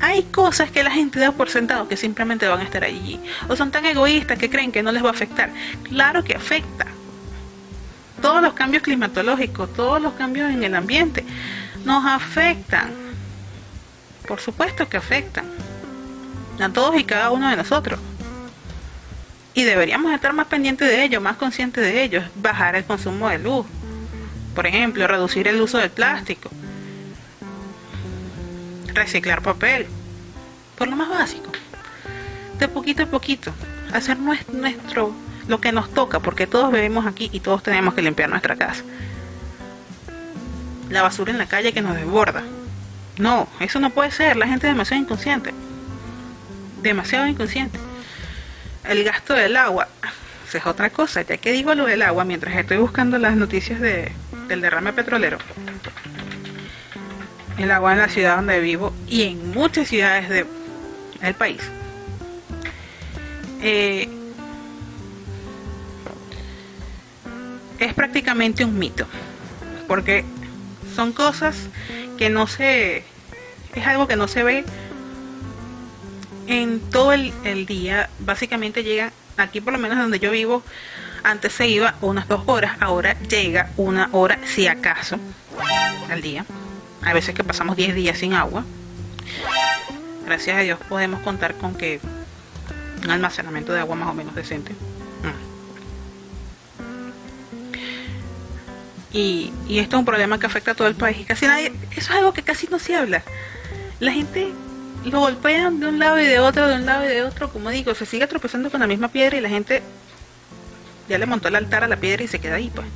hay 0.00 0.22
cosas 0.24 0.70
que 0.70 0.82
la 0.82 0.90
gente 0.90 1.20
da 1.20 1.32
por 1.32 1.50
sentado 1.50 1.88
que 1.88 1.98
simplemente 1.98 2.48
van 2.48 2.60
a 2.60 2.64
estar 2.64 2.84
allí. 2.84 3.20
O 3.48 3.56
son 3.56 3.70
tan 3.70 3.84
egoístas 3.84 4.38
que 4.38 4.48
creen 4.48 4.72
que 4.72 4.82
no 4.82 4.92
les 4.92 5.04
va 5.04 5.08
a 5.08 5.12
afectar. 5.12 5.50
Claro 5.82 6.24
que 6.24 6.34
afecta. 6.34 6.86
Todos 8.22 8.40
los 8.40 8.54
cambios 8.54 8.82
climatológicos, 8.82 9.72
todos 9.74 10.00
los 10.00 10.14
cambios 10.14 10.50
en 10.50 10.62
el 10.62 10.74
ambiente, 10.74 11.22
nos 11.84 12.06
afectan. 12.06 12.92
Por 14.26 14.40
supuesto 14.40 14.88
que 14.88 14.96
afectan. 14.96 15.44
A 16.60 16.68
todos 16.70 16.98
y 16.98 17.04
cada 17.04 17.30
uno 17.30 17.50
de 17.50 17.56
nosotros. 17.56 18.00
Y 19.58 19.64
deberíamos 19.64 20.12
estar 20.12 20.32
más 20.32 20.46
pendientes 20.46 20.86
de 20.86 21.02
ello, 21.02 21.20
más 21.20 21.36
conscientes 21.36 21.82
de 21.82 22.04
ello. 22.04 22.22
Bajar 22.36 22.76
el 22.76 22.84
consumo 22.84 23.28
de 23.28 23.40
luz. 23.40 23.66
Por 24.54 24.68
ejemplo, 24.68 25.04
reducir 25.08 25.48
el 25.48 25.60
uso 25.60 25.78
del 25.78 25.90
plástico 25.90 26.48
reciclar 28.94 29.42
papel, 29.42 29.86
por 30.76 30.88
lo 30.88 30.96
más 30.96 31.08
básico, 31.08 31.50
de 32.58 32.68
poquito 32.68 33.02
a 33.02 33.06
poquito, 33.06 33.52
hacer 33.92 34.18
nuestro, 34.18 35.12
lo 35.48 35.60
que 35.60 35.72
nos 35.72 35.92
toca, 35.92 36.20
porque 36.20 36.46
todos 36.46 36.72
vivimos 36.72 37.06
aquí 37.06 37.28
y 37.32 37.40
todos 37.40 37.62
tenemos 37.62 37.94
que 37.94 38.02
limpiar 38.02 38.28
nuestra 38.28 38.56
casa. 38.56 38.84
La 40.90 41.02
basura 41.02 41.32
en 41.32 41.38
la 41.38 41.46
calle 41.46 41.72
que 41.72 41.82
nos 41.82 41.96
desborda. 41.96 42.42
No, 43.18 43.48
eso 43.60 43.80
no 43.80 43.90
puede 43.90 44.10
ser, 44.10 44.36
la 44.36 44.46
gente 44.46 44.66
es 44.66 44.72
demasiado 44.72 45.02
inconsciente. 45.02 45.52
Demasiado 46.82 47.26
inconsciente. 47.26 47.87
El 48.88 49.04
gasto 49.04 49.34
del 49.34 49.54
agua, 49.56 49.86
es 50.56 50.66
otra 50.66 50.88
cosa, 50.88 51.20
ya 51.20 51.36
que 51.36 51.52
digo 51.52 51.74
lo 51.74 51.84
del 51.84 52.00
agua, 52.00 52.24
mientras 52.24 52.56
estoy 52.56 52.78
buscando 52.78 53.18
las 53.18 53.36
noticias 53.36 53.80
de, 53.80 54.10
del 54.48 54.62
derrame 54.62 54.94
petrolero, 54.94 55.36
el 57.58 57.70
agua 57.70 57.92
en 57.92 57.98
la 57.98 58.08
ciudad 58.08 58.36
donde 58.36 58.58
vivo 58.60 58.94
y 59.06 59.24
en 59.24 59.50
muchas 59.50 59.88
ciudades 59.88 60.30
de, 60.30 60.46
del 61.20 61.34
país. 61.34 61.60
Eh, 63.60 64.08
es 67.78 67.92
prácticamente 67.92 68.64
un 68.64 68.78
mito, 68.78 69.06
porque 69.86 70.24
son 70.96 71.12
cosas 71.12 71.56
que 72.16 72.30
no 72.30 72.46
se, 72.46 73.04
es 73.74 73.86
algo 73.86 74.08
que 74.08 74.16
no 74.16 74.28
se 74.28 74.42
ve 74.42 74.64
en 76.48 76.80
todo 76.80 77.12
el, 77.12 77.66
día. 77.66 78.08
Básicamente 78.18 78.82
llega, 78.82 79.12
aquí 79.36 79.60
por 79.60 79.72
lo 79.72 79.78
menos 79.78 79.98
donde 79.98 80.18
yo 80.18 80.30
vivo, 80.30 80.64
antes 81.22 81.52
se 81.52 81.68
iba 81.68 81.94
unas 82.00 82.26
dos 82.26 82.42
horas, 82.46 82.76
ahora 82.80 83.16
llega 83.28 83.70
una 83.76 84.08
hora 84.12 84.38
si 84.46 84.66
acaso 84.66 85.18
al 86.10 86.22
día. 86.22 86.44
Hay 87.02 87.14
veces 87.14 87.34
que 87.34 87.44
pasamos 87.44 87.76
10 87.76 87.94
días 87.94 88.18
sin 88.18 88.32
agua. 88.34 88.64
Gracias 90.24 90.56
a 90.56 90.60
Dios 90.60 90.78
podemos 90.88 91.20
contar 91.20 91.54
con 91.54 91.74
que 91.74 92.00
un 93.04 93.10
almacenamiento 93.10 93.72
de 93.72 93.80
agua 93.80 93.94
más 93.94 94.08
o 94.08 94.14
menos 94.14 94.34
decente. 94.34 94.72
Mm. 94.72 95.48
Y, 99.12 99.52
y, 99.68 99.78
esto 99.78 99.96
es 99.96 100.00
un 100.00 100.04
problema 100.04 100.38
que 100.38 100.46
afecta 100.46 100.72
a 100.72 100.74
todo 100.74 100.88
el 100.88 100.94
país. 100.94 101.18
Y 101.18 101.24
casi 101.24 101.46
nadie, 101.46 101.72
eso 101.92 102.00
es 102.00 102.10
algo 102.10 102.32
que 102.32 102.42
casi 102.42 102.66
no 102.66 102.78
se 102.78 102.94
habla. 102.94 103.22
La 104.00 104.12
gente 104.12 104.52
lo 105.04 105.20
golpean 105.20 105.80
de 105.80 105.86
un 105.86 105.98
lado 105.98 106.20
y 106.20 106.26
de 106.26 106.38
otro, 106.38 106.68
de 106.68 106.76
un 106.76 106.86
lado 106.86 107.04
y 107.04 107.08
de 107.08 107.22
otro. 107.22 107.50
Como 107.50 107.70
digo, 107.70 107.94
se 107.94 108.06
sigue 108.06 108.26
tropezando 108.26 108.70
con 108.70 108.80
la 108.80 108.86
misma 108.86 109.08
piedra 109.08 109.36
y 109.36 109.40
la 109.40 109.48
gente 109.48 109.82
ya 111.08 111.18
le 111.18 111.26
montó 111.26 111.48
el 111.48 111.56
altar 111.56 111.84
a 111.84 111.88
la 111.88 111.96
piedra 111.96 112.22
y 112.22 112.28
se 112.28 112.38
queda 112.38 112.56
ahí, 112.56 112.70
pues. 112.74 112.86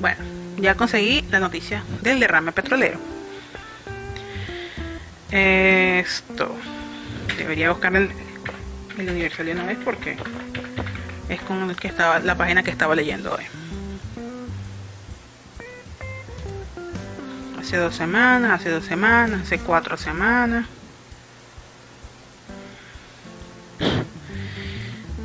Bueno, 0.00 0.18
ya 0.58 0.74
conseguí 0.74 1.22
la 1.30 1.40
noticia 1.40 1.82
del 2.02 2.20
derrame 2.20 2.52
petrolero. 2.52 2.98
Esto. 5.30 6.54
Debería 7.36 7.70
buscar 7.70 7.94
el, 7.96 8.10
el 8.98 9.08
Universal 9.08 9.46
de 9.46 9.52
una 9.52 9.64
vez 9.64 9.78
porque 9.84 10.16
es 11.28 11.40
con 11.42 11.68
el 11.68 11.76
que 11.76 11.88
estaba, 11.88 12.18
la 12.20 12.36
página 12.36 12.62
que 12.62 12.70
estaba 12.70 12.94
leyendo 12.94 13.34
hoy. 13.34 13.44
Hace 17.68 17.76
dos 17.76 17.96
semanas, 17.96 18.52
hace 18.52 18.70
dos 18.70 18.86
semanas, 18.86 19.42
hace 19.42 19.58
cuatro 19.58 19.98
semanas. 19.98 20.64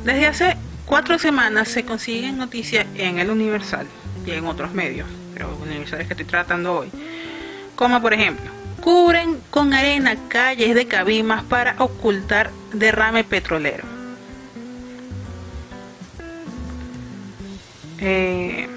Desde 0.04 0.26
hace 0.26 0.56
cuatro 0.84 1.18
semanas 1.18 1.68
se 1.68 1.86
consiguen 1.86 2.36
noticias 2.36 2.84
en 2.96 3.18
el 3.18 3.30
Universal 3.30 3.86
y 4.26 4.32
en 4.32 4.44
otros 4.44 4.74
medios, 4.74 5.08
pero 5.32 5.56
universidades 5.56 6.06
que 6.06 6.12
estoy 6.12 6.26
tratando 6.26 6.80
hoy. 6.80 6.90
Como 7.76 8.02
por 8.02 8.12
ejemplo, 8.12 8.50
cubren 8.82 9.40
con 9.48 9.72
arena 9.72 10.14
calles 10.28 10.74
de 10.74 10.86
Cabimas 10.86 11.44
para 11.44 11.76
ocultar 11.78 12.50
derrame 12.74 13.24
petrolero. 13.24 13.84
Eh, 18.00 18.68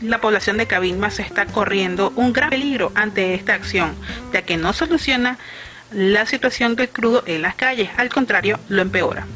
la 0.00 0.20
población 0.20 0.56
de 0.58 0.66
Cabimas 0.66 1.18
está 1.18 1.46
corriendo 1.46 2.12
un 2.16 2.32
gran 2.32 2.50
peligro 2.50 2.92
ante 2.94 3.34
esta 3.34 3.54
acción, 3.54 3.94
ya 4.32 4.42
que 4.42 4.56
no 4.56 4.72
soluciona 4.72 5.38
la 5.92 6.26
situación 6.26 6.76
del 6.76 6.88
crudo 6.90 7.22
en 7.26 7.42
las 7.42 7.54
calles, 7.54 7.90
al 7.96 8.08
contrario, 8.08 8.60
lo 8.68 8.82
empeora. 8.82 9.26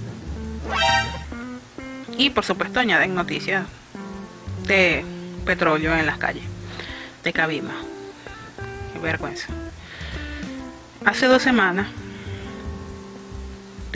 Y 2.16 2.30
por 2.30 2.44
supuesto 2.44 2.80
añaden 2.80 3.14
noticias 3.14 3.64
de 4.66 5.04
petróleo 5.44 5.96
en 5.96 6.06
las 6.06 6.18
calles 6.18 6.44
de 7.24 7.32
Cabima. 7.32 7.74
Qué 8.92 8.98
vergüenza. 8.98 9.48
Hace 11.04 11.26
dos 11.26 11.42
semanas, 11.42 11.88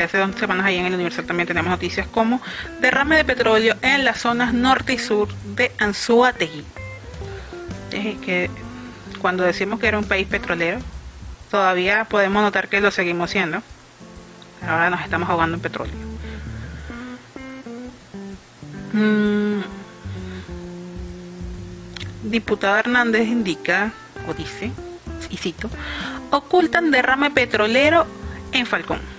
hace 0.02 0.18
dos 0.18 0.34
semanas 0.36 0.66
ahí 0.66 0.76
en 0.76 0.86
el 0.86 0.94
Universal 0.94 1.26
también 1.26 1.46
tenemos 1.46 1.70
noticias 1.70 2.06
como 2.06 2.40
derrame 2.80 3.16
de 3.16 3.24
petróleo 3.24 3.76
en 3.82 4.04
las 4.04 4.20
zonas 4.20 4.52
norte 4.52 4.94
y 4.94 4.98
sur 4.98 5.28
de 5.56 5.72
Anzuategui. 5.78 6.64
Es 7.92 8.18
que 8.18 8.50
cuando 9.20 9.44
decimos 9.44 9.80
que 9.80 9.88
era 9.88 9.98
un 9.98 10.04
país 10.04 10.26
petrolero, 10.26 10.78
todavía 11.50 12.04
podemos 12.04 12.42
notar 12.42 12.68
que 12.68 12.80
lo 12.80 12.90
seguimos 12.90 13.30
siendo. 13.30 13.62
Ahora 14.62 14.90
nos 14.90 15.00
estamos 15.00 15.28
ahogando 15.28 15.56
en 15.56 15.62
petróleo. 15.62 15.94
Mm, 18.92 19.60
diputado 22.24 22.76
Hernández 22.76 23.26
indica, 23.28 23.92
o 24.28 24.34
dice, 24.34 24.72
y 25.30 25.36
cito, 25.36 25.70
ocultan 26.30 26.90
derrame 26.90 27.30
petrolero 27.30 28.06
en 28.52 28.66
Falcón. 28.66 29.15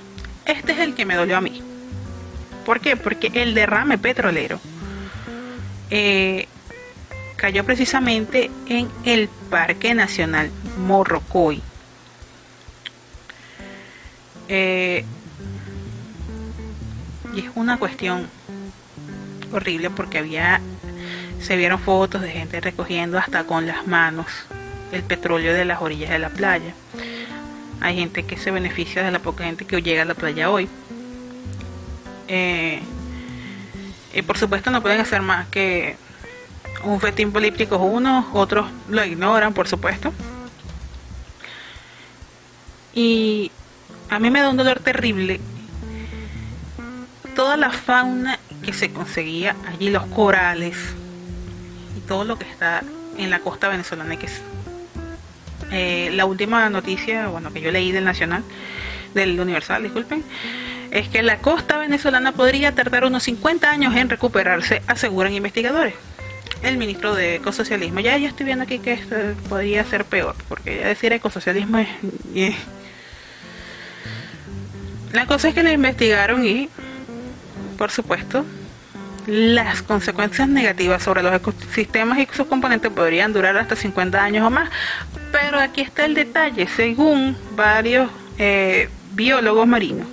Este 0.48 0.72
es 0.72 0.80
el 0.80 0.96
que 0.96 1.06
me 1.06 1.16
dolió 1.16 1.38
a 1.38 1.42
mí. 1.42 1.62
¿Por 2.66 2.80
qué? 2.80 2.96
Porque 2.96 3.32
el 3.34 3.54
derrame 3.54 3.98
petrolero 3.98 4.60
eh, 5.90 6.48
cayó 7.36 7.64
precisamente 7.66 8.50
en 8.68 8.90
el 9.06 9.30
Parque 9.50 9.94
Nacional 9.94 10.50
Morrocoy. 10.78 11.62
Eh, 14.50 15.04
y 17.34 17.40
es 17.40 17.52
una 17.56 17.78
cuestión 17.78 18.28
horrible 19.52 19.90
porque 19.90 20.18
había 20.20 20.62
se 21.42 21.56
vieron 21.56 21.80
fotos 21.80 22.22
de 22.22 22.32
gente 22.32 22.60
recogiendo 22.60 23.18
hasta 23.18 23.44
con 23.44 23.68
las 23.68 23.86
manos 23.86 24.26
el 24.92 25.04
petróleo 25.04 25.54
de 25.54 25.66
las 25.66 25.82
orillas 25.82 26.10
de 26.10 26.20
la 26.20 26.30
playa. 26.30 26.74
Hay 27.82 27.96
gente 27.96 28.26
que 28.26 28.38
se 28.38 28.52
beneficia 28.52 29.04
de 29.04 29.12
la 29.12 29.20
poca 29.20 29.44
gente 29.44 29.66
que 29.66 29.82
llega 29.82 30.02
a 30.02 30.06
la 30.06 30.16
playa 30.16 30.50
hoy. 30.50 30.68
Eh, 32.28 32.82
y 34.14 34.22
por 34.22 34.38
supuesto 34.38 34.72
no 34.72 34.82
pueden 34.82 35.00
hacer 35.00 35.22
más 35.22 35.48
que 35.48 35.96
un 36.84 37.00
festín 37.00 37.32
político 37.32 37.78
unos, 37.78 38.26
otros 38.34 38.68
lo 38.90 39.04
ignoran, 39.06 39.54
por 39.54 39.68
supuesto. 39.68 40.14
Y 42.94 43.52
a 44.10 44.20
mí 44.20 44.30
me 44.30 44.42
da 44.42 44.50
un 44.50 44.58
dolor 44.58 44.80
terrible 44.80 45.40
toda 47.36 47.56
la 47.58 47.70
fauna 47.70 48.40
que 48.64 48.74
se 48.74 48.92
conseguía 48.92 49.56
allí, 49.68 49.92
los 49.92 50.08
corales 50.08 50.76
y 51.96 52.00
todo 52.08 52.24
lo 52.24 52.40
que 52.40 52.50
está 52.50 52.82
en 53.18 53.30
la 53.30 53.40
costa 53.40 53.68
venezolana, 53.68 54.18
que 54.18 54.26
es 54.26 54.42
eh, 55.72 56.10
la 56.14 56.26
última 56.26 56.70
noticia, 56.70 57.28
bueno, 57.28 57.52
que 57.52 57.62
yo 57.62 57.72
leí 57.72 57.92
del 57.92 58.06
Nacional, 58.06 58.44
del 59.14 59.40
Universal, 59.40 59.84
disculpen, 59.84 60.24
es 60.92 61.10
que 61.10 61.22
la 61.22 61.40
costa 61.40 61.78
venezolana 61.78 62.32
podría 62.32 62.74
tardar 62.74 63.06
unos 63.06 63.24
50 63.24 63.70
años 63.70 63.96
en 63.96 64.10
recuperarse, 64.10 64.82
aseguran 64.88 65.34
investigadores. 65.34 65.94
El 66.64 66.78
ministro 66.78 67.14
de 67.14 67.36
Ecosocialismo, 67.36 68.00
ya 68.00 68.18
yo 68.18 68.28
estoy 68.28 68.46
viendo 68.46 68.64
aquí 68.64 68.80
que 68.80 68.94
esto 68.94 69.16
podría 69.48 69.84
ser 69.84 70.06
peor, 70.06 70.36
porque 70.48 70.78
ya 70.78 70.88
decir 70.88 71.14
ecosocialismo 71.14 71.80
es... 72.34 72.56
La 75.14 75.26
cosa 75.26 75.50
es 75.50 75.54
que 75.54 75.64
lo 75.64 75.72
investigaron 75.72 76.46
y, 76.46 76.70
por 77.78 77.92
supuesto, 77.92 78.46
las 79.28 79.82
consecuencias 79.82 80.48
negativas 80.48 81.04
sobre 81.04 81.22
los 81.22 81.34
ecosistemas 81.34 82.18
y 82.18 82.28
sus 82.32 82.48
componentes 82.48 82.92
podrían 82.92 83.34
durar 83.34 83.58
hasta 83.58 83.76
50 83.76 84.24
años 84.24 84.48
o 84.48 84.50
más. 84.50 84.70
Pero 85.32 85.60
aquí 85.60 85.82
está 85.82 86.06
el 86.06 86.14
detalle, 86.14 86.68
según 86.68 87.38
varios 87.56 88.10
eh, 88.38 88.90
biólogos 89.12 89.68
marinos, 89.68 90.08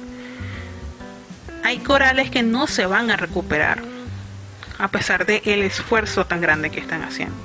hay 1.63 1.79
corales 1.79 2.31
que 2.31 2.43
no 2.43 2.67
se 2.67 2.87
van 2.87 3.11
a 3.11 3.17
recuperar 3.17 3.83
a 4.79 4.89
pesar 4.89 5.25
del 5.25 5.41
el 5.45 5.63
esfuerzo 5.63 6.27
tan 6.27 6.41
grande 6.41 6.71
que 6.71 6.81
están 6.81 7.03
haciendo. 7.03 7.37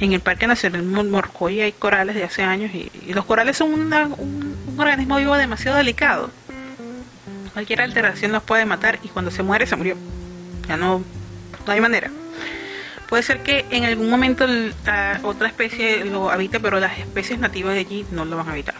En 0.00 0.12
el 0.12 0.20
Parque 0.20 0.46
Nacional 0.46 0.82
Morcoy 0.82 1.60
hay 1.60 1.72
corales 1.72 2.16
de 2.16 2.24
hace 2.24 2.42
años 2.42 2.74
y, 2.74 2.90
los 3.12 3.26
corales 3.26 3.58
son 3.58 3.74
un 3.74 4.56
organismo 4.78 5.18
vivo 5.18 5.36
demasiado 5.36 5.76
delicado 5.76 6.30
Cualquier 7.54 7.82
alteración 7.82 8.32
los 8.32 8.42
puede 8.42 8.66
matar 8.66 8.98
y 9.04 9.08
cuando 9.08 9.30
se 9.30 9.44
muere 9.44 9.66
se 9.66 9.76
murió. 9.76 9.96
Ya 10.68 10.76
no, 10.76 11.02
no 11.64 11.72
hay 11.72 11.80
manera. 11.80 12.10
Puede 13.08 13.22
ser 13.22 13.44
que 13.44 13.64
en 13.70 13.84
algún 13.84 14.10
momento 14.10 14.44
otra 15.22 15.46
especie 15.46 16.04
lo 16.04 16.30
habite, 16.30 16.58
pero 16.58 16.80
las 16.80 16.98
especies 16.98 17.38
nativas 17.38 17.74
de 17.74 17.80
allí 17.80 18.04
no 18.10 18.24
lo 18.24 18.36
van 18.36 18.48
a 18.48 18.52
habitar. 18.52 18.74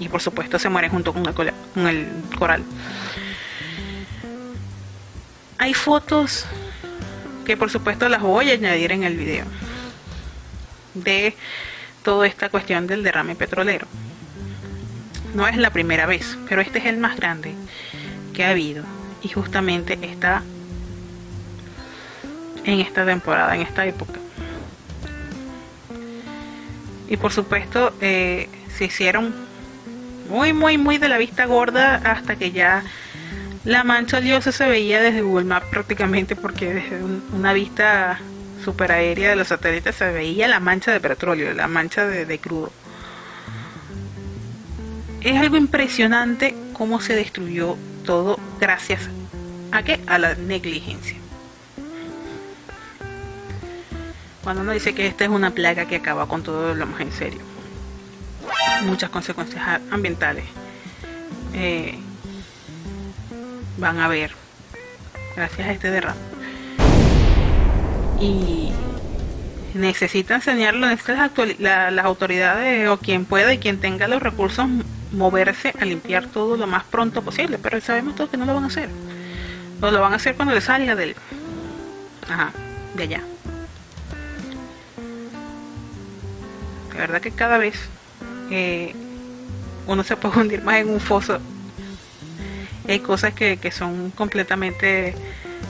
Y 0.00 0.08
por 0.08 0.20
supuesto 0.20 0.58
se 0.58 0.68
mueren 0.68 0.90
junto 0.90 1.12
con 1.12 1.26
el, 1.26 1.32
con 1.32 1.86
el 1.86 2.08
coral. 2.36 2.64
Hay 5.58 5.74
fotos 5.74 6.44
que 7.44 7.56
por 7.56 7.70
supuesto 7.70 8.08
las 8.08 8.20
voy 8.20 8.50
a 8.50 8.54
añadir 8.54 8.90
en 8.90 9.04
el 9.04 9.16
video 9.16 9.46
de 10.94 11.36
toda 12.02 12.26
esta 12.26 12.48
cuestión 12.48 12.88
del 12.88 13.04
derrame 13.04 13.36
petrolero. 13.36 13.86
No 15.34 15.46
es 15.46 15.56
la 15.56 15.70
primera 15.70 16.06
vez, 16.06 16.36
pero 16.48 16.60
este 16.62 16.80
es 16.80 16.86
el 16.86 16.96
más 16.96 17.16
grande 17.16 17.54
ha 18.44 18.50
habido 18.50 18.84
y 19.22 19.28
justamente 19.28 19.98
está 20.02 20.42
en 22.64 22.80
esta 22.80 23.04
temporada, 23.04 23.54
en 23.54 23.62
esta 23.62 23.86
época. 23.86 24.20
Y 27.08 27.16
por 27.16 27.32
supuesto 27.32 27.94
eh, 28.00 28.48
se 28.76 28.84
hicieron 28.84 29.34
muy, 30.28 30.52
muy, 30.52 30.76
muy 30.76 30.98
de 30.98 31.08
la 31.08 31.16
vista 31.16 31.46
gorda 31.46 31.96
hasta 31.96 32.36
que 32.36 32.50
ya 32.50 32.82
la 33.64 33.84
mancha 33.84 34.20
liosa 34.20 34.52
se 34.52 34.68
veía 34.68 35.00
desde 35.00 35.22
Google 35.22 35.46
Maps 35.46 35.66
prácticamente 35.70 36.36
porque 36.36 36.74
desde 36.74 37.02
una 37.32 37.52
vista 37.52 38.20
super 38.62 38.92
aérea 38.92 39.30
de 39.30 39.36
los 39.36 39.48
satélites 39.48 39.96
se 39.96 40.10
veía 40.12 40.48
la 40.48 40.60
mancha 40.60 40.92
de 40.92 41.00
petróleo, 41.00 41.54
la 41.54 41.68
mancha 41.68 42.06
de, 42.06 42.26
de 42.26 42.38
crudo. 42.38 42.70
Es 45.22 45.40
algo 45.40 45.56
impresionante 45.56 46.54
cómo 46.72 47.00
se 47.00 47.14
destruyó 47.14 47.76
todo 48.08 48.38
gracias 48.58 49.02
a 49.70 49.82
qué? 49.82 50.00
A 50.06 50.16
la 50.16 50.34
negligencia. 50.34 51.18
Cuando 54.42 54.62
uno 54.62 54.72
dice 54.72 54.94
que 54.94 55.06
esta 55.06 55.24
es 55.24 55.30
una 55.30 55.50
plaga 55.50 55.84
que 55.84 55.96
acaba 55.96 56.26
con 56.26 56.42
todo 56.42 56.74
lo 56.74 56.86
más 56.86 57.02
en 57.02 57.12
serio. 57.12 57.40
Muchas 58.86 59.10
consecuencias 59.10 59.62
ambientales 59.90 60.44
eh, 61.52 61.98
van 63.76 63.98
a 63.98 64.06
haber 64.06 64.32
gracias 65.36 65.68
a 65.68 65.72
este 65.72 65.90
derrame. 65.90 66.20
Y 68.22 68.72
necesita 69.74 70.36
enseñarlo, 70.36 70.86
necesitan 70.86 71.30
las, 71.58 71.92
las 71.92 72.04
autoridades 72.06 72.88
o 72.88 72.96
quien 72.96 73.26
pueda 73.26 73.52
y 73.52 73.58
quien 73.58 73.78
tenga 73.78 74.08
los 74.08 74.22
recursos 74.22 74.66
moverse 75.12 75.74
a 75.78 75.84
limpiar 75.84 76.26
todo 76.26 76.56
lo 76.56 76.66
más 76.66 76.84
pronto 76.84 77.22
posible, 77.22 77.58
pero 77.58 77.80
sabemos 77.80 78.14
todos 78.14 78.30
que 78.30 78.36
no 78.36 78.44
lo 78.44 78.54
van 78.54 78.64
a 78.64 78.68
hacer. 78.68 78.88
O 79.80 79.90
lo 79.90 80.00
van 80.00 80.12
a 80.12 80.16
hacer 80.16 80.34
cuando 80.34 80.54
le 80.54 80.60
salga 80.60 80.94
del... 80.94 81.14
Ajá, 82.28 82.52
de 82.94 83.02
allá. 83.02 83.22
La 86.92 86.98
verdad 86.98 87.20
que 87.20 87.30
cada 87.30 87.58
vez 87.58 87.76
eh, 88.50 88.94
uno 89.86 90.02
se 90.02 90.16
puede 90.16 90.38
hundir 90.40 90.62
más 90.62 90.76
en 90.76 90.90
un 90.90 91.00
foso. 91.00 91.38
Hay 92.88 93.00
cosas 93.00 93.34
que, 93.34 93.70
son 93.70 94.10
completamente 94.10 95.14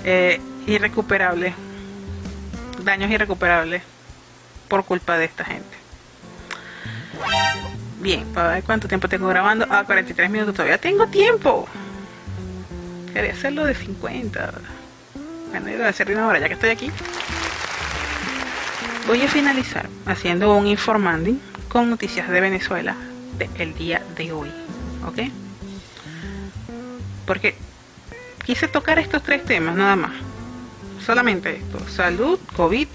eh, 0.04 0.40
irrecuperables, 0.66 1.52
daños 2.84 3.10
irrecuperables 3.10 3.82
por 4.68 4.84
culpa 4.84 5.18
de 5.18 5.24
esta 5.24 5.44
gente. 5.44 5.76
Bien, 8.00 8.24
para 8.32 8.54
ver 8.54 8.64
cuánto 8.64 8.86
tiempo 8.86 9.08
tengo 9.08 9.26
grabando. 9.28 9.66
Ah, 9.70 9.82
43 9.84 10.30
minutos, 10.30 10.54
todavía 10.54 10.78
tengo 10.78 11.06
tiempo. 11.08 11.66
Quería 13.12 13.32
hacerlo 13.32 13.64
de 13.64 13.74
50. 13.74 14.52
Bueno, 15.50 15.84
a 15.84 15.88
hacer 15.88 16.10
una 16.12 16.26
hora 16.26 16.38
ya 16.38 16.46
que 16.46 16.54
estoy 16.54 16.70
aquí. 16.70 16.90
Voy 19.06 19.22
a 19.22 19.28
finalizar 19.28 19.88
haciendo 20.06 20.54
un 20.54 20.66
informanding 20.66 21.40
con 21.68 21.90
noticias 21.90 22.28
de 22.28 22.40
Venezuela 22.40 22.94
del 23.56 23.74
día 23.74 24.02
de 24.16 24.32
hoy. 24.32 24.50
¿Ok? 25.06 25.32
Porque 27.26 27.56
quise 28.44 28.68
tocar 28.68 28.98
estos 28.98 29.22
tres 29.22 29.44
temas 29.44 29.74
nada 29.74 29.96
más. 29.96 30.12
Solamente 31.04 31.56
esto. 31.56 31.80
Salud, 31.88 32.38
COVID, 32.54 32.86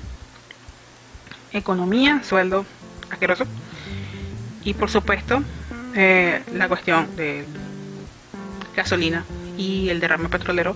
economía, 1.51 2.21
sueldo 2.23 2.65
asqueroso 3.09 3.45
y 4.63 4.73
por 4.73 4.89
supuesto 4.89 5.43
eh, 5.95 6.41
la 6.53 6.67
cuestión 6.67 7.15
de 7.15 7.45
gasolina 8.75 9.25
y 9.57 9.89
el 9.89 9.99
derrame 9.99 10.29
petrolero 10.29 10.75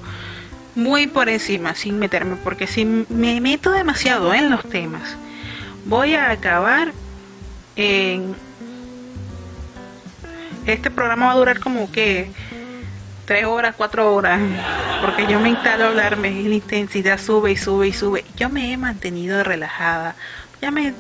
muy 0.76 1.08
por 1.08 1.30
encima 1.30 1.74
sin 1.76 1.98
meterme 1.98 2.36
porque 2.44 2.68
si 2.68 2.86
me 2.86 3.42
meto 3.42 3.72
demasiado 3.72 4.34
en 4.34 4.50
los 4.50 4.68
temas 4.70 5.16
voy 5.86 6.16
a 6.16 6.32
acabar 6.32 6.94
en 7.76 8.36
este 10.66 10.92
programa 10.92 11.28
va 11.28 11.32
a 11.32 11.36
durar 11.36 11.60
como 11.60 11.92
que 11.92 12.30
tres 13.28 13.46
horas, 13.46 13.76
cuatro 13.76 14.16
horas, 14.16 14.40
porque 15.02 15.28
yo 15.28 15.40
me 15.40 15.50
instalo 15.50 15.84
a 15.84 15.88
hablarme 15.90 16.30
y 16.30 16.48
la 16.48 16.56
intensidad 16.56 17.20
sube 17.20 17.52
y 17.52 17.58
sube 17.58 17.90
y 17.90 17.94
sube. 17.94 18.26
Yo 18.38 18.50
me 18.50 18.72
he 18.72 18.78
mantenido 18.78 19.44
relajada, 19.44 20.16
ya 20.62 20.72
me 20.72 20.94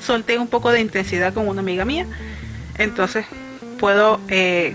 solté 0.00 0.38
un 0.38 0.48
poco 0.48 0.70
de 0.70 0.80
intensidad 0.80 1.34
con 1.34 1.48
una 1.48 1.60
amiga 1.60 1.84
mía, 1.84 2.06
entonces 2.78 3.26
puedo 3.78 4.20
eh, 4.28 4.74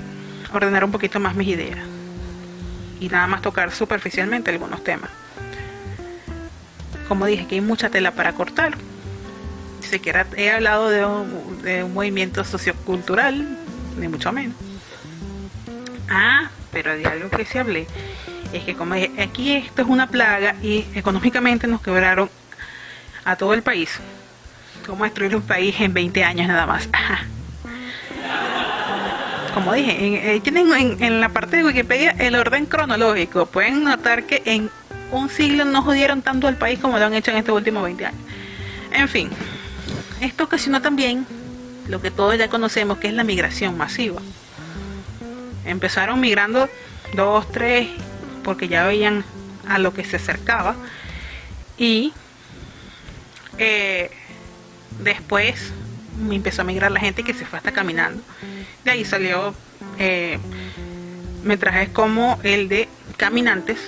ordenar 0.53 0.84
un 0.84 0.91
poquito 0.91 1.20
más 1.20 1.36
mis 1.36 1.47
ideas 1.47 1.80
y 2.99 3.09
nada 3.09 3.28
más 3.28 3.41
tocar 3.41 3.72
superficialmente 3.72 4.51
algunos 4.51 4.84
temas. 4.84 5.09
como 7.07 7.26
dije, 7.26 7.47
que 7.47 7.55
hay 7.55 7.61
mucha 7.61 7.89
tela 7.89 8.11
para 8.11 8.34
cortar. 8.34 8.78
Ni 9.82 9.88
siquiera 9.88 10.28
he 10.36 10.51
hablado 10.51 10.89
de 10.89 11.03
un, 11.05 11.61
de 11.63 11.84
un 11.84 11.93
movimiento 11.93 12.43
sociocultural, 12.43 13.57
ni 13.97 14.07
mucho 14.07 14.32
menos. 14.32 14.55
Ah, 16.07 16.49
pero 16.72 16.95
de 16.95 17.05
algo 17.05 17.30
que 17.30 17.45
se 17.45 17.59
hablé 17.59 17.88
es 18.53 18.63
que 18.63 18.76
como 18.76 18.95
aquí 18.95 19.53
esto 19.53 19.82
es 19.82 19.88
una 19.88 20.07
plaga 20.07 20.55
y 20.61 20.86
económicamente 20.95 21.67
nos 21.67 21.82
quebraron 21.82 22.30
a 23.26 23.36
todo 23.36 23.53
el 23.53 23.61
país. 23.61 23.99
¿Cómo 24.90 25.04
destruir 25.04 25.36
un 25.36 25.44
país 25.44 25.76
en 25.80 25.94
20 25.94 26.24
años 26.24 26.48
nada 26.48 26.66
más? 26.66 26.90
Como 29.54 29.72
dije, 29.74 30.36
eh, 30.36 30.40
tienen 30.40 30.72
en, 31.00 31.22
la 31.22 31.30
parte 31.30 31.58
de 31.58 31.64
Wikipedia 31.64 32.16
el 32.18 32.34
orden 32.34 32.66
cronológico. 32.66 33.46
Pueden 33.46 33.84
notar 33.84 34.24
que 34.24 34.42
en 34.46 34.72
un 35.12 35.30
siglo 35.30 35.64
no 35.64 35.84
jodieron 35.84 36.24
tanto 36.24 36.48
al 36.48 36.58
país 36.58 36.80
como 36.80 36.98
lo 36.98 37.06
han 37.06 37.14
hecho 37.14 37.30
en 37.30 37.38
estos 37.38 37.56
últimos 37.56 37.84
20 37.84 38.08
años. 38.08 38.20
En 38.92 39.08
fin, 39.08 39.30
esto 40.22 40.46
ocasionó 40.46 40.82
también 40.82 41.28
lo 41.88 42.02
que 42.02 42.10
todos 42.10 42.36
ya 42.36 42.50
conocemos, 42.50 42.98
que 42.98 43.10
es 43.10 43.14
la 43.14 43.24
migración 43.24 43.78
masiva. 43.78 44.22
Empezaron 45.66 46.20
migrando 46.20 46.68
dos, 47.14 47.52
tres, 47.52 47.88
porque 48.44 48.68
ya 48.68 48.88
veían 48.88 49.24
a 49.68 49.78
lo 49.78 49.94
que 49.94 50.04
se 50.04 50.16
acercaba. 50.16 50.76
Y 51.78 52.12
eh, 53.60 54.10
después 55.00 55.72
empezó 56.30 56.62
a 56.62 56.66
migrar 56.66 56.91
la 56.91 57.00
gente 57.00 57.24
que 57.24 57.34
se 57.34 57.45
fue 57.45 57.58
hasta 57.58 57.72
caminando. 57.72 58.22
De 58.84 58.91
ahí 58.91 59.06
salió 59.06 59.54
eh, 59.97 60.39
metrajes 61.43 61.89
como 61.89 62.39
el 62.43 62.68
de 62.70 62.88
Caminantes 63.18 63.80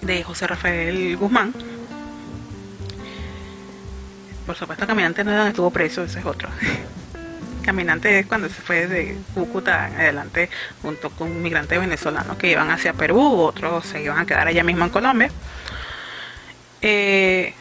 de 0.00 0.22
José 0.22 0.46
Rafael 0.46 1.16
Guzmán. 1.16 1.52
Por 4.46 4.54
supuesto, 4.54 4.86
Caminantes 4.86 5.24
no 5.24 5.32
es 5.32 5.36
donde 5.36 5.50
estuvo 5.50 5.70
preso, 5.70 6.04
ese 6.04 6.20
es 6.20 6.24
otro. 6.24 6.48
Caminante 7.64 8.20
es 8.20 8.26
cuando 8.26 8.48
se 8.48 8.62
fue 8.62 8.86
de 8.86 9.18
Cúcuta 9.34 9.86
adelante 9.86 10.48
junto 10.82 11.10
con 11.10 11.42
migrantes 11.42 11.80
venezolanos 11.80 12.36
que 12.36 12.52
iban 12.52 12.70
hacia 12.70 12.92
Perú, 12.92 13.40
otros 13.40 13.84
se 13.86 14.02
iban 14.02 14.18
a 14.18 14.26
quedar 14.26 14.46
allá 14.46 14.62
mismo 14.62 14.84
en 14.84 14.90
Colombia. 14.90 15.30
Eh, 16.80 17.54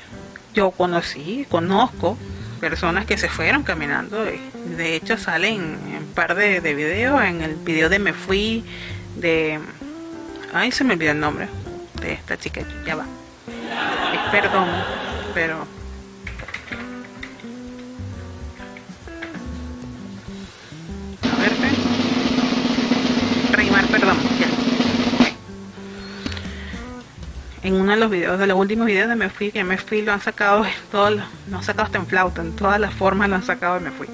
yo 0.56 0.72
conocí, 0.72 1.46
conozco 1.50 2.18
personas 2.60 3.06
que 3.06 3.18
se 3.18 3.30
fueron 3.30 3.64
caminando. 3.64 4.24
De 4.24 4.96
hecho, 4.96 5.18
salen 5.18 5.62
un 5.62 6.12
par 6.16 6.34
de, 6.36 6.62
de 6.62 6.74
videos. 6.74 7.22
En 7.22 7.42
el 7.42 7.56
video 7.56 7.90
de 7.90 8.00
Me 8.00 8.14
Fui, 8.14 8.64
de. 9.18 9.60
Ay, 10.54 10.72
se 10.72 10.84
me 10.84 10.94
olvidó 10.94 11.12
el 11.12 11.20
nombre 11.20 11.48
de 12.02 12.14
esta 12.14 12.38
chica. 12.38 12.62
Ya 12.86 12.96
va. 12.96 13.06
perdón, 14.32 14.68
pero 15.34 15.68
perdón, 23.92 24.18
En 27.66 27.74
uno 27.74 27.94
de 27.94 27.98
los 27.98 28.12
videos, 28.12 28.38
de 28.38 28.46
los 28.46 28.60
últimos 28.60 28.86
videos 28.86 29.10
de 29.10 29.16
Me 29.16 29.28
Fui, 29.28 29.52
que 29.52 29.64
Me 29.64 29.80
Fui 29.80 30.04
lo 30.04 30.14
han 30.14 30.22
sacado, 30.22 30.64
todo, 30.92 31.10
lo 31.10 31.58
han 31.58 31.64
sacado 31.64 31.86
hasta 31.86 31.98
en 31.98 32.06
flauta, 32.06 32.44
en 32.44 32.56
todas 32.56 32.80
las 32.80 32.94
formas 32.94 33.28
lo 33.28 33.38
han 33.38 33.44
sacado 33.44 33.74
de 33.74 33.80
Me 33.80 33.90
Fui. 33.90 34.06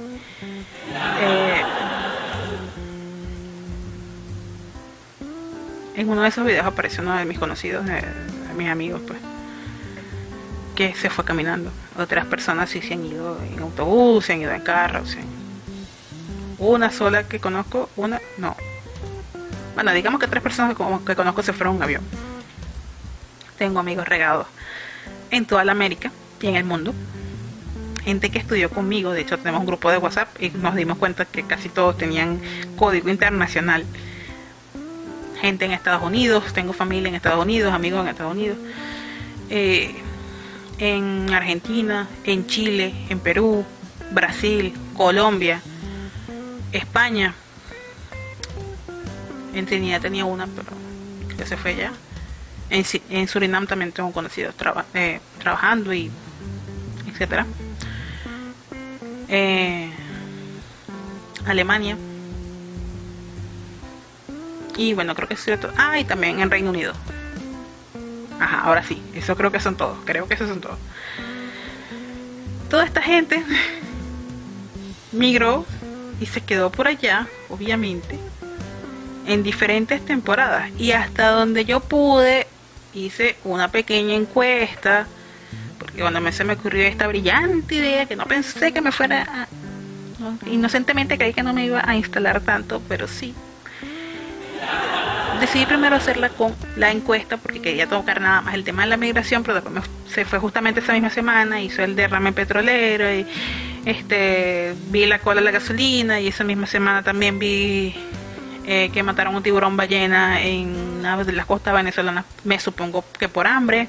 Eh, 1.19 1.61
en 5.95 6.09
uno 6.09 6.21
de 6.21 6.29
esos 6.29 6.45
videos 6.45 6.65
apareció 6.65 7.03
uno 7.03 7.17
de 7.17 7.25
mis 7.25 7.37
conocidos, 7.37 7.85
de, 7.85 8.01
mis 8.55 8.69
amigos, 8.69 9.01
pues, 9.05 9.19
que 10.73 10.95
se 10.95 11.09
fue 11.09 11.25
caminando. 11.25 11.73
Otras 11.99 12.27
personas 12.27 12.69
sí 12.69 12.81
se 12.81 12.93
han 12.93 13.05
ido 13.05 13.37
en 13.43 13.59
autobús, 13.59 14.27
se 14.27 14.31
han 14.31 14.39
ido 14.39 14.53
en 14.53 14.61
carro, 14.61 15.03
Una 16.57 16.89
sola 16.89 17.27
que 17.27 17.41
conozco, 17.41 17.89
una, 17.97 18.21
no, 18.37 18.55
bueno, 19.73 19.91
digamos 19.91 20.21
que 20.21 20.27
tres 20.27 20.41
personas 20.41 20.77
que, 21.05 21.15
conozco 21.17 21.43
se 21.43 21.51
fueron 21.51 21.75
en 21.75 21.83
avión. 21.83 22.30
Tengo 23.61 23.79
amigos 23.79 24.07
regados 24.07 24.47
en 25.29 25.45
toda 25.45 25.63
la 25.63 25.71
América 25.71 26.11
y 26.41 26.47
en 26.47 26.55
el 26.55 26.63
mundo. 26.63 26.95
Gente 28.03 28.31
que 28.31 28.39
estudió 28.39 28.71
conmigo, 28.71 29.11
de 29.11 29.21
hecho 29.21 29.37
tenemos 29.37 29.59
un 29.59 29.67
grupo 29.67 29.91
de 29.91 29.99
WhatsApp 29.99 30.29
y 30.41 30.49
nos 30.49 30.73
dimos 30.73 30.97
cuenta 30.97 31.25
que 31.25 31.43
casi 31.43 31.69
todos 31.69 31.95
tenían 31.95 32.41
código 32.75 33.07
internacional. 33.07 33.85
Gente 35.39 35.65
en 35.65 35.73
Estados 35.73 36.01
Unidos, 36.01 36.51
tengo 36.53 36.73
familia 36.73 37.09
en 37.09 37.13
Estados 37.13 37.39
Unidos, 37.39 37.71
amigos 37.71 38.01
en 38.01 38.07
Estados 38.07 38.33
Unidos. 38.33 38.57
Eh, 39.51 39.93
en 40.79 41.31
Argentina, 41.31 42.07
en 42.23 42.47
Chile, 42.47 42.95
en 43.09 43.19
Perú, 43.19 43.63
Brasil, 44.09 44.73
Colombia, 44.97 45.61
España, 46.71 47.35
en 49.53 49.67
Trinidad 49.67 50.01
tenía 50.01 50.25
una, 50.25 50.47
pero 50.47 50.71
que 51.37 51.45
se 51.45 51.57
fue 51.57 51.75
ya. 51.75 51.93
En, 52.71 53.27
Surinam 53.27 53.67
también 53.67 53.91
tengo 53.91 54.13
conocidos 54.13 54.55
eh, 54.93 55.19
trabajando 55.39 55.93
y 55.93 56.09
etcétera. 57.07 57.45
Eh, 59.27 59.91
Alemania. 61.45 61.97
Y 64.77 64.93
bueno, 64.93 65.15
creo 65.15 65.27
que 65.27 65.33
es 65.33 65.43
cierto. 65.43 65.69
Ah, 65.77 65.99
y 65.99 66.05
también 66.05 66.39
en 66.39 66.49
Reino 66.49 66.69
Unido. 66.69 66.93
Ajá, 68.39 68.61
ahora 68.61 68.83
sí. 68.83 69.03
Eso 69.13 69.35
creo 69.35 69.51
que 69.51 69.59
son 69.59 69.75
todos. 69.75 69.97
Creo 70.05 70.27
que 70.29 70.35
esos 70.35 70.47
son 70.47 70.61
todos. 70.61 70.79
Toda 72.69 72.85
esta 72.85 73.01
gente 73.01 73.43
migró 75.11 75.65
y 76.21 76.25
se 76.25 76.39
quedó 76.39 76.71
por 76.71 76.87
allá, 76.87 77.27
obviamente 77.49 78.17
en 79.27 79.43
diferentes 79.43 80.03
temporadas 80.03 80.71
y 80.77 80.91
hasta 80.91 81.29
donde 81.29 81.65
yo 81.65 81.79
pude 81.79 82.47
hice 82.93 83.37
una 83.43 83.69
pequeña 83.69 84.15
encuesta 84.15 85.07
porque 85.79 85.99
cuando 86.01 86.21
me 86.21 86.31
se 86.31 86.43
me 86.43 86.53
ocurrió 86.53 86.83
esta 86.83 87.07
brillante 87.07 87.75
idea 87.75 88.05
que 88.05 88.15
no 88.15 88.25
pensé 88.25 88.71
que 88.71 88.81
me 88.81 88.91
fuera 88.91 89.23
a, 89.23 90.47
inocentemente 90.47 91.17
creí 91.17 91.33
que 91.33 91.43
no 91.43 91.53
me 91.53 91.65
iba 91.65 91.81
a 91.83 91.95
instalar 91.95 92.41
tanto 92.41 92.81
pero 92.87 93.07
sí. 93.07 93.33
Decidí 95.39 95.65
primero 95.65 95.95
hacerla 95.95 96.29
con 96.29 96.55
la 96.75 96.91
encuesta 96.91 97.37
porque 97.37 97.61
quería 97.61 97.87
tocar 97.87 98.21
nada 98.21 98.41
más 98.41 98.53
el 98.53 98.63
tema 98.63 98.83
de 98.83 98.89
la 98.89 98.97
migración 98.97 99.41
pero 99.41 99.55
después 99.59 99.83
se 100.07 100.23
fue 100.23 100.37
justamente 100.37 100.81
esa 100.81 100.93
misma 100.93 101.09
semana 101.09 101.61
hizo 101.61 101.83
el 101.83 101.95
derrame 101.95 102.31
petrolero 102.31 103.11
y 103.11 103.25
este 103.85 104.75
vi 104.89 105.07
la 105.07 105.17
cola 105.17 105.41
de 105.41 105.45
la 105.45 105.51
gasolina 105.51 106.19
y 106.19 106.27
esa 106.27 106.43
misma 106.43 106.67
semana 106.67 107.01
también 107.01 107.39
vi 107.39 107.95
eh, 108.65 108.91
que 108.93 109.01
mataron 109.01 109.35
un 109.35 109.41
tiburón 109.41 109.75
ballena 109.75 110.41
en 110.41 110.99
una 110.99 111.23
de 111.23 111.31
las 111.33 111.45
costas 111.45 111.73
venezolanas, 111.73 112.25
me 112.43 112.59
supongo 112.59 113.03
que 113.19 113.27
por 113.27 113.47
hambre. 113.47 113.87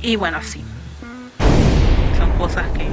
Y 0.00 0.16
bueno, 0.16 0.42
sí. 0.42 0.64
Son 2.16 2.30
cosas 2.38 2.66
que 2.76 2.88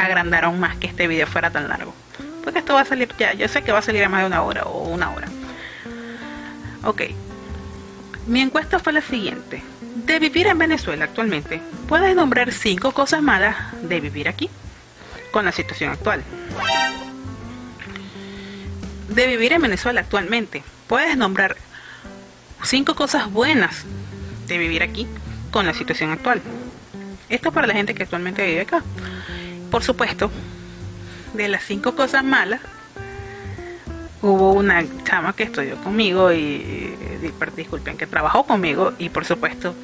agrandaron 0.00 0.58
más 0.58 0.76
que 0.76 0.86
este 0.86 1.06
video 1.06 1.26
fuera 1.26 1.50
tan 1.50 1.68
largo. 1.68 1.94
Porque 2.42 2.58
esto 2.60 2.74
va 2.74 2.80
a 2.80 2.84
salir 2.84 3.08
ya, 3.18 3.32
yo 3.34 3.46
sé 3.48 3.62
que 3.62 3.72
va 3.72 3.78
a 3.78 3.82
salir 3.82 4.04
a 4.04 4.08
más 4.08 4.22
de 4.22 4.26
una 4.26 4.42
hora 4.42 4.64
o 4.64 4.88
una 4.88 5.10
hora. 5.10 5.28
Ok. 6.84 7.02
Mi 8.26 8.40
encuesta 8.40 8.78
fue 8.78 8.92
la 8.94 9.02
siguiente. 9.02 9.62
De 9.96 10.18
vivir 10.18 10.46
en 10.46 10.58
Venezuela 10.58 11.04
actualmente, 11.04 11.60
¿puedes 11.88 12.16
nombrar 12.16 12.52
cinco 12.52 12.92
cosas 12.92 13.22
malas 13.22 13.56
de 13.82 14.00
vivir 14.00 14.28
aquí? 14.28 14.50
Con 15.30 15.44
la 15.44 15.52
situación 15.52 15.90
actual 15.90 16.22
de 19.08 19.26
vivir 19.26 19.52
en 19.52 19.62
Venezuela 19.62 20.00
actualmente. 20.00 20.62
Puedes 20.86 21.16
nombrar 21.16 21.56
cinco 22.62 22.94
cosas 22.94 23.30
buenas 23.30 23.84
de 24.46 24.58
vivir 24.58 24.82
aquí 24.82 25.06
con 25.50 25.66
la 25.66 25.74
situación 25.74 26.10
actual. 26.10 26.40
Esto 27.28 27.52
para 27.52 27.66
la 27.66 27.74
gente 27.74 27.94
que 27.94 28.02
actualmente 28.02 28.44
vive 28.44 28.62
acá. 28.62 28.82
Por 29.70 29.82
supuesto, 29.82 30.30
de 31.34 31.48
las 31.48 31.64
cinco 31.64 31.94
cosas 31.94 32.24
malas, 32.24 32.60
hubo 34.22 34.52
una 34.52 34.84
chama 35.04 35.34
que 35.34 35.44
estudió 35.44 35.76
conmigo 35.76 36.32
y, 36.32 36.94
disculpen, 37.56 37.96
que 37.96 38.06
trabajó 38.06 38.44
conmigo 38.44 38.92
y 38.98 39.08
por 39.08 39.24
supuesto, 39.24 39.74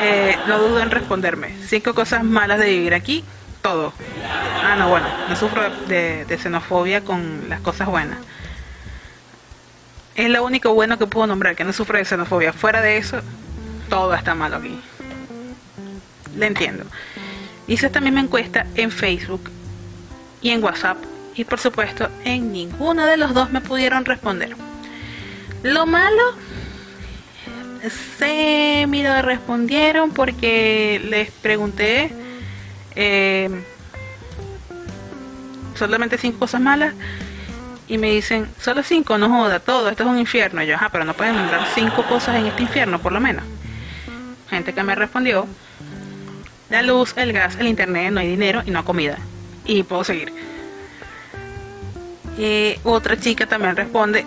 eh, 0.00 0.36
no 0.48 0.58
dudo 0.58 0.80
en 0.80 0.90
responderme. 0.90 1.54
Cinco 1.66 1.94
cosas 1.94 2.24
malas 2.24 2.58
de 2.58 2.70
vivir 2.70 2.94
aquí, 2.94 3.24
todo. 3.64 3.94
Ah, 4.62 4.76
no, 4.76 4.90
bueno, 4.90 5.06
no 5.26 5.34
sufro 5.36 5.62
de, 5.88 6.26
xenofobia 6.38 7.00
con 7.02 7.48
las 7.48 7.62
cosas 7.62 7.88
buenas. 7.88 8.18
Es 10.14 10.28
lo 10.28 10.44
único 10.44 10.74
bueno 10.74 10.98
que 10.98 11.06
puedo 11.06 11.26
nombrar, 11.26 11.56
que 11.56 11.64
no 11.64 11.72
sufro 11.72 11.96
de 11.96 12.04
xenofobia. 12.04 12.52
Fuera 12.52 12.82
de 12.82 12.98
eso, 12.98 13.22
todo 13.88 14.12
está 14.14 14.34
malo 14.34 14.56
aquí. 14.56 14.78
Le 16.36 16.46
entiendo. 16.46 16.84
Hice 17.66 17.86
esta 17.86 18.02
misma 18.02 18.20
encuesta 18.20 18.66
en 18.74 18.90
Facebook 18.90 19.50
y 20.42 20.50
en 20.50 20.62
WhatsApp. 20.62 20.98
Y 21.34 21.44
por 21.44 21.58
supuesto, 21.58 22.10
en 22.22 22.52
ninguno 22.52 23.06
de 23.06 23.16
los 23.16 23.32
dos 23.32 23.50
me 23.50 23.62
pudieron 23.62 24.04
responder. 24.04 24.54
Lo 25.62 25.86
malo, 25.86 26.22
se 28.18 28.84
me 28.86 29.22
respondieron 29.22 30.10
porque 30.12 31.00
les 31.02 31.30
pregunté 31.30 32.23
eh, 32.96 33.50
solamente 35.74 36.18
cinco 36.18 36.40
cosas 36.40 36.60
malas 36.60 36.94
y 37.86 37.98
me 37.98 38.10
dicen, 38.10 38.48
solo 38.60 38.82
cinco, 38.82 39.18
no 39.18 39.28
joda, 39.28 39.60
todo, 39.60 39.88
esto 39.90 40.04
es 40.04 40.08
un 40.08 40.18
infierno. 40.18 40.62
Y 40.62 40.66
yo, 40.66 40.74
ajá, 40.76 40.88
pero 40.90 41.04
no 41.04 41.14
pueden 41.14 41.36
nombrar 41.36 41.66
cinco 41.74 42.02
cosas 42.04 42.36
en 42.36 42.46
este 42.46 42.62
infierno, 42.62 43.00
por 43.00 43.12
lo 43.12 43.20
menos. 43.20 43.44
Gente 44.48 44.72
que 44.72 44.82
me 44.82 44.94
respondió, 44.94 45.46
la 46.70 46.82
luz, 46.82 47.14
el 47.16 47.32
gas, 47.32 47.56
el 47.58 47.66
internet, 47.66 48.12
no 48.12 48.20
hay 48.20 48.28
dinero 48.28 48.62
y 48.64 48.70
no 48.70 48.78
hay 48.78 48.84
comida. 48.84 49.18
Y 49.64 49.82
puedo 49.82 50.04
seguir. 50.04 50.32
Eh, 52.38 52.80
otra 52.84 53.18
chica 53.18 53.46
también 53.46 53.76
responde, 53.76 54.24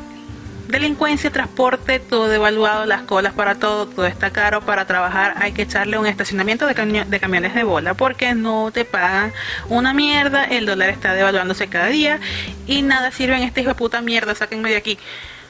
delincuencia, 0.68 1.32
transporte, 1.32 2.00
todo 2.00 2.28
devaluado, 2.28 2.86
las 2.86 3.04
colas 3.04 3.34
para 3.34 3.56
todo, 3.56 3.88
todo 3.88 4.06
está 4.06 4.32
caro 4.32 4.62
para 4.62 4.86
trabajar, 4.86 5.34
hay 5.38 5.52
que 5.54 5.64
echarle 5.64 5.98
un 5.98 6.06
estacionamiento 6.06 6.68
de, 6.68 7.06
de 7.06 7.20
camiones 7.20 7.56
de 7.56 7.64
bola 7.64 7.94
porque 7.94 8.34
no 8.36 8.72
te 8.72 8.86
pagan 8.86 9.34
una 9.70 9.94
mierda, 9.94 10.44
el 10.46 10.66
dólar 10.66 10.90
está 10.90 11.14
devaluándose 11.14 11.68
cada 11.68 11.88
día 11.88 12.20
y 12.66 12.82
nada 12.82 13.12
sirve 13.12 13.38
en 13.38 13.44
esta 13.44 13.62
hijo 13.62 13.70
de 13.70 13.76
puta 13.76 14.02
mierda, 14.02 14.36
sáquenme 14.36 14.70
de 14.70 14.78
aquí. 14.78 14.98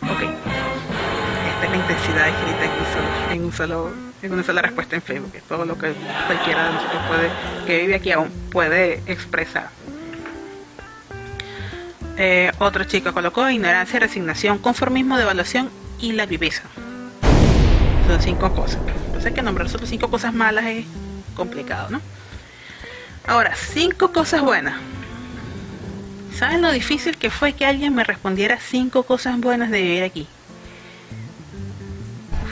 Ok, 0.04 0.22
esta 0.22 1.66
es 1.66 1.72
la 1.72 1.78
intensidad 1.78 2.30
escrita 2.30 3.34
en 3.34 3.44
un 3.44 3.52
solo, 3.52 3.92
en 4.22 4.34
una 4.34 4.44
sola 4.44 4.62
respuesta 4.62 4.96
en 4.96 5.02
Facebook, 5.02 5.32
es 5.36 5.44
todo 5.44 5.66
lo 5.66 5.78
que 5.78 5.94
cualquiera 6.28 6.68
de 6.68 6.74
nosotros 6.74 7.02
puede, 7.08 7.30
que 7.66 7.82
vive 7.82 7.96
aquí 7.96 8.12
aún 8.12 8.30
puede 8.52 9.02
expresar. 9.08 9.70
Eh, 12.18 12.52
otro 12.58 12.84
colocó 13.14 13.48
ignorancia, 13.50 14.00
resignación, 14.00 14.58
conformismo, 14.58 15.18
devaluación 15.18 15.70
y 16.00 16.14
la 16.14 16.26
viveza. 16.26 16.64
Son 18.08 18.22
cinco 18.22 18.54
cosas. 18.54 18.80
Entonces 19.06 19.34
que 19.34 19.42
nombrar 19.42 19.70
solo 19.70 19.86
cinco 19.86 20.10
cosas 20.10 20.34
malas 20.34 20.66
es 20.66 20.86
complicado, 21.36 21.90
¿no? 21.90 22.02
Ahora, 23.28 23.54
cinco 23.56 24.12
cosas 24.12 24.42
buenas. 24.42 24.76
¿Saben 26.36 26.62
lo 26.62 26.72
difícil 26.72 27.18
que 27.18 27.30
fue 27.30 27.54
que 27.54 27.66
alguien 27.66 27.94
me 27.94 28.04
respondiera 28.04 28.60
cinco 28.60 29.04
cosas 29.04 29.40
buenas 29.40 29.70
de 29.70 29.82
vivir 29.82 30.04
aquí? 30.04 30.28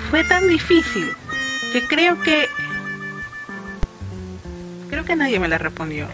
Fue 0.10 0.24
tan 0.24 0.48
difícil 0.48 1.14
que 1.72 1.88
creo 1.88 2.22
que 2.22 2.48
creo 4.90 5.06
que 5.06 5.16
nadie 5.16 5.40
me 5.40 5.48
la 5.48 5.58
respondió. 5.58 6.08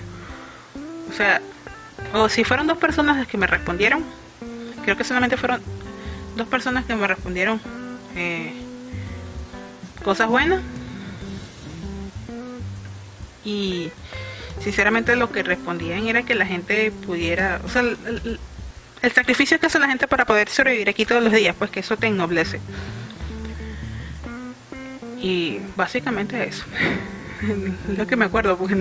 O 1.09 1.13
sea, 1.13 1.41
o 2.13 2.29
si 2.29 2.43
fueron 2.43 2.67
dos 2.67 2.77
personas 2.77 3.17
las 3.17 3.27
que 3.27 3.37
me 3.37 3.47
respondieron, 3.47 4.03
creo 4.83 4.97
que 4.97 5.03
solamente 5.03 5.37
fueron 5.37 5.61
dos 6.35 6.47
personas 6.47 6.85
que 6.85 6.95
me 6.95 7.07
respondieron 7.07 7.61
eh, 8.15 8.53
cosas 10.03 10.27
buenas. 10.27 10.61
Y 13.43 13.89
sinceramente 14.61 15.15
lo 15.15 15.31
que 15.31 15.43
respondían 15.43 16.07
era 16.07 16.23
que 16.23 16.35
la 16.35 16.45
gente 16.45 16.91
pudiera, 16.91 17.59
o 17.65 17.69
sea, 17.69 17.81
el, 17.81 18.39
sacrificio 19.13 19.59
que 19.59 19.65
hace 19.65 19.79
la 19.79 19.87
gente 19.87 20.07
para 20.07 20.25
poder 20.25 20.47
sobrevivir 20.49 20.89
aquí 20.89 21.05
todos 21.05 21.23
los 21.23 21.33
días, 21.33 21.55
pues 21.57 21.71
que 21.71 21.79
eso 21.79 21.97
te 21.97 22.07
ennoblece. 22.07 22.59
Y 25.19 25.59
básicamente 25.75 26.47
eso. 26.47 26.65
lo 27.97 28.07
que 28.07 28.15
me 28.15 28.25
acuerdo, 28.25 28.57
porque 28.57 28.75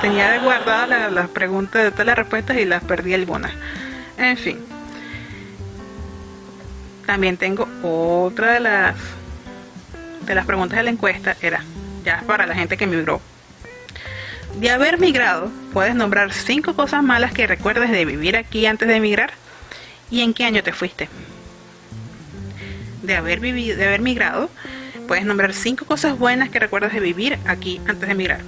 tenía 0.00 0.38
guardadas 0.40 1.12
las 1.12 1.28
preguntas 1.28 1.82
de 1.82 1.90
todas 1.90 2.06
las 2.06 2.18
respuestas 2.18 2.56
y 2.58 2.64
las 2.64 2.82
perdí 2.84 3.14
algunas. 3.14 3.52
En 4.18 4.36
fin. 4.36 4.58
También 7.06 7.36
tengo 7.36 7.68
otra 7.82 8.54
de 8.54 8.60
las 8.60 8.96
de 10.26 10.34
las 10.34 10.46
preguntas 10.46 10.76
de 10.76 10.84
la 10.84 10.90
encuesta 10.90 11.36
era 11.40 11.64
ya 12.04 12.22
para 12.26 12.46
la 12.46 12.54
gente 12.54 12.76
que 12.76 12.86
migró. 12.86 13.20
De 14.58 14.70
haber 14.70 14.98
migrado, 14.98 15.50
puedes 15.72 15.94
nombrar 15.94 16.32
cinco 16.32 16.74
cosas 16.74 17.02
malas 17.02 17.32
que 17.32 17.46
recuerdes 17.46 17.90
de 17.90 18.04
vivir 18.04 18.36
aquí 18.36 18.66
antes 18.66 18.88
de 18.88 18.96
emigrar 18.96 19.32
y 20.10 20.20
en 20.20 20.34
qué 20.34 20.44
año 20.44 20.62
te 20.62 20.72
fuiste. 20.72 21.08
De 23.02 23.16
haber 23.16 23.40
vivido, 23.40 23.76
de 23.76 23.86
haber 23.86 24.02
migrado, 24.02 24.50
puedes 25.10 25.24
nombrar 25.24 25.52
cinco 25.54 25.86
cosas 25.86 26.16
buenas 26.16 26.50
que 26.50 26.60
recuerdas 26.60 26.92
de 26.92 27.00
vivir 27.00 27.36
aquí 27.44 27.80
antes 27.88 28.06
de 28.06 28.12
emigrar. 28.12 28.42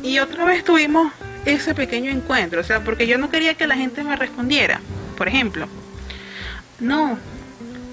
Y 0.00 0.20
otra 0.20 0.44
vez 0.44 0.62
tuvimos 0.62 1.12
ese 1.44 1.74
pequeño 1.74 2.08
encuentro, 2.08 2.60
o 2.60 2.62
sea, 2.62 2.84
porque 2.84 3.08
yo 3.08 3.18
no 3.18 3.28
quería 3.28 3.54
que 3.54 3.66
la 3.66 3.74
gente 3.74 4.04
me 4.04 4.14
respondiera. 4.14 4.80
Por 5.18 5.26
ejemplo, 5.26 5.66
no, 6.78 7.18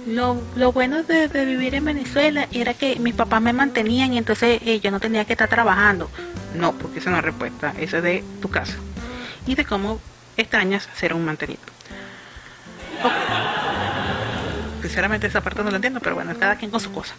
lo, 0.06 0.72
bueno 0.72 1.02
de, 1.02 1.46
vivir 1.46 1.74
en 1.74 1.86
Venezuela 1.86 2.48
era 2.52 2.76
que 2.76 2.98
mis 3.00 3.16
papás 3.16 3.42
me 3.42 3.54
mantenían 3.54 4.14
y 4.14 4.20
entonces 4.20 4.62
eh, 4.64 4.80
yo 4.80 4.92
no 4.92 5.00
tenía 5.00 5.26
que 5.26 5.34
estar 5.34 5.50
trabajando. 5.50 6.12
No, 6.56 6.74
porque 6.74 7.00
esa 7.00 7.10
no 7.10 7.18
es 7.18 7.24
respuesta, 7.24 7.74
esa 7.80 7.98
es 7.98 8.04
de 8.04 8.24
tu 8.40 8.52
casa. 8.52 8.76
Y 9.48 9.56
de 9.56 9.66
cómo 9.66 10.00
extrañas 10.38 10.88
ser 10.94 11.16
un 11.16 11.26
mantenido. 11.26 11.73
Sinceramente 14.84 15.28
esa 15.28 15.40
parte 15.40 15.64
no 15.64 15.70
la 15.70 15.78
entiendo, 15.78 16.02
pero 16.02 16.16
bueno, 16.16 16.38
cada 16.38 16.58
quien 16.58 16.70
con 16.70 16.82
su 16.82 16.92
cosa. 16.92 17.16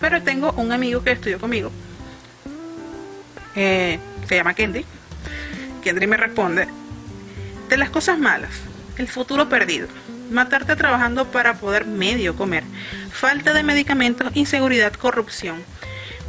Pero 0.00 0.20
tengo 0.20 0.50
un 0.54 0.72
amigo 0.72 1.04
que 1.04 1.12
estudió 1.12 1.38
conmigo. 1.38 1.70
Eh, 3.54 4.00
se 4.28 4.34
llama 4.34 4.52
Kendi. 4.54 4.84
Kendi 5.80 6.08
me 6.08 6.16
responde, 6.16 6.66
de 7.68 7.76
las 7.76 7.88
cosas 7.88 8.18
malas, 8.18 8.50
el 8.96 9.06
futuro 9.06 9.48
perdido, 9.48 9.86
matarte 10.32 10.74
trabajando 10.74 11.30
para 11.30 11.54
poder 11.54 11.86
medio 11.86 12.34
comer, 12.34 12.64
falta 13.12 13.52
de 13.52 13.62
medicamentos, 13.62 14.32
inseguridad, 14.34 14.92
corrupción, 14.94 15.62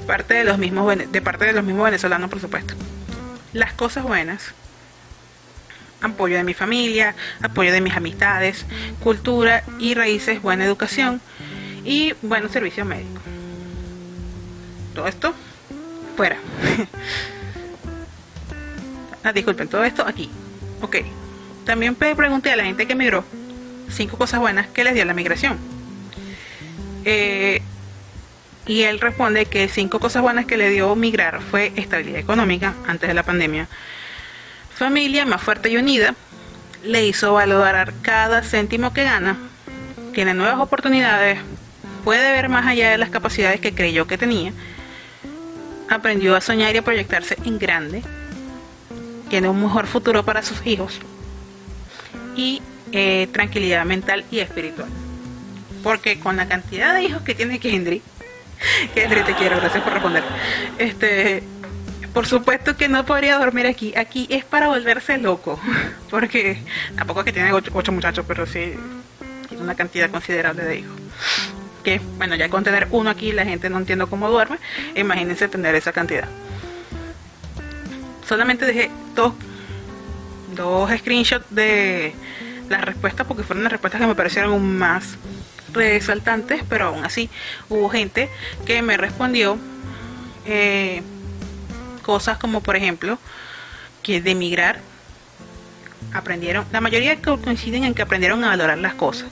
parte 0.05 0.35
de 0.35 0.43
los 0.43 0.59
mismos 0.59 0.95
de 0.95 1.21
parte 1.21 1.45
de 1.45 1.53
los 1.53 1.63
mismos 1.63 1.85
venezolanos, 1.85 2.29
por 2.29 2.39
supuesto. 2.39 2.75
Las 3.53 3.73
cosas 3.73 4.03
buenas, 4.03 4.53
apoyo 6.01 6.37
de 6.37 6.43
mi 6.43 6.53
familia, 6.53 7.15
apoyo 7.41 7.71
de 7.71 7.81
mis 7.81 7.95
amistades, 7.95 8.65
cultura 9.03 9.63
y 9.79 9.93
raíces, 9.93 10.41
buena 10.41 10.65
educación 10.65 11.21
y 11.85 12.13
buenos 12.21 12.51
servicios 12.51 12.87
médicos. 12.87 13.21
Todo 14.93 15.07
esto 15.07 15.33
fuera. 16.17 16.37
ah, 19.23 19.31
disculpen, 19.31 19.67
todo 19.67 19.83
esto 19.83 20.05
aquí. 20.05 20.29
Ok. 20.81 20.97
También 21.65 21.95
pregunté 21.95 22.51
a 22.51 22.55
la 22.55 22.63
gente 22.63 22.87
que 22.87 22.95
migró 22.95 23.23
cinco 23.89 24.17
cosas 24.17 24.39
buenas 24.39 24.67
que 24.67 24.83
les 24.83 24.93
dio 24.93 25.05
la 25.05 25.13
migración. 25.13 25.57
Eh, 27.05 27.61
y 28.67 28.83
él 28.83 28.99
responde 28.99 29.45
que 29.45 29.67
cinco 29.67 29.99
cosas 29.99 30.21
buenas 30.21 30.45
que 30.45 30.57
le 30.57 30.69
dio 30.69 30.95
migrar 30.95 31.41
fue 31.41 31.71
estabilidad 31.75 32.19
económica 32.19 32.75
antes 32.87 33.07
de 33.07 33.13
la 33.13 33.23
pandemia, 33.23 33.67
familia 34.75 35.25
más 35.25 35.41
fuerte 35.41 35.69
y 35.69 35.77
unida 35.77 36.15
le 36.83 37.05
hizo 37.05 37.33
valorar 37.33 37.93
cada 38.01 38.41
céntimo 38.41 38.93
que 38.93 39.03
gana, 39.03 39.37
tiene 40.13 40.33
nuevas 40.33 40.59
oportunidades, 40.59 41.39
puede 42.03 42.31
ver 42.31 42.49
más 42.49 42.65
allá 42.65 42.91
de 42.91 42.97
las 42.97 43.09
capacidades 43.09 43.59
que 43.59 43.73
creyó 43.73 44.07
que 44.07 44.17
tenía, 44.17 44.53
aprendió 45.89 46.35
a 46.35 46.41
soñar 46.41 46.73
y 46.73 46.79
a 46.79 46.81
proyectarse 46.81 47.37
en 47.45 47.59
grande, 47.59 48.01
tiene 49.29 49.49
un 49.49 49.61
mejor 49.61 49.87
futuro 49.87 50.23
para 50.23 50.41
sus 50.41 50.65
hijos 50.65 50.99
y 52.35 52.61
eh, 52.91 53.27
tranquilidad 53.31 53.85
mental 53.85 54.25
y 54.31 54.39
espiritual. 54.39 54.89
Porque 55.83 56.19
con 56.19 56.37
la 56.37 56.47
cantidad 56.47 56.93
de 56.93 57.03
hijos 57.03 57.21
que 57.21 57.33
tiene 57.33 57.59
Kendry, 57.59 58.01
Kendry 58.95 59.23
te 59.23 59.33
quiero, 59.35 59.57
gracias 59.57 59.83
por 59.83 59.93
responder. 59.93 60.23
Este, 60.77 61.43
por 62.13 62.27
supuesto 62.27 62.75
que 62.75 62.89
no 62.89 63.05
podría 63.05 63.37
dormir 63.37 63.67
aquí. 63.67 63.93
Aquí 63.95 64.27
es 64.29 64.43
para 64.43 64.67
volverse 64.67 65.17
loco. 65.17 65.59
Porque 66.09 66.61
tampoco 66.95 67.21
es 67.21 67.25
que 67.25 67.33
tiene 67.33 67.53
ocho, 67.53 67.91
muchachos, 67.91 68.25
pero 68.27 68.45
sí 68.45 68.73
tiene 69.47 69.63
una 69.63 69.75
cantidad 69.75 70.09
considerable 70.09 70.63
de 70.63 70.79
hijos. 70.79 70.99
Que, 71.83 71.99
bueno, 72.17 72.35
ya 72.35 72.49
con 72.49 72.63
tener 72.63 72.87
uno 72.91 73.09
aquí 73.09 73.31
la 73.31 73.45
gente 73.45 73.69
no 73.69 73.77
entiende 73.77 74.05
cómo 74.07 74.29
duerme. 74.29 74.57
Imagínense 74.95 75.47
tener 75.47 75.73
esa 75.75 75.91
cantidad. 75.91 76.27
Solamente 78.27 78.65
dejé 78.65 78.91
dos, 79.15 79.33
dos 80.55 80.91
screenshots 80.99 81.45
de 81.49 82.13
las 82.69 82.81
respuestas 82.85 83.25
porque 83.25 83.43
fueron 83.43 83.63
las 83.63 83.71
respuestas 83.71 83.99
que 83.99 84.07
me 84.07 84.15
parecieron 84.15 84.77
más 84.77 85.17
resaltantes, 85.73 86.63
pero 86.69 86.87
aún 86.87 87.03
así 87.03 87.29
hubo 87.69 87.89
gente 87.89 88.29
que 88.65 88.81
me 88.81 88.97
respondió. 88.97 89.57
Eh, 90.45 91.01
cosas 92.01 92.37
como 92.37 92.61
por 92.61 92.75
ejemplo 92.75 93.17
que 94.03 94.21
de 94.21 94.31
emigrar 94.31 94.79
aprendieron, 96.13 96.65
la 96.71 96.81
mayoría 96.81 97.21
coinciden 97.21 97.83
en 97.83 97.93
que 97.93 98.01
aprendieron 98.01 98.43
a 98.43 98.47
valorar 98.47 98.77
las 98.77 98.95
cosas, 98.95 99.29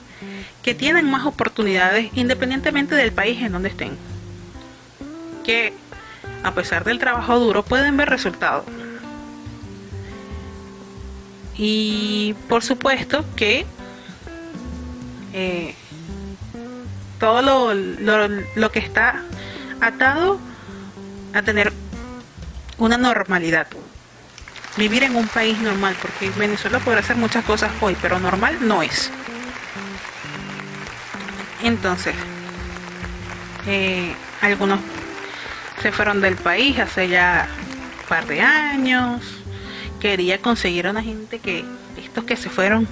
que 0.62 0.74
tienen 0.74 1.10
más 1.10 1.26
oportunidades 1.26 2.10
independientemente 2.14 2.94
del 2.94 3.12
país 3.12 3.42
en 3.42 3.52
donde 3.52 3.68
estén, 3.68 3.96
que 5.44 5.74
a 6.42 6.52
pesar 6.52 6.84
del 6.84 6.98
trabajo 6.98 7.38
duro 7.38 7.62
pueden 7.62 7.96
ver 7.96 8.08
resultados. 8.08 8.64
Y 11.56 12.34
por 12.48 12.62
supuesto 12.62 13.24
que 13.36 13.66
eh, 15.34 15.74
todo 17.18 17.42
lo, 17.42 17.74
lo, 17.74 18.28
lo 18.56 18.72
que 18.72 18.78
está 18.78 19.22
atado 19.82 20.38
a 21.34 21.42
tener 21.42 21.72
una 22.80 22.96
normalidad. 22.96 23.66
Vivir 24.76 25.02
en 25.02 25.16
un 25.16 25.28
país 25.28 25.58
normal, 25.58 25.96
porque 26.00 26.30
Venezuela 26.30 26.78
podrá 26.78 27.00
hacer 27.00 27.16
muchas 27.16 27.44
cosas 27.44 27.70
hoy, 27.80 27.96
pero 28.00 28.18
normal 28.18 28.58
no 28.60 28.82
es. 28.82 29.10
Entonces, 31.62 32.14
eh, 33.66 34.14
algunos 34.40 34.80
se 35.82 35.92
fueron 35.92 36.20
del 36.20 36.36
país 36.36 36.78
hace 36.78 37.08
ya 37.08 37.48
un 38.00 38.08
par 38.08 38.26
de 38.26 38.40
años. 38.40 39.20
Quería 40.00 40.40
conseguir 40.40 40.86
a 40.86 40.90
una 40.90 41.02
gente 41.02 41.38
que, 41.38 41.64
estos 41.98 42.24
que 42.24 42.36
se 42.36 42.48
fueron 42.48 42.88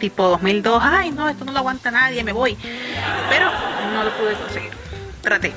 tipo 0.00 0.28
2002, 0.28 0.82
ay 0.84 1.10
no, 1.10 1.28
esto 1.28 1.44
no 1.44 1.52
lo 1.52 1.58
aguanta 1.58 1.90
nadie, 1.90 2.24
me 2.24 2.32
voy. 2.32 2.56
Pero 3.28 3.50
no 3.92 4.04
lo 4.04 4.16
pude 4.16 4.34
conseguir. 4.34 4.70
Traté, 5.20 5.52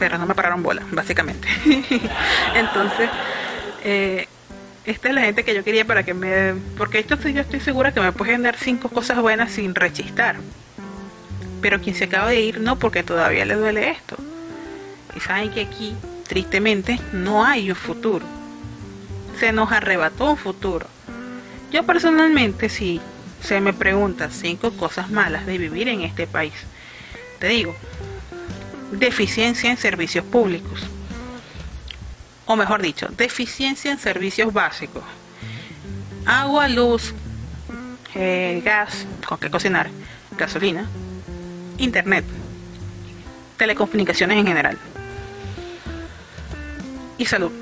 pero 0.00 0.18
no 0.18 0.26
me 0.26 0.34
pararon 0.34 0.64
bola, 0.64 0.82
básicamente. 0.90 1.46
Entonces, 2.56 3.08
eh, 3.84 4.26
esta 4.86 5.08
es 5.08 5.14
la 5.14 5.20
gente 5.20 5.44
que 5.44 5.54
yo 5.54 5.62
quería 5.62 5.84
para 5.84 6.02
que 6.02 6.14
me... 6.14 6.54
Porque 6.76 6.98
esto 6.98 7.16
yo 7.28 7.42
estoy 7.42 7.60
segura 7.60 7.92
que 7.92 8.00
me 8.00 8.10
pueden 8.10 8.42
dar 8.42 8.56
cinco 8.56 8.88
cosas 8.88 9.20
buenas 9.20 9.52
sin 9.52 9.74
rechistar. 9.74 10.36
Pero 11.60 11.80
quien 11.80 11.94
se 11.94 12.04
acaba 12.04 12.28
de 12.28 12.40
ir, 12.40 12.60
no, 12.60 12.78
porque 12.78 13.02
todavía 13.02 13.44
le 13.44 13.54
duele 13.54 13.90
esto. 13.90 14.16
Y 15.14 15.20
saben 15.20 15.50
que 15.50 15.60
aquí, 15.60 15.94
tristemente, 16.26 16.98
no 17.12 17.44
hay 17.44 17.70
un 17.70 17.76
futuro. 17.76 18.24
Se 19.38 19.52
nos 19.52 19.70
arrebató 19.70 20.30
un 20.30 20.36
futuro. 20.38 20.86
Yo 21.70 21.84
personalmente, 21.84 22.70
si 22.70 23.02
se 23.42 23.60
me 23.60 23.74
pregunta 23.74 24.30
cinco 24.30 24.70
cosas 24.72 25.10
malas 25.10 25.44
de 25.44 25.58
vivir 25.58 25.88
en 25.88 26.00
este 26.00 26.26
país, 26.26 26.54
te 27.38 27.48
digo, 27.48 27.76
deficiencia 28.90 29.70
en 29.70 29.76
servicios 29.76 30.24
públicos. 30.24 30.80
O 32.46 32.56
mejor 32.56 32.82
dicho, 32.82 33.08
deficiencia 33.16 33.90
en 33.90 33.98
servicios 33.98 34.52
básicos. 34.52 35.04
Agua, 36.26 36.68
luz, 36.68 37.14
eh, 38.14 38.60
gas, 38.64 39.06
con 39.26 39.38
qué 39.38 39.50
cocinar, 39.50 39.88
gasolina, 40.36 40.86
internet, 41.78 42.24
telecomunicaciones 43.56 44.38
en 44.38 44.46
general 44.46 44.78
y 47.18 47.24
salud. 47.24 47.52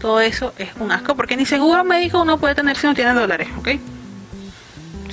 Todo 0.00 0.20
eso 0.20 0.54
es 0.58 0.70
un 0.78 0.92
asco 0.92 1.16
porque 1.16 1.36
ni 1.36 1.46
seguro 1.46 1.82
médico 1.84 2.22
uno 2.22 2.38
puede 2.38 2.54
tener 2.54 2.76
si 2.76 2.86
no 2.86 2.94
tiene 2.94 3.14
dólares, 3.14 3.48
¿ok? 3.58 3.68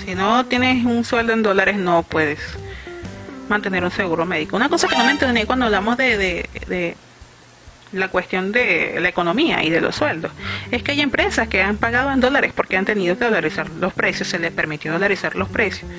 Si 0.05 0.15
no 0.15 0.45
tienes 0.45 0.85
un 0.85 1.03
sueldo 1.03 1.33
en 1.33 1.43
dólares 1.43 1.77
no 1.77 2.03
puedes 2.03 2.39
mantener 3.51 3.83
un 3.83 3.91
seguro 3.91 4.25
médico. 4.25 4.55
Una 4.55 4.69
cosa 4.69 4.87
que 4.87 4.97
no 4.97 5.05
me 5.05 5.11
entendí 5.11 5.43
cuando 5.43 5.65
hablamos 5.65 5.97
de, 5.97 6.17
de, 6.17 6.49
de 6.67 6.97
la 7.91 8.07
cuestión 8.07 8.51
de 8.51 8.97
la 8.99 9.09
economía 9.09 9.63
y 9.63 9.69
de 9.69 9.81
los 9.81 9.95
sueldos 9.95 10.31
es 10.71 10.81
que 10.81 10.93
hay 10.93 11.01
empresas 11.01 11.47
que 11.47 11.61
han 11.61 11.77
pagado 11.77 12.11
en 12.11 12.21
dólares 12.21 12.53
porque 12.55 12.77
han 12.77 12.85
tenido 12.85 13.17
que 13.17 13.25
dolarizar 13.25 13.69
los 13.69 13.93
precios, 13.93 14.29
se 14.29 14.39
les 14.39 14.51
permitió 14.51 14.93
dolarizar 14.93 15.35
los 15.35 15.49
precios 15.49 15.89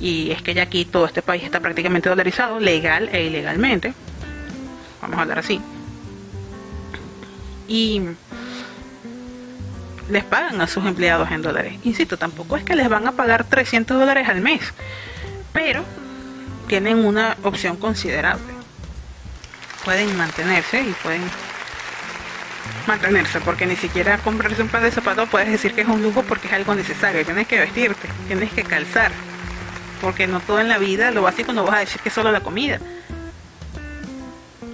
y 0.00 0.30
es 0.30 0.42
que 0.42 0.54
ya 0.54 0.64
aquí 0.64 0.84
todo 0.84 1.06
este 1.06 1.22
país 1.22 1.44
está 1.44 1.60
prácticamente 1.60 2.08
dolarizado, 2.08 2.60
legal 2.60 3.08
e 3.12 3.24
ilegalmente. 3.24 3.94
Vamos 5.00 5.18
a 5.18 5.22
hablar 5.22 5.38
así. 5.38 5.60
Y 7.68 8.02
les 10.10 10.24
pagan 10.24 10.60
a 10.60 10.66
sus 10.66 10.84
empleados 10.84 11.30
en 11.30 11.42
dólares. 11.42 11.74
Insisto, 11.84 12.16
tampoco 12.16 12.56
es 12.56 12.62
que 12.62 12.76
les 12.76 12.88
van 12.88 13.06
a 13.06 13.12
pagar 13.12 13.44
300 13.44 13.98
dólares 13.98 14.28
al 14.28 14.40
mes, 14.40 14.60
pero 15.52 15.82
tienen 16.66 17.04
una 17.04 17.36
opción 17.42 17.76
considerable. 17.76 18.54
Pueden 19.84 20.16
mantenerse 20.16 20.80
y 20.80 20.92
pueden 21.02 21.22
mantenerse, 22.86 23.40
porque 23.40 23.66
ni 23.66 23.76
siquiera 23.76 24.18
comprarse 24.18 24.62
un 24.62 24.68
par 24.68 24.82
de 24.82 24.90
zapatos 24.90 25.28
puedes 25.28 25.50
decir 25.50 25.74
que 25.74 25.82
es 25.82 25.88
un 25.88 26.02
lujo 26.02 26.22
porque 26.22 26.48
es 26.48 26.52
algo 26.52 26.74
necesario. 26.74 27.24
Tienes 27.24 27.46
que 27.46 27.60
vestirte, 27.60 28.08
tienes 28.26 28.52
que 28.52 28.62
calzar, 28.64 29.12
porque 30.00 30.26
no 30.26 30.40
todo 30.40 30.60
en 30.60 30.68
la 30.68 30.78
vida, 30.78 31.10
lo 31.10 31.22
básico 31.22 31.52
no 31.52 31.64
vas 31.64 31.76
a 31.76 31.80
decir 31.80 32.00
que 32.00 32.08
es 32.08 32.14
solo 32.14 32.32
la 32.32 32.40
comida. 32.40 32.78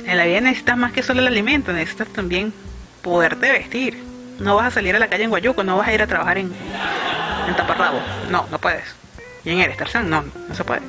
En 0.05 0.17
la 0.17 0.25
vida 0.25 0.41
necesitas 0.41 0.77
más 0.77 0.93
que 0.93 1.03
solo 1.03 1.21
el 1.21 1.29
alimento, 1.29 1.73
necesitas 1.73 2.09
también 2.09 2.53
poderte 3.03 3.53
vestir. 3.53 4.03
No 4.39 4.57
vas 4.57 4.67
a 4.67 4.71
salir 4.71 4.97
a 4.97 4.99
la 4.99 5.09
calle 5.09 5.25
en 5.25 5.31
Guayuco, 5.31 5.63
no 5.63 5.77
vas 5.77 5.89
a 5.89 5.93
ir 5.93 6.03
a 6.03 6.07
trabajar 6.07 6.39
en, 6.39 6.53
en 7.49 7.57
Taparrabo. 7.57 8.01
No, 8.31 8.47
no 8.51 8.59
puedes. 8.59 8.85
Y 9.45 9.51
en 9.51 9.61
Eres 9.61 9.77
Tarzán, 9.77 10.11
no, 10.11 10.25
no 10.49 10.55
se 10.55 10.65
puede. 10.65 10.83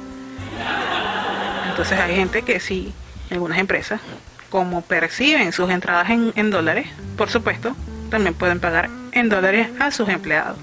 Entonces 1.73 1.99
hay 1.99 2.15
gente 2.15 2.43
que 2.43 2.59
sí, 2.59 2.93
algunas 3.31 3.57
empresas, 3.57 3.99
como 4.51 4.83
perciben 4.83 5.51
sus 5.51 5.71
entradas 5.71 6.07
en, 6.11 6.51
dólares, 6.51 6.85
por 7.17 7.31
supuesto, 7.31 7.75
también 8.11 8.35
pueden 8.35 8.59
pagar 8.59 8.91
en 9.11 9.27
dólares 9.27 9.69
a 9.79 9.89
sus 9.89 10.07
empleados. 10.07 10.55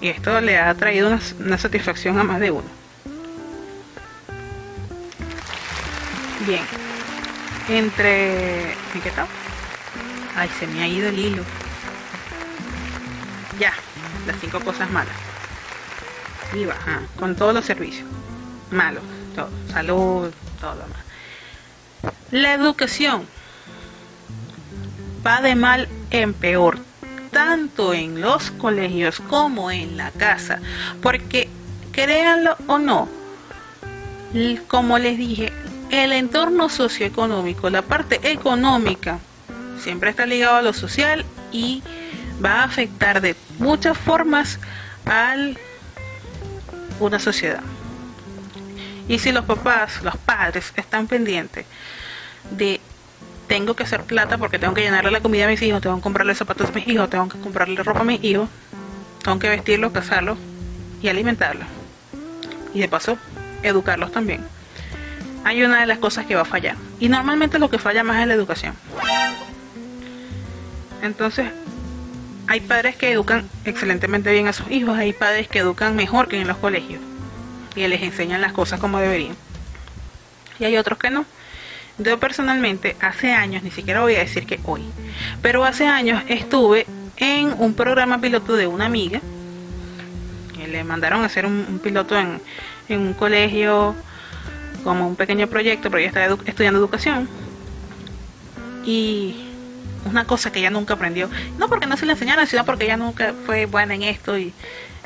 Y 0.00 0.08
esto 0.08 0.40
le 0.40 0.56
ha 0.56 0.72
traído 0.72 1.14
una, 1.40 1.58
satisfacción 1.58 2.18
a 2.18 2.24
más 2.24 2.40
de 2.40 2.52
uno. 2.52 2.64
Bien. 6.46 6.62
Entre... 7.68 8.72
¿En 8.72 9.00
qué 9.04 9.10
tal? 9.10 9.26
Ay, 10.34 10.48
se 10.58 10.66
me 10.68 10.82
ha 10.82 10.88
ido 10.88 11.10
el 11.10 11.18
hilo. 11.18 11.42
Ya, 13.58 13.74
las 14.26 14.40
cinco 14.40 14.58
cosas 14.60 14.90
malas. 14.90 15.14
Y 16.54 16.64
baja, 16.64 17.02
con 17.18 17.36
todos 17.36 17.52
los 17.52 17.66
servicios. 17.66 18.08
Malos, 18.70 19.02
todo. 19.34 19.50
Salud, 19.72 20.32
todo 20.60 20.74
lo 20.74 20.86
más. 20.86 22.12
La 22.30 22.54
educación 22.54 23.26
va 25.24 25.40
de 25.40 25.54
mal 25.54 25.88
en 26.10 26.34
peor 26.34 26.78
tanto 27.32 27.94
en 27.94 28.20
los 28.20 28.50
colegios 28.52 29.20
como 29.20 29.70
en 29.70 29.96
la 29.96 30.10
casa, 30.10 30.60
porque 31.00 31.48
créanlo 31.90 32.56
o 32.66 32.78
no, 32.78 33.08
como 34.68 34.98
les 34.98 35.18
dije, 35.18 35.52
el 35.90 36.12
entorno 36.12 36.68
socioeconómico, 36.68 37.70
la 37.70 37.82
parte 37.82 38.20
económica, 38.30 39.18
siempre 39.80 40.10
está 40.10 40.26
ligado 40.26 40.56
a 40.56 40.62
lo 40.62 40.72
social 40.72 41.24
y 41.50 41.82
va 42.44 42.60
a 42.60 42.64
afectar 42.64 43.20
de 43.20 43.34
muchas 43.58 43.96
formas 43.96 44.58
a 45.06 45.34
una 47.00 47.18
sociedad. 47.18 47.62
Y 49.12 49.18
si 49.18 49.30
los 49.30 49.44
papás, 49.44 50.02
los 50.02 50.16
padres 50.16 50.72
están 50.74 51.06
pendientes 51.06 51.66
de 52.50 52.80
tengo 53.46 53.76
que 53.76 53.82
hacer 53.82 54.04
plata 54.04 54.38
porque 54.38 54.58
tengo 54.58 54.72
que 54.72 54.80
llenarle 54.80 55.10
la 55.10 55.20
comida 55.20 55.44
a 55.44 55.48
mis 55.48 55.60
hijos, 55.60 55.82
tengo 55.82 55.96
que 55.96 56.02
comprarle 56.02 56.34
zapatos 56.34 56.70
a 56.70 56.72
mis 56.72 56.88
hijos, 56.88 57.10
tengo 57.10 57.28
que 57.28 57.38
comprarle 57.38 57.82
ropa 57.82 58.00
a 58.00 58.04
mis 58.04 58.24
hijos, 58.24 58.48
tengo 59.22 59.38
que 59.38 59.50
vestirlos, 59.50 59.92
casarlos 59.92 60.38
y 61.02 61.08
alimentarlos. 61.08 61.66
Y 62.72 62.80
de 62.80 62.88
paso, 62.88 63.18
educarlos 63.62 64.12
también. 64.12 64.46
Hay 65.44 65.62
una 65.62 65.80
de 65.80 65.86
las 65.86 65.98
cosas 65.98 66.24
que 66.24 66.34
va 66.34 66.40
a 66.40 66.46
fallar. 66.46 66.76
Y 66.98 67.10
normalmente 67.10 67.58
lo 67.58 67.68
que 67.68 67.78
falla 67.78 68.02
más 68.04 68.22
es 68.22 68.28
la 68.28 68.32
educación. 68.32 68.74
Entonces, 71.02 71.50
hay 72.46 72.60
padres 72.60 72.96
que 72.96 73.12
educan 73.12 73.46
excelentemente 73.66 74.32
bien 74.32 74.48
a 74.48 74.54
sus 74.54 74.70
hijos, 74.70 74.96
hay 74.96 75.12
padres 75.12 75.48
que 75.48 75.58
educan 75.58 75.96
mejor 75.96 76.28
que 76.28 76.40
en 76.40 76.48
los 76.48 76.56
colegios 76.56 77.02
y 77.74 77.86
les 77.86 78.02
enseñan 78.02 78.40
las 78.40 78.52
cosas 78.52 78.80
como 78.80 78.98
deberían. 78.98 79.36
Y 80.58 80.64
hay 80.64 80.76
otros 80.76 80.98
que 80.98 81.10
no. 81.10 81.24
Yo 81.98 82.18
personalmente 82.18 82.96
hace 83.00 83.32
años, 83.32 83.62
ni 83.62 83.70
siquiera 83.70 84.00
voy 84.00 84.14
a 84.16 84.20
decir 84.20 84.46
que 84.46 84.58
hoy, 84.64 84.82
pero 85.42 85.64
hace 85.64 85.86
años 85.86 86.22
estuve 86.26 86.86
en 87.18 87.54
un 87.58 87.74
programa 87.74 88.20
piloto 88.20 88.56
de 88.56 88.66
una 88.66 88.86
amiga. 88.86 89.20
Le 90.66 90.84
mandaron 90.84 91.22
a 91.22 91.26
hacer 91.26 91.44
un, 91.44 91.80
piloto 91.82 92.16
en, 92.18 92.40
un 92.88 93.12
colegio 93.12 93.94
como 94.84 95.06
un 95.06 95.16
pequeño 95.16 95.46
proyecto, 95.48 95.90
porque 95.90 96.06
ella 96.06 96.18
estaba 96.18 96.42
estudiando 96.46 96.78
educación. 96.78 97.28
Y 98.84 99.48
una 100.06 100.24
cosa 100.24 100.50
que 100.50 100.60
ella 100.60 100.70
nunca 100.70 100.94
aprendió, 100.94 101.28
no 101.58 101.68
porque 101.68 101.86
no 101.86 101.96
se 101.96 102.06
le 102.06 102.12
enseñaron, 102.12 102.46
sino 102.46 102.64
porque 102.64 102.84
ella 102.84 102.96
nunca 102.96 103.34
fue 103.44 103.66
buena 103.66 103.94
en 103.94 104.02
esto 104.02 104.38
y 104.38 104.54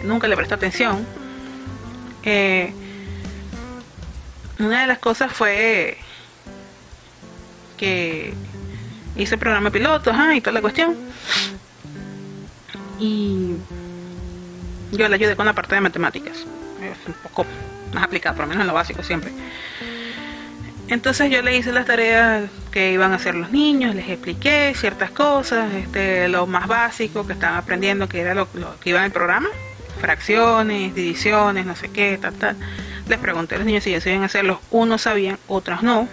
nunca 0.04 0.28
le 0.28 0.36
prestó 0.36 0.54
atención. 0.54 1.04
Eh, 2.26 2.72
una 4.58 4.82
de 4.82 4.86
las 4.86 4.98
cosas 4.98 5.32
fue 5.32 5.96
que 7.78 8.34
hice 9.16 9.34
el 9.34 9.38
programa 9.38 9.70
piloto 9.70 10.12
y 10.34 10.40
toda 10.40 10.52
la 10.52 10.60
cuestión. 10.60 10.96
Y 12.98 13.54
yo 14.92 15.08
le 15.08 15.14
ayudé 15.14 15.36
con 15.36 15.46
la 15.46 15.54
parte 15.54 15.74
de 15.74 15.80
matemáticas. 15.80 16.44
Un 17.06 17.14
poco 17.22 17.46
más 17.94 18.04
aplicada, 18.04 18.34
por 18.34 18.44
lo 18.44 18.48
menos 18.48 18.62
en 18.62 18.66
lo 18.68 18.74
básico 18.74 19.02
siempre. 19.02 19.32
Entonces 20.88 21.30
yo 21.30 21.42
le 21.42 21.56
hice 21.56 21.72
las 21.72 21.86
tareas 21.86 22.48
que 22.70 22.92
iban 22.92 23.12
a 23.12 23.16
hacer 23.16 23.34
los 23.34 23.50
niños, 23.50 23.94
les 23.94 24.08
expliqué 24.08 24.72
ciertas 24.76 25.10
cosas, 25.10 25.72
este, 25.74 26.28
lo 26.28 26.46
más 26.46 26.68
básico 26.68 27.26
que 27.26 27.32
estaban 27.32 27.58
aprendiendo, 27.58 28.08
que 28.08 28.20
era 28.20 28.34
lo, 28.34 28.48
que 28.80 28.90
iba 28.90 29.00
en 29.00 29.06
el 29.06 29.10
programa, 29.10 29.48
fracciones, 29.96 30.94
divisiones, 30.94 31.66
no 31.66 31.76
sé 31.76 31.88
qué, 31.90 32.18
tal, 32.20 32.34
tal 32.34 32.56
Les 33.08 33.18
pregunté 33.18 33.54
a 33.54 33.58
los 33.58 33.66
niños 33.66 33.84
si 33.84 33.90
ellos 33.90 34.04
sabían 34.04 34.24
hacerlos. 34.24 34.58
Unos 34.70 35.02
sabían, 35.02 35.38
otros 35.48 35.82
no. 35.82 36.08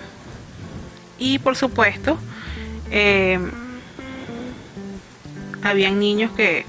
Y 1.17 1.39
por 1.39 1.55
supuesto, 1.55 2.17
eh, 2.91 3.39
habían 5.63 5.99
niños 5.99 6.31
que 6.31 6.65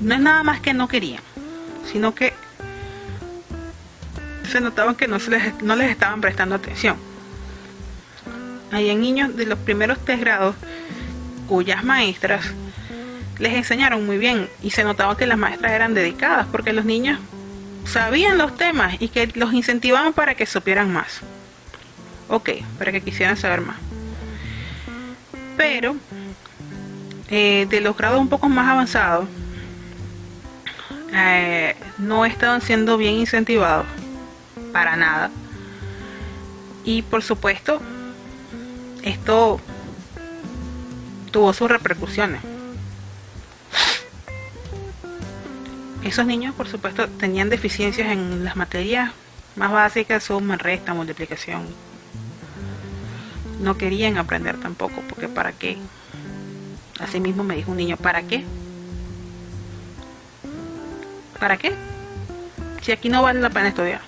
no 0.00 0.14
es 0.14 0.20
nada 0.20 0.42
más 0.42 0.60
que 0.60 0.74
no 0.74 0.88
querían, 0.88 1.22
sino 1.90 2.14
que 2.14 2.32
se 4.50 4.60
notaban 4.60 4.94
que 4.94 5.08
no, 5.08 5.18
se 5.18 5.30
les, 5.30 5.62
no 5.62 5.76
les 5.76 5.90
estaban 5.90 6.20
prestando 6.20 6.54
atención. 6.54 6.96
Había 8.70 8.94
niños 8.94 9.36
de 9.36 9.46
los 9.46 9.58
primeros 9.58 9.98
tres 10.04 10.20
grados 10.20 10.56
cuyas 11.48 11.84
maestras 11.84 12.44
les 13.38 13.54
enseñaron 13.54 14.06
muy 14.06 14.18
bien 14.18 14.48
y 14.62 14.70
se 14.70 14.84
notaba 14.84 15.16
que 15.16 15.26
las 15.26 15.38
maestras 15.38 15.72
eran 15.72 15.94
dedicadas 15.94 16.46
porque 16.50 16.72
los 16.72 16.84
niños 16.84 17.18
sabían 17.86 18.38
los 18.38 18.56
temas 18.56 18.96
y 19.00 19.08
que 19.08 19.30
los 19.34 19.52
incentivaban 19.52 20.12
para 20.12 20.34
que 20.34 20.46
supieran 20.46 20.92
más. 20.92 21.20
Ok, 22.28 22.50
para 22.78 22.92
que 22.92 23.00
quisieran 23.00 23.36
saber 23.36 23.60
más. 23.60 23.76
Pero 25.56 25.96
eh, 27.28 27.66
de 27.68 27.80
los 27.80 27.96
grados 27.96 28.20
un 28.20 28.28
poco 28.28 28.48
más 28.48 28.68
avanzados, 28.68 29.28
eh, 31.12 31.76
no 31.98 32.24
estaban 32.24 32.60
siendo 32.60 32.96
bien 32.96 33.14
incentivados 33.14 33.86
para 34.72 34.96
nada. 34.96 35.30
Y 36.84 37.02
por 37.02 37.22
supuesto, 37.22 37.80
esto 39.02 39.60
tuvo 41.30 41.52
sus 41.52 41.70
repercusiones. 41.70 42.53
Esos 46.04 46.26
niños, 46.26 46.54
por 46.54 46.68
supuesto, 46.68 47.08
tenían 47.08 47.48
deficiencias 47.48 48.08
en 48.12 48.44
las 48.44 48.56
materias 48.56 49.10
más 49.56 49.72
básicas, 49.72 50.24
suma, 50.24 50.56
resta, 50.56 50.92
multiplicación. 50.92 51.62
No 53.60 53.78
querían 53.78 54.18
aprender 54.18 54.58
tampoco, 54.60 55.02
porque 55.08 55.28
¿para 55.28 55.52
qué? 55.52 55.78
Así 57.00 57.20
mismo 57.20 57.42
me 57.42 57.56
dijo 57.56 57.70
un 57.70 57.78
niño, 57.78 57.96
¿para 57.96 58.22
qué? 58.22 58.44
¿Para 61.40 61.56
qué? 61.56 61.72
Si 62.82 62.92
aquí 62.92 63.08
no 63.08 63.22
vale 63.22 63.40
la 63.40 63.50
pena 63.50 63.68
estudiar. 63.68 64.02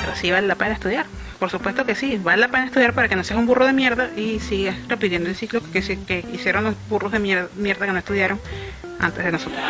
Pero 0.00 0.16
sí 0.16 0.30
vale 0.30 0.46
la 0.46 0.54
pena 0.54 0.74
estudiar. 0.74 1.06
Por 1.40 1.50
supuesto 1.50 1.84
que 1.84 1.94
sí, 1.94 2.20
vale 2.22 2.42
la 2.42 2.48
pena 2.48 2.66
estudiar 2.66 2.94
para 2.94 3.08
que 3.08 3.16
no 3.16 3.24
seas 3.24 3.40
un 3.40 3.46
burro 3.46 3.66
de 3.66 3.72
mierda 3.72 4.10
y 4.16 4.40
sigas 4.40 4.76
repitiendo 4.88 5.28
el 5.28 5.34
ciclo 5.34 5.60
que, 5.72 6.24
hicieron 6.32 6.64
los 6.64 6.74
burros 6.88 7.10
de 7.12 7.18
mierda, 7.18 7.48
mierda 7.56 7.86
que 7.86 7.92
no 7.92 7.98
estudiaron 7.98 8.40
antes 9.00 9.24
de 9.24 9.32
nosotros. 9.32 9.60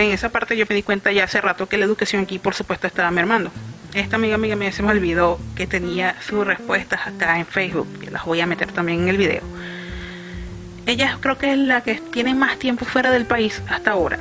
En 0.00 0.10
esa 0.10 0.30
parte 0.30 0.56
yo 0.56 0.64
me 0.68 0.74
di 0.74 0.82
cuenta 0.82 1.12
ya 1.12 1.24
hace 1.24 1.40
rato 1.40 1.68
que 1.68 1.76
la 1.76 1.84
educación 1.84 2.22
aquí 2.22 2.38
por 2.38 2.54
supuesto 2.54 2.86
estaba 2.86 3.10
mermando. 3.10 3.50
Esta 3.94 4.16
amiga 4.16 4.36
amiga 4.36 4.56
me 4.56 4.72
se 4.72 4.82
me 4.82 4.90
olvidó 4.90 5.38
que 5.54 5.66
tenía 5.66 6.16
sus 6.26 6.46
respuestas 6.46 7.06
acá 7.06 7.38
en 7.38 7.46
Facebook, 7.46 7.86
que 8.00 8.10
las 8.10 8.24
voy 8.24 8.40
a 8.40 8.46
meter 8.46 8.72
también 8.72 9.02
en 9.02 9.08
el 9.08 9.18
video. 9.18 9.42
Ella 10.86 11.18
creo 11.20 11.36
que 11.36 11.52
es 11.52 11.58
la 11.58 11.82
que 11.82 11.96
tiene 11.96 12.34
más 12.34 12.58
tiempo 12.58 12.86
fuera 12.86 13.10
del 13.10 13.26
país 13.26 13.62
hasta 13.68 13.90
ahora. 13.90 14.18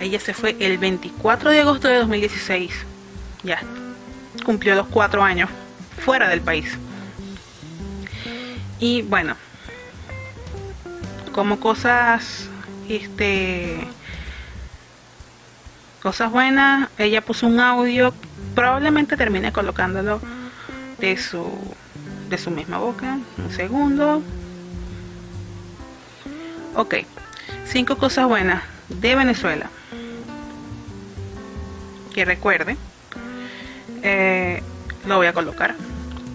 Ella 0.00 0.20
se 0.20 0.32
fue 0.32 0.56
el 0.60 0.78
24 0.78 1.50
de 1.50 1.60
agosto 1.60 1.88
de 1.88 1.96
2016. 1.96 2.72
Ya 3.42 3.60
cumplió 4.44 4.76
los 4.76 4.86
cuatro 4.86 5.22
años 5.22 5.50
fuera 5.98 6.28
del 6.28 6.40
país. 6.40 6.78
Y 8.78 9.02
bueno, 9.02 9.36
como 11.32 11.58
cosas, 11.58 12.48
este, 12.88 13.86
cosas 16.02 16.30
buenas, 16.30 16.88
ella 16.98 17.20
puso 17.20 17.46
un 17.46 17.60
audio, 17.60 18.12
probablemente 18.54 19.16
termine 19.16 19.52
colocándolo 19.52 20.20
de 20.98 21.16
su, 21.16 21.46
de 22.28 22.38
su 22.38 22.50
misma 22.50 22.78
boca. 22.78 23.18
Un 23.36 23.50
segundo. 23.50 24.22
Ok, 26.74 26.96
cinco 27.66 27.96
cosas 27.96 28.26
buenas 28.26 28.62
de 28.88 29.14
Venezuela. 29.14 29.70
Que 32.14 32.24
recuerde, 32.24 32.76
eh, 34.02 34.62
lo 35.06 35.16
voy 35.16 35.26
a 35.26 35.32
colocar 35.32 35.74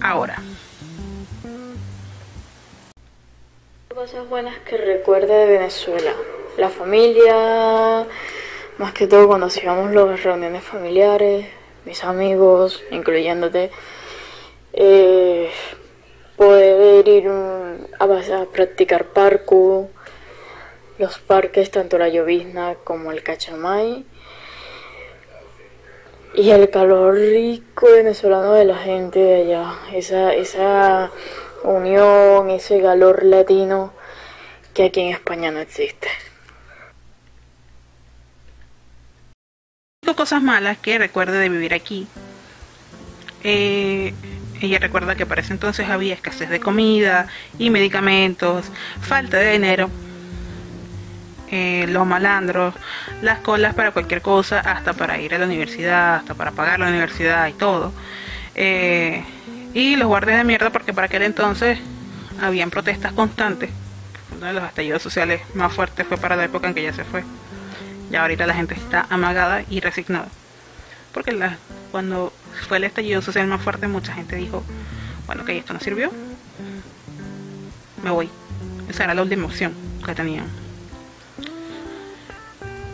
ahora. 0.01 0.37
Cosas 3.93 4.27
buenas 4.27 4.57
que 4.59 4.77
recuerde 4.77 5.33
de 5.33 5.45
Venezuela. 5.45 6.11
La 6.57 6.69
familia, 6.69 8.05
más 8.77 8.93
que 8.93 9.07
todo 9.07 9.27
cuando 9.27 9.47
hacíamos 9.47 9.91
las 9.93 10.23
reuniones 10.23 10.63
familiares, 10.63 11.45
mis 11.85 12.03
amigos, 12.03 12.83
incluyéndote, 12.91 13.71
eh, 14.73 15.51
poder 16.35 17.07
ir 17.07 17.27
a, 17.27 18.05
a, 18.05 18.45
practicar 18.51 19.05
parkour, 19.05 19.87
los 20.97 21.19
parques, 21.19 21.71
tanto 21.71 21.97
la 21.97 22.09
llovizna 22.09 22.75
como 22.83 23.11
el 23.11 23.23
cachamay, 23.23 24.05
y 26.35 26.49
el 26.49 26.69
calor 26.71 27.15
rico 27.15 27.87
venezolano 27.91 28.53
de 28.53 28.65
la 28.65 28.77
gente 28.77 29.19
de 29.19 29.43
allá, 29.43 29.73
esa, 29.93 30.33
esa 30.33 31.11
unión, 31.63 32.49
ese 32.49 32.81
calor 32.81 33.23
latino 33.23 33.93
que 34.73 34.85
aquí 34.85 35.01
en 35.01 35.09
España 35.09 35.51
no 35.51 35.59
existe. 35.59 36.07
Cosas 40.11 40.43
malas 40.43 40.77
que 40.77 40.97
recuerde 40.97 41.37
de 41.39 41.49
vivir 41.49 41.73
aquí. 41.73 42.07
Eh, 43.43 44.13
ella 44.61 44.79
recuerda 44.79 45.15
que 45.15 45.25
para 45.25 45.41
ese 45.41 45.53
entonces 45.53 45.89
había 45.89 46.13
escasez 46.13 46.49
de 46.49 46.59
comida 46.59 47.27
y 47.57 47.69
medicamentos, 47.69 48.65
falta 49.01 49.37
de 49.37 49.53
dinero, 49.53 49.89
eh, 51.51 51.85
los 51.89 52.07
malandros, 52.07 52.73
las 53.21 53.39
colas 53.39 53.75
para 53.75 53.91
cualquier 53.91 54.21
cosa, 54.21 54.59
hasta 54.59 54.93
para 54.93 55.19
ir 55.19 55.35
a 55.35 55.37
la 55.37 55.45
universidad, 55.45 56.15
hasta 56.15 56.33
para 56.33 56.51
pagar 56.51 56.79
la 56.79 56.87
universidad 56.87 57.47
y 57.47 57.53
todo. 57.53 57.93
Eh, 58.55 59.23
y 59.73 59.95
los 59.95 60.07
guardias 60.07 60.37
de 60.37 60.43
mierda 60.43 60.69
porque 60.69 60.93
para 60.93 61.07
aquel 61.07 61.23
entonces 61.23 61.79
habían 62.41 62.69
protestas 62.69 63.11
constantes. 63.13 63.69
Uno 64.37 64.47
de 64.47 64.53
los 64.53 64.63
estallidos 64.63 65.01
sociales 65.01 65.41
más 65.53 65.73
fuertes 65.73 66.07
fue 66.07 66.17
para 66.17 66.35
la 66.35 66.45
época 66.45 66.67
en 66.67 66.73
que 66.73 66.83
ya 66.83 66.93
se 66.93 67.03
fue. 67.03 67.23
Ya 68.13 68.21
ahorita 68.21 68.45
la 68.45 68.53
gente 68.53 68.75
está 68.75 69.07
amagada 69.09 69.63
y 69.71 69.79
resignada. 69.79 70.27
Porque 71.13 71.35
cuando 71.89 72.31
fue 72.67 72.77
el 72.77 72.83
estallido 72.83 73.23
social 73.23 73.47
más 73.47 73.63
fuerte 73.63 73.87
mucha 73.87 74.13
gente 74.13 74.35
dijo, 74.35 74.63
bueno, 75.25 75.43
que 75.43 75.57
esto 75.57 75.73
no 75.73 75.79
sirvió, 75.79 76.11
me 78.03 78.11
voy. 78.11 78.29
Esa 78.87 79.05
era 79.05 79.15
la 79.15 79.23
última 79.23 79.47
opción 79.47 79.73
que 80.05 80.13
tenían. 80.13 80.45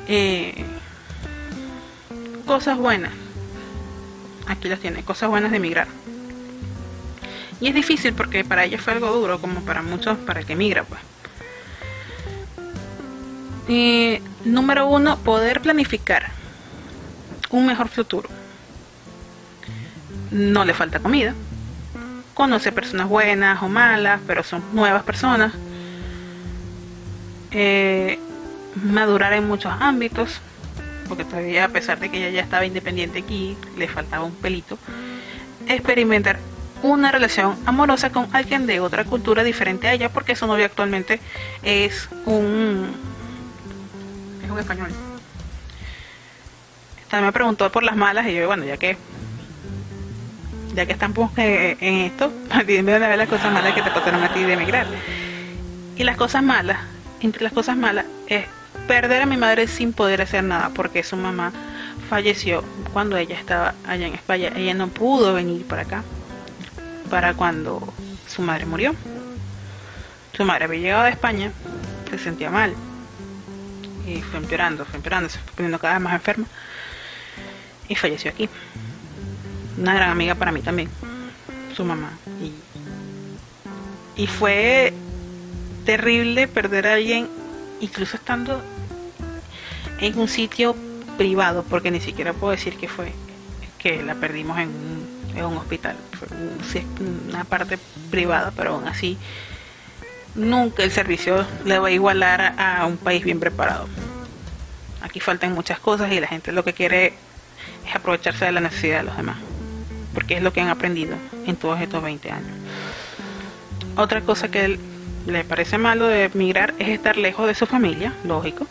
Eh, 0.08 0.64
cosas 2.46 2.78
buenas. 2.78 3.12
Aquí 4.48 4.70
las 4.70 4.80
tiene, 4.80 5.04
cosas 5.04 5.30
buenas 5.30 5.52
de 5.52 5.58
emigrar. 5.58 5.88
Y 7.60 7.68
es 7.68 7.76
difícil 7.76 8.14
porque 8.14 8.46
para 8.46 8.64
ellos 8.64 8.80
fue 8.80 8.94
algo 8.94 9.12
duro, 9.12 9.42
como 9.42 9.60
para 9.64 9.82
muchos, 9.82 10.18
para 10.20 10.40
el 10.40 10.46
que 10.46 10.54
emigra, 10.54 10.86
pues. 10.86 11.02
Y, 13.68 14.22
número 14.46 14.88
uno, 14.88 15.18
poder 15.18 15.62
planificar 15.62 16.32
un 17.50 17.66
mejor 17.66 17.88
futuro. 17.90 18.30
No 20.32 20.66
le 20.66 20.74
falta 20.74 21.00
comida. 21.00 21.34
Conoce 22.34 22.72
personas 22.72 23.10
buenas 23.10 23.62
o 23.62 23.68
malas, 23.68 24.22
pero 24.26 24.44
son 24.44 24.64
nuevas 24.74 25.04
personas. 25.04 25.54
Eh, 27.52 28.20
madurar 28.76 29.34
en 29.34 29.48
muchos 29.48 29.74
ámbitos, 29.80 30.40
porque 31.08 31.26
todavía 31.26 31.66
a 31.66 31.70
pesar 31.70 32.00
de 32.00 32.10
que 32.10 32.18
ella 32.18 32.30
ya 32.30 32.42
estaba 32.42 32.66
independiente 32.66 33.20
aquí, 33.20 33.58
le 33.78 33.88
faltaba 33.88 34.24
un 34.24 34.36
pelito. 34.36 34.78
Experimentar 35.68 36.40
una 36.82 37.12
relación 37.12 37.58
amorosa 37.66 38.12
con 38.12 38.28
alguien 38.34 38.66
de 38.66 38.80
otra 38.80 39.04
cultura 39.04 39.44
diferente 39.44 39.88
a 39.88 39.94
ella 39.94 40.10
porque 40.10 40.36
su 40.36 40.48
novio 40.48 40.66
actualmente 40.66 41.20
es 41.62 42.08
un 42.26 43.09
un 44.50 44.60
español 44.60 44.90
también 47.10 47.26
me 47.28 47.34
preguntó 47.34 47.72
por 47.72 47.84
las 47.84 47.96
malas 47.96 48.28
y 48.28 48.36
yo 48.36 48.48
bueno 48.48 48.66
ya 48.66 48.78
que 48.78 48.98
ya 50.74 50.86
que 50.86 50.94
estamos 50.94 51.32
en 51.38 51.96
esto 51.96 52.32
dime 52.68 52.94
de 52.94 53.00
ver 53.00 53.18
las 53.18 53.30
cosas 53.30 53.52
malas 53.52 53.74
que 53.74 53.82
te 53.82 53.92
pasaron 53.92 54.24
a 54.24 54.34
ti 54.34 54.44
de 54.44 54.54
emigrar 54.54 54.88
y 55.96 56.04
las 56.04 56.18
cosas 56.18 56.44
malas 56.44 56.78
entre 57.22 57.44
las 57.44 57.54
cosas 57.54 57.76
malas 57.76 58.06
es 58.28 58.46
perder 58.88 59.24
a 59.24 59.26
mi 59.26 59.38
madre 59.38 59.68
sin 59.68 59.94
poder 59.94 60.22
hacer 60.22 60.44
nada 60.44 60.72
porque 60.74 61.04
su 61.04 61.16
mamá 61.18 61.52
falleció 62.10 62.64
cuando 62.94 63.18
ella 63.18 63.36
estaba 63.36 63.74
allá 63.86 64.08
en 64.08 64.14
España 64.14 64.52
ella 64.56 64.74
no 64.74 64.88
pudo 64.88 65.34
venir 65.34 65.66
para 65.66 65.84
acá 65.84 66.04
para 67.10 67.34
cuando 67.34 67.82
su 68.28 68.42
madre 68.42 68.66
murió. 68.66 68.94
Su 70.36 70.46
madre 70.46 70.66
había 70.66 70.80
llegado 70.80 71.04
de 71.04 71.10
España, 71.10 71.52
se 72.10 72.18
sentía 72.18 72.50
mal. 72.50 72.74
Y 74.10 74.22
fue 74.22 74.40
empeorando, 74.40 74.86
fue 74.86 74.98
empeorando, 74.98 75.30
se 75.30 75.40
fue 75.40 75.54
poniendo 75.56 75.80
cada 75.80 75.96
vez 75.96 76.04
más 76.04 76.14
enferma 76.14 76.46
y 77.88 77.96
falleció 77.96 78.32
aquí. 78.32 78.50
Una 79.78 79.94
gran 79.94 80.10
amiga 80.10 80.36
para 80.36 80.52
mí 80.52 80.62
también, 80.62 80.90
su 81.76 81.86
mamá. 81.86 82.12
Y, 82.42 84.22
y 84.22 84.28
fue 84.28 84.94
terrible 85.86 86.48
perder 86.48 86.88
a 86.88 86.94
alguien, 86.94 87.28
incluso 87.80 88.18
estando 88.18 88.62
en 90.00 90.18
un 90.18 90.28
sitio 90.28 90.76
privado, 91.18 91.64
porque 91.70 91.92
ni 91.92 92.00
siquiera 92.00 92.34
puedo 92.34 92.52
decir 92.52 92.78
que 92.78 92.88
fue 92.88 93.14
que 93.78 94.04
la 94.04 94.16
perdimos 94.16 94.58
en 94.60 94.70
un, 94.70 95.38
en 95.38 95.46
un 95.46 95.58
hospital, 95.58 95.96
fue 96.18 96.84
una 97.30 97.46
parte 97.46 97.80
privada, 98.10 98.52
pero 98.56 98.74
aún 98.76 98.88
así 98.88 99.18
nunca 100.36 100.84
el 100.84 100.92
servicio 100.92 101.46
le 101.66 101.80
va 101.80 101.88
a 101.88 101.92
igualar 101.92 102.56
a 102.58 102.86
un 102.86 102.98
país 102.98 103.24
bien 103.24 103.40
preparado. 103.40 103.88
Aquí 105.02 105.20
faltan 105.20 105.54
muchas 105.54 105.80
cosas 105.80 106.12
y 106.12 106.20
la 106.20 106.28
gente 106.28 106.52
lo 106.52 106.64
que 106.64 106.74
quiere 106.74 107.14
es 107.88 107.96
aprovecharse 107.96 108.46
de 108.46 108.52
la 108.52 108.62
necesidad 108.62 109.00
de 109.00 109.04
los 109.04 109.18
demás, 109.18 109.38
porque 110.14 110.36
es 110.36 110.44
lo 110.44 110.54
que 110.54 110.62
han 110.62 110.70
aprendido 110.70 111.16
en 111.46 111.56
todos 111.56 111.80
estos 111.82 112.04
20 112.04 112.32
años. 112.32 112.52
Otra 113.96 114.22
cosa 114.22 114.50
que 114.50 114.80
le 115.26 115.44
parece 115.44 115.78
malo 115.78 116.08
de 116.08 116.26
emigrar 116.26 116.74
es 116.80 116.90
estar 116.90 117.18
lejos 117.18 117.48
de 117.48 117.56
su 117.56 117.66
familia, 117.66 118.14
lógico. 118.24 118.68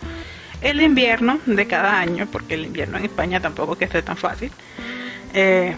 El 0.60 0.80
invierno 0.80 1.38
de 1.46 1.66
cada 1.66 1.98
año, 1.98 2.26
porque 2.30 2.54
el 2.54 2.66
invierno 2.66 2.98
en 2.98 3.04
España 3.04 3.40
tampoco 3.40 3.74
es 3.74 3.78
que 3.78 3.84
esté 3.84 4.02
tan 4.02 4.16
fácil. 4.16 4.50
Eh, 5.34 5.76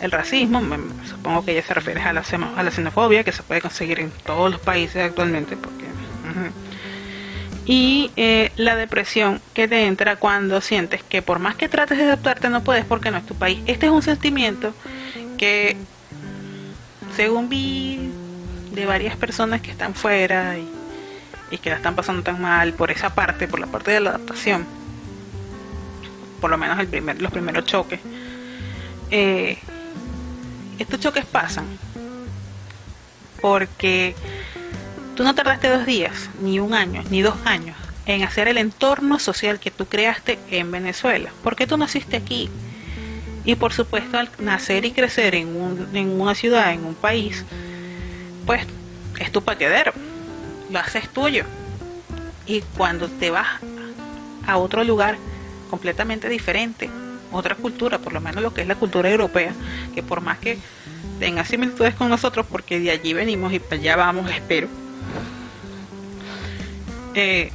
el 0.00 0.10
racismo, 0.10 0.62
supongo 1.08 1.44
que 1.44 1.52
ella 1.52 1.62
se 1.62 1.74
refiere 1.74 2.00
a 2.00 2.12
la, 2.12 2.22
a 2.56 2.62
la 2.62 2.70
xenofobia 2.70 3.24
que 3.24 3.32
se 3.32 3.42
puede 3.42 3.60
conseguir 3.60 4.00
en 4.00 4.10
todos 4.24 4.50
los 4.50 4.60
países 4.60 5.02
actualmente, 5.02 5.56
porque 5.56 5.88
y 7.68 8.10
eh, 8.16 8.50
la 8.56 8.76
depresión 8.76 9.42
que 9.52 9.68
te 9.68 9.84
entra 9.84 10.16
cuando 10.16 10.62
sientes 10.62 11.02
que 11.02 11.20
por 11.20 11.38
más 11.38 11.54
que 11.54 11.68
trates 11.68 11.98
de 11.98 12.04
adaptarte 12.04 12.48
no 12.48 12.64
puedes 12.64 12.86
porque 12.86 13.10
no 13.10 13.18
es 13.18 13.26
tu 13.26 13.34
país. 13.34 13.60
Este 13.66 13.86
es 13.86 13.92
un 13.92 14.00
sentimiento 14.00 14.72
que, 15.36 15.76
según 17.14 17.50
vi 17.50 18.10
de 18.72 18.86
varias 18.86 19.16
personas 19.16 19.60
que 19.60 19.70
están 19.70 19.94
fuera 19.94 20.56
y, 20.56 21.58
que 21.58 21.68
la 21.68 21.76
están 21.76 21.94
pasando 21.94 22.22
tan 22.22 22.40
mal 22.40 22.72
por 22.72 22.90
esa 22.90 23.14
parte, 23.14 23.46
por 23.46 23.60
la 23.60 23.66
parte 23.66 23.90
de 23.90 24.00
la 24.00 24.10
adaptación, 24.10 24.66
por 26.40 26.48
lo 26.50 26.56
menos 26.56 26.78
el 26.78 26.88
primer, 26.88 27.20
los 27.20 27.30
primeros 27.30 27.66
choques, 27.66 28.00
eh, 29.10 29.58
estos 30.78 31.00
choques 31.00 31.26
pasan 31.26 31.66
porque 33.40 34.14
tú 35.16 35.24
no 35.24 35.34
tardaste 35.34 35.68
dos 35.68 35.86
días, 35.86 36.30
ni 36.40 36.60
un 36.60 36.74
año, 36.74 37.02
ni 37.10 37.22
dos 37.22 37.36
años 37.44 37.76
en 38.08 38.22
hacer 38.22 38.48
el 38.48 38.56
entorno 38.56 39.18
social 39.18 39.60
que 39.60 39.70
tú 39.70 39.86
creaste 39.86 40.38
en 40.50 40.70
Venezuela, 40.70 41.30
porque 41.44 41.66
tú 41.66 41.76
naciste 41.76 42.16
aquí. 42.16 42.48
Y 43.44 43.54
por 43.54 43.72
supuesto 43.72 44.18
al 44.18 44.30
nacer 44.38 44.86
y 44.86 44.92
crecer 44.92 45.34
en, 45.34 45.88
en 45.92 46.20
una 46.20 46.34
ciudad, 46.34 46.72
en 46.72 46.86
un 46.86 46.94
país, 46.94 47.44
pues 48.46 48.66
es 49.18 49.30
tu 49.30 49.42
paquedero, 49.42 49.92
lo 50.70 50.78
haces 50.78 51.08
tuyo. 51.10 51.44
Y 52.46 52.62
cuando 52.78 53.08
te 53.08 53.30
vas 53.30 53.60
a 54.46 54.56
otro 54.56 54.84
lugar 54.84 55.18
completamente 55.68 56.30
diferente, 56.30 56.88
otra 57.32 57.54
cultura, 57.54 57.98
por 57.98 58.12
lo 58.12 58.20
menos 58.20 58.42
lo 58.42 58.54
que 58.54 58.62
es 58.62 58.68
la 58.68 58.74
cultura 58.74 59.10
europea, 59.10 59.52
que 59.94 60.02
por 60.02 60.20
más 60.20 60.38
que 60.38 60.58
tenga 61.18 61.44
similitudes 61.44 61.94
con 61.94 62.08
nosotros, 62.08 62.46
porque 62.48 62.78
de 62.80 62.90
allí 62.90 63.12
venimos 63.12 63.52
y 63.52 63.58
para 63.58 63.80
allá 63.80 63.96
vamos, 63.96 64.30
espero. 64.34 64.68
Eh, 67.14 67.50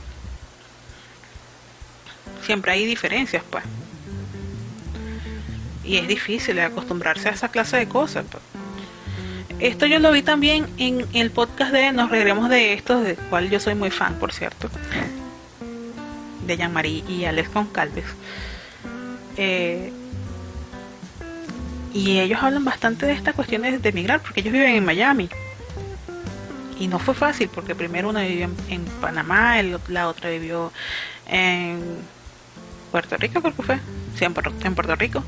siempre 2.45 2.73
hay 2.73 2.85
diferencias, 2.85 3.43
pues. 3.49 3.63
Y 5.83 5.97
es 5.97 6.07
difícil 6.07 6.59
acostumbrarse 6.59 7.29
a 7.29 7.31
esa 7.31 7.49
clase 7.49 7.77
de 7.77 7.87
cosas. 7.87 8.25
Pues. 8.29 8.43
Esto 9.59 9.85
yo 9.85 9.99
lo 9.99 10.11
vi 10.11 10.21
también 10.21 10.67
en 10.77 11.05
el 11.13 11.31
podcast 11.31 11.71
de 11.71 11.91
Nos 11.91 12.09
Reiremos 12.09 12.49
de 12.49 12.73
Esto, 12.73 13.01
del 13.01 13.15
cual 13.15 13.49
yo 13.49 13.59
soy 13.59 13.75
muy 13.75 13.91
fan, 13.91 14.15
por 14.15 14.33
cierto, 14.33 14.69
de 16.45 16.57
Jean-Marie 16.57 17.03
y 17.07 17.25
Alex 17.25 17.49
Concalves. 17.49 18.05
Eh, 19.37 19.91
y 21.93 22.19
ellos 22.19 22.41
hablan 22.41 22.65
bastante 22.65 23.05
de 23.05 23.13
estas 23.13 23.35
cuestiones 23.35 23.81
de 23.81 23.89
emigrar, 23.89 24.19
porque 24.19 24.41
ellos 24.41 24.53
viven 24.53 24.75
en 24.75 24.85
Miami. 24.85 25.29
Y 26.79 26.87
no 26.87 26.97
fue 26.97 27.13
fácil, 27.13 27.49
porque 27.53 27.75
primero 27.75 28.09
una 28.09 28.21
vivió 28.23 28.49
en, 28.69 28.85
Panamá, 28.99 29.61
la 29.89 30.07
otra 30.07 30.29
vivió 30.29 30.71
en 31.27 31.79
Puerto 32.91 33.15
Rico, 33.17 33.41
creo 33.41 33.55
que 33.55 33.63
fue. 33.63 33.79
Sí, 34.17 34.25
en 34.25 34.33
Puerto, 34.33 34.95
Rico. 34.95 35.23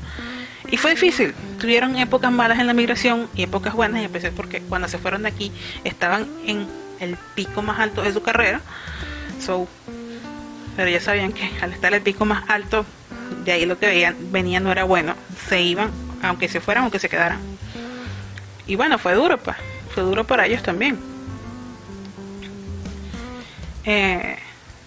Y 0.68 0.76
fue 0.76 0.90
difícil. 0.90 1.34
Tuvieron 1.60 1.96
épocas 1.96 2.32
malas 2.32 2.58
en 2.58 2.66
la 2.66 2.74
migración 2.74 3.28
y 3.34 3.44
épocas 3.44 3.74
buenas, 3.74 4.02
y 4.02 4.04
empecé 4.06 4.32
porque 4.32 4.60
cuando 4.60 4.88
se 4.88 4.98
fueron 4.98 5.22
de 5.22 5.28
aquí 5.28 5.52
estaban 5.84 6.26
en 6.46 6.66
el 6.98 7.16
pico 7.36 7.62
más 7.62 7.78
alto 7.78 8.02
de 8.02 8.12
su 8.12 8.22
carrera. 8.22 8.60
So, 9.40 9.68
pero 10.76 10.90
ya 10.90 11.00
sabían 11.00 11.32
que 11.32 11.48
al 11.60 11.72
estar 11.72 11.94
el 11.94 12.02
pico 12.02 12.24
más 12.24 12.44
alto, 12.48 12.84
de 13.44 13.52
ahí 13.52 13.66
lo 13.66 13.78
que 13.78 13.86
veían, 13.86 14.16
venía 14.32 14.60
no 14.60 14.72
era 14.72 14.84
bueno. 14.84 15.14
Se 15.48 15.62
iban, 15.62 15.90
aunque 16.22 16.48
se 16.48 16.60
fueran, 16.60 16.84
aunque 16.84 16.98
se 16.98 17.08
quedaran. 17.08 17.38
Y 18.66 18.76
bueno, 18.76 18.98
fue 18.98 19.14
duro, 19.14 19.38
pues. 19.38 19.56
Fue 19.94 20.02
duro 20.02 20.24
para 20.24 20.46
ellos 20.46 20.62
también. 20.62 20.98
Eh, 23.84 24.36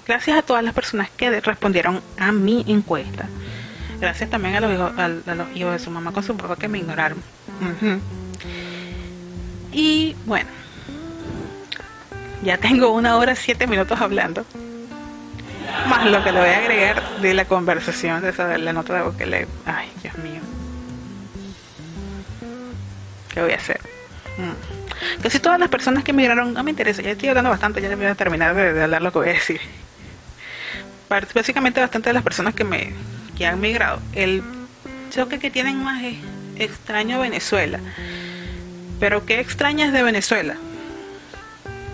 gracias 0.05 0.37
a 0.37 0.41
todas 0.41 0.63
las 0.63 0.73
personas 0.73 1.09
que 1.09 1.39
respondieron 1.39 2.01
a 2.17 2.31
mi 2.31 2.65
encuesta. 2.67 3.27
Gracias 3.99 4.29
también 4.29 4.55
a 4.55 4.59
los 4.59 4.73
hijos, 4.73 4.91
a, 4.97 5.07
los 5.07 5.55
hijos 5.55 5.73
de 5.73 5.79
su 5.79 5.91
mamá 5.91 6.11
con 6.11 6.23
su 6.23 6.35
papá 6.35 6.55
que 6.55 6.67
me 6.67 6.79
ignoraron. 6.79 7.21
Y 9.71 10.15
bueno, 10.25 10.49
ya 12.43 12.57
tengo 12.57 12.91
una 12.93 13.17
hora 13.17 13.35
siete 13.35 13.67
minutos 13.67 13.99
hablando 13.99 14.45
más 15.87 16.05
lo 16.05 16.23
que 16.23 16.31
le 16.31 16.39
voy 16.39 16.49
a 16.49 16.57
agregar 16.57 17.19
de 17.19 17.33
la 17.33 17.45
conversación, 17.45 18.21
de 18.21 18.29
esa, 18.29 18.57
la 18.57 18.73
nota 18.73 18.93
de 18.93 19.01
voz 19.01 19.15
que 19.15 19.25
le... 19.25 19.47
Ay, 19.65 19.91
Dios 20.01 20.17
mío. 20.17 20.41
¿Qué 23.33 23.41
voy 23.41 23.51
a 23.51 23.55
hacer? 23.57 23.79
Mm. 24.37 25.21
Casi 25.21 25.39
todas 25.39 25.59
las 25.59 25.69
personas 25.69 26.03
que 26.03 26.11
emigraron, 26.11 26.53
no 26.53 26.63
me 26.63 26.71
interesa, 26.71 27.01
ya 27.01 27.11
estoy 27.11 27.29
hablando 27.29 27.49
bastante, 27.49 27.81
ya 27.81 27.95
voy 27.95 28.05
a 28.05 28.15
terminar 28.15 28.55
de, 28.55 28.83
hablar 28.83 29.01
lo 29.01 29.11
que 29.11 29.19
voy 29.19 29.29
a 29.29 29.33
decir. 29.33 29.61
Básicamente 31.09 31.79
bastante 31.79 32.09
de 32.09 32.13
las 32.13 32.23
personas 32.23 32.53
que 32.53 32.63
me 32.63 32.93
que 33.35 33.45
han 33.45 33.59
migrado, 33.59 34.01
el 34.13 34.43
choque 35.09 35.39
que 35.39 35.49
tienen 35.49 35.81
más 35.81 36.03
es 36.03 36.17
extraño 36.57 37.19
Venezuela. 37.19 37.79
Pero 38.99 39.25
¿qué 39.25 39.39
extrañas 39.39 39.93
de 39.93 40.03
Venezuela? 40.03 40.55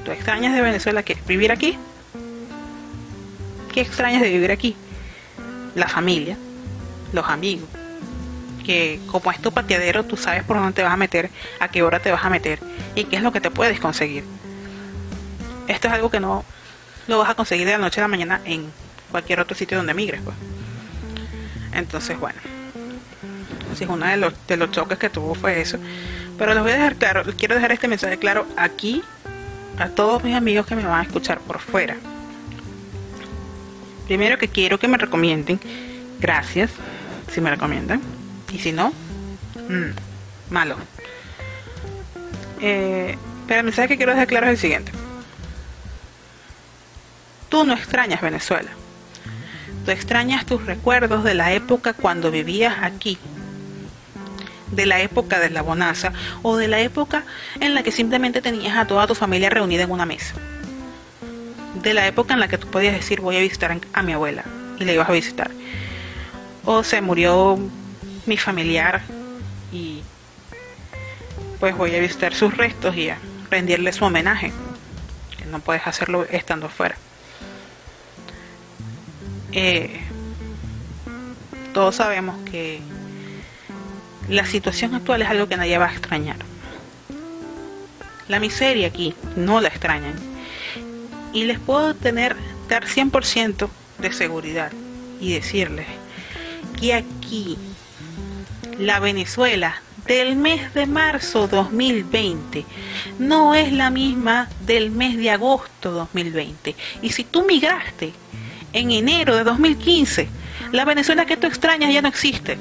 ¿Tú 0.03 0.12
extrañas 0.12 0.56
de 0.56 0.62
Venezuela 0.62 1.03
que 1.03 1.18
vivir 1.28 1.52
aquí? 1.52 1.78
¿Qué 3.76 3.82
extrañas 3.82 4.22
de 4.22 4.30
vivir 4.30 4.52
aquí? 4.52 4.74
La 5.76 5.90
familia, 5.90 6.38
los 7.12 7.28
amigos, 7.28 7.68
que 8.66 9.02
como 9.08 9.30
es 9.32 9.42
tu 9.42 9.52
pateadero, 9.52 10.06
tú 10.06 10.16
sabes 10.16 10.46
por 10.46 10.56
dónde 10.56 10.72
te 10.72 10.82
vas 10.82 10.94
a 10.94 10.96
meter, 10.96 11.30
a 11.60 11.68
qué 11.68 11.84
hora 11.84 12.00
te 12.00 12.10
vas 12.10 12.24
a 12.24 12.30
meter 12.30 12.60
y 12.96 13.04
qué 13.04 13.18
es 13.18 13.22
lo 13.22 13.34
que 13.34 13.42
te 13.42 13.52
puedes 13.52 13.82
conseguir. 13.82 14.24
Esto 15.68 15.90
es 15.90 15.94
algo 15.94 16.10
que 16.10 16.22
no 16.22 16.46
lo 17.10 17.20
vas 17.20 17.30
a 17.30 17.36
conseguir 17.36 17.66
de 17.66 17.74
la 17.74 17.80
noche 17.80 18.00
a 18.00 18.06
la 18.06 18.08
mañana 18.08 18.40
en 18.46 18.72
cualquier 19.12 19.42
otro 19.42 19.58
sitio 19.58 19.76
donde 19.76 19.94
migres. 19.94 20.22
Pues. 20.24 20.38
Entonces, 21.74 22.18
bueno, 22.18 22.40
si 23.76 23.84
es 23.84 23.90
uno 23.90 24.06
de 24.06 24.16
los, 24.16 24.34
de 24.48 24.56
los 24.56 24.72
choques 24.72 24.98
que 24.98 25.10
tuvo 25.10 25.36
fue 25.36 25.60
eso. 25.60 25.80
Pero 26.38 26.54
les 26.54 26.64
voy 26.64 26.72
a 26.72 26.76
dejar 26.76 26.96
claro, 26.96 27.24
quiero 27.38 27.56
dejar 27.56 27.74
este 27.74 27.90
mensaje 27.90 28.18
claro 28.20 28.48
aquí 28.56 29.04
a 29.78 29.90
todos 29.90 30.24
mis 30.24 30.34
amigos 30.34 30.66
que 30.66 30.78
me 30.78 30.86
van 30.86 31.02
a 31.02 31.04
escuchar 31.04 31.40
por 31.40 31.60
fuera. 31.60 31.98
Primero 34.06 34.38
que 34.38 34.48
quiero 34.48 34.80
que 34.80 34.88
me 34.88 34.98
recomienden. 34.98 35.60
Gracias, 36.19 36.72
si 37.32 37.41
me 37.41 37.49
recomiendan. 37.49 38.02
Y 38.52 38.60
si 38.60 38.72
no, 38.72 38.94
mmm, 39.69 39.91
malo. 40.49 40.76
Eh, 42.61 43.18
pero 43.48 43.60
el 43.60 43.65
mensaje 43.65 43.90
que 43.90 43.98
quiero 43.98 44.11
dejar 44.11 44.27
claro 44.27 44.45
es 44.48 44.53
el 44.53 44.57
siguiente. 44.57 44.91
Tú 47.49 47.64
no 47.65 47.73
extrañas 47.73 48.22
Venezuela. 48.22 48.72
Tú 49.86 49.91
extrañas 49.91 50.45
tus 50.45 50.65
recuerdos 50.65 51.23
de 51.23 51.34
la 51.34 51.53
época 51.53 51.94
cuando 51.94 52.32
vivías 52.32 52.76
aquí. 52.82 53.18
De 54.72 54.86
la 54.86 54.99
época 55.02 55.40
de 55.40 55.49
la 55.49 55.61
bonanza 55.61 56.11
o 56.41 56.57
de 56.57 56.68
la 56.68 56.80
época 56.80 57.23
en 57.60 57.76
la 57.76 57.84
que 57.84 57.91
simplemente 57.91 58.41
tenías 58.41 58.77
a 58.77 58.88
toda 58.88 59.07
tu 59.07 59.15
familia 59.15 59.49
reunida 59.49 59.84
en 59.84 59.91
una 59.91 60.06
mesa 60.06 60.34
de 61.82 61.94
la 61.94 62.08
época 62.08 62.34
en 62.34 62.40
la 62.40 62.48
que 62.48 62.58
tú 62.58 62.68
podías 62.68 62.94
decir 62.94 63.22
voy 63.22 63.38
a 63.38 63.40
visitar 63.40 63.78
a 63.94 64.02
mi 64.02 64.14
abuela 64.14 64.44
y 64.80 64.86
le 64.86 64.94
ibas 64.94 65.10
a 65.10 65.14
visitar. 65.14 65.52
O 66.64 66.84
se 66.84 67.02
murió 67.02 67.58
mi 68.26 68.38
familiar 68.38 69.02
y 69.72 70.02
pues 71.60 71.76
voy 71.78 71.96
a 71.96 72.00
visitar 72.00 72.34
sus 72.34 72.56
restos 72.56 72.96
y 72.96 73.10
a 73.10 73.18
rendirle 73.50 73.94
su 73.94 74.06
homenaje, 74.06 74.52
que 75.38 75.46
no 75.46 75.60
puedes 75.60 75.86
hacerlo 75.88 76.26
estando 76.30 76.70
fuera. 76.70 76.96
eh, 79.52 80.02
todos 81.74 81.96
sabemos 81.96 82.38
que 82.50 82.80
la 84.30 84.46
situación 84.46 84.96
actual 84.96 85.22
es 85.22 85.30
algo 85.30 85.48
que 85.48 85.58
nadie 85.58 85.78
va 85.78 85.88
a 85.88 85.92
extrañar. 85.92 86.38
La 88.28 88.40
miseria 88.40 88.88
aquí 88.88 89.14
no 89.36 89.62
la 89.62 89.68
extrañan. 89.68 90.35
Y 91.36 91.44
les 91.44 91.60
puedo 91.60 91.94
tener, 91.94 92.38
dar 92.70 92.86
100% 92.86 93.68
de 93.99 94.14
seguridad 94.14 94.72
y 95.20 95.34
decirles 95.34 95.86
que 96.80 96.94
aquí 96.94 97.57
la 98.80 99.02
Venezuela 99.02 99.82
del 100.07 100.38
mes 100.38 100.74
de 100.74 100.86
marzo 100.86 101.49
2020 101.49 102.64
no 103.20 103.53
es 103.53 103.74
la 103.74 103.90
misma 103.90 104.48
del 104.66 104.91
mes 104.91 105.18
de 105.18 105.30
agosto 105.30 105.91
2020. 105.91 106.74
Y 107.02 107.10
si 107.10 107.26
tú 107.26 107.44
migraste 107.45 108.14
en 108.72 108.91
enero 108.91 109.36
de 109.36 109.44
2015, 109.44 110.30
la 110.72 110.86
Venezuela 110.86 111.26
que 111.26 111.36
tú 111.36 111.48
extrañas 111.48 111.91
ya 111.91 112.02
no 112.02 112.07
existe. 112.07 112.57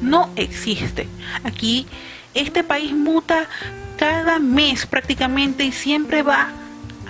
No 0.00 0.30
existe. 0.36 1.08
Aquí 1.42 1.88
este 2.34 2.62
país 2.62 2.92
muta 2.92 3.48
cada 3.98 4.38
mes 4.38 4.86
prácticamente 4.86 5.64
y 5.64 5.72
siempre 5.72 6.22
va 6.22 6.59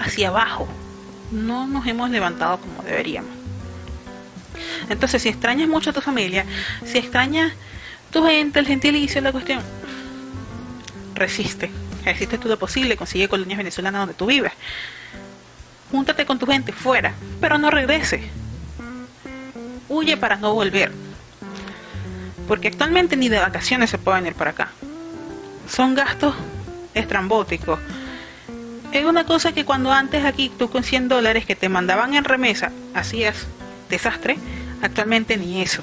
hacia 0.01 0.28
abajo. 0.28 0.66
No 1.31 1.66
nos 1.66 1.86
hemos 1.86 2.10
levantado 2.10 2.59
como 2.59 2.82
deberíamos. 2.82 3.31
Entonces, 4.89 5.22
si 5.22 5.28
extrañas 5.28 5.68
mucho 5.68 5.90
a 5.90 5.93
tu 5.93 6.01
familia, 6.01 6.44
si 6.85 6.98
extrañas 6.98 7.52
tu 8.10 8.24
gente, 8.24 8.59
el 8.59 8.66
gentilicio, 8.66 9.20
la 9.20 9.32
cuestión, 9.32 9.62
resiste. 11.14 11.70
Resiste 12.05 12.39
todo 12.39 12.48
lo 12.48 12.59
posible, 12.59 12.97
consigue 12.97 13.28
colonias 13.28 13.59
venezolanas 13.59 14.01
donde 14.01 14.14
tú 14.14 14.27
vives. 14.27 14.52
Júntate 15.90 16.24
con 16.24 16.39
tu 16.39 16.47
gente 16.47 16.72
fuera, 16.72 17.12
pero 17.40 17.59
no 17.59 17.70
regrese. 17.70 18.22
Huye 19.89 20.16
para 20.16 20.36
no 20.36 20.55
volver. 20.55 20.93
Porque 22.48 22.68
actualmente 22.68 23.16
ni 23.16 23.28
de 23.28 23.39
vacaciones 23.39 23.90
se 23.90 23.98
puede 23.98 24.18
venir 24.20 24.35
para 24.35 24.51
acá. 24.51 24.68
Son 25.68 25.94
gastos 25.94 26.35
estrambóticos. 26.94 27.78
Es 28.93 29.05
una 29.05 29.25
cosa 29.25 29.53
que 29.53 29.65
cuando 29.65 29.93
antes 29.93 30.25
aquí 30.25 30.51
tú 30.59 30.69
con 30.69 30.83
100 30.83 31.09
dólares 31.09 31.47
que 31.47 31.55
te 31.55 31.69
mandaban 31.69 32.15
en 32.15 32.25
remesa 32.25 32.73
hacías 32.93 33.47
desastre, 33.89 34.37
actualmente 34.83 35.37
ni 35.37 35.62
eso. 35.62 35.83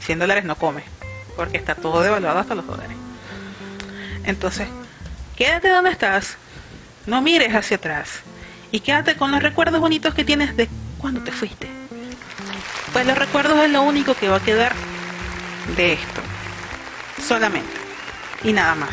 100 0.00 0.18
dólares 0.18 0.44
no 0.44 0.56
come, 0.56 0.82
porque 1.34 1.56
está 1.56 1.74
todo 1.74 2.02
devaluado 2.02 2.40
hasta 2.40 2.54
los 2.54 2.66
dólares. 2.66 2.96
Entonces, 4.24 4.68
quédate 5.34 5.70
donde 5.70 5.90
estás, 5.90 6.36
no 7.06 7.22
mires 7.22 7.54
hacia 7.54 7.78
atrás 7.78 8.20
y 8.70 8.80
quédate 8.80 9.16
con 9.16 9.30
los 9.30 9.42
recuerdos 9.42 9.80
bonitos 9.80 10.14
que 10.14 10.24
tienes 10.24 10.56
de 10.56 10.68
cuando 10.98 11.22
te 11.22 11.32
fuiste. 11.32 11.68
Pues 12.92 13.06
los 13.06 13.16
recuerdos 13.16 13.58
es 13.64 13.70
lo 13.70 13.82
único 13.82 14.14
que 14.14 14.28
va 14.28 14.36
a 14.36 14.40
quedar 14.40 14.74
de 15.76 15.94
esto, 15.94 16.20
solamente, 17.26 17.72
y 18.44 18.52
nada 18.52 18.74
más. 18.74 18.90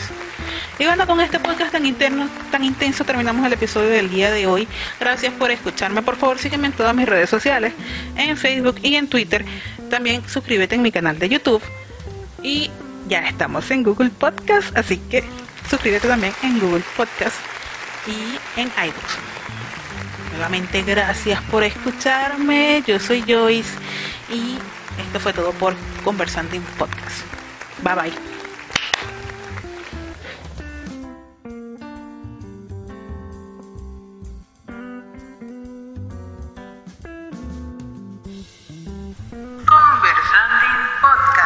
Y 0.80 0.86
bueno, 0.86 1.06
con 1.06 1.20
este 1.20 1.40
podcast 1.40 1.74
tan 1.74 1.86
interno, 1.86 2.30
tan 2.52 2.64
intenso, 2.64 3.04
terminamos 3.04 3.46
el 3.46 3.52
episodio 3.52 3.90
del 3.90 4.10
día 4.10 4.32
de 4.32 4.48
hoy. 4.48 4.66
Gracias 4.98 5.34
por 5.34 5.52
escucharme. 5.52 6.02
Por 6.02 6.16
favor, 6.16 6.40
sígueme 6.40 6.68
en 6.68 6.74
todas 6.74 6.96
mis 6.96 7.08
redes 7.08 7.30
sociales, 7.30 7.74
en 8.16 8.38
Facebook 8.38 8.78
y 8.82 8.96
en 8.96 9.10
Twitter. 9.10 9.44
También 9.90 10.28
suscríbete 10.28 10.76
en 10.76 10.82
mi 10.82 10.94
canal 10.94 11.20
de 11.20 11.28
YouTube. 11.28 11.62
Y 12.42 12.72
ya 13.10 13.20
estamos 13.28 13.70
en 13.72 13.84
Google 13.84 14.10
Podcast, 14.10 14.76
así 14.78 14.98
que 14.98 15.26
suscríbete 15.70 16.08
también 16.08 16.34
en 16.44 16.60
Google 16.60 16.84
Podcast 16.96 17.36
y 18.08 18.60
en 18.60 18.68
iBooks. 18.68 19.18
Nuevamente 20.32 20.84
gracias 20.84 21.42
por 21.52 21.64
escucharme. 21.64 22.84
Yo 22.88 23.00
soy 23.00 23.22
Joyce 23.28 23.78
y 24.30 24.58
esto 25.02 25.20
fue 25.20 25.34
todo 25.34 25.52
por 25.52 25.76
Conversando 26.06 26.56
en 26.56 26.62
Podcast. 26.62 27.26
Bye 27.84 27.96
bye. 27.96 28.29
Conversando 40.10 40.65
Podcast. 41.02 41.39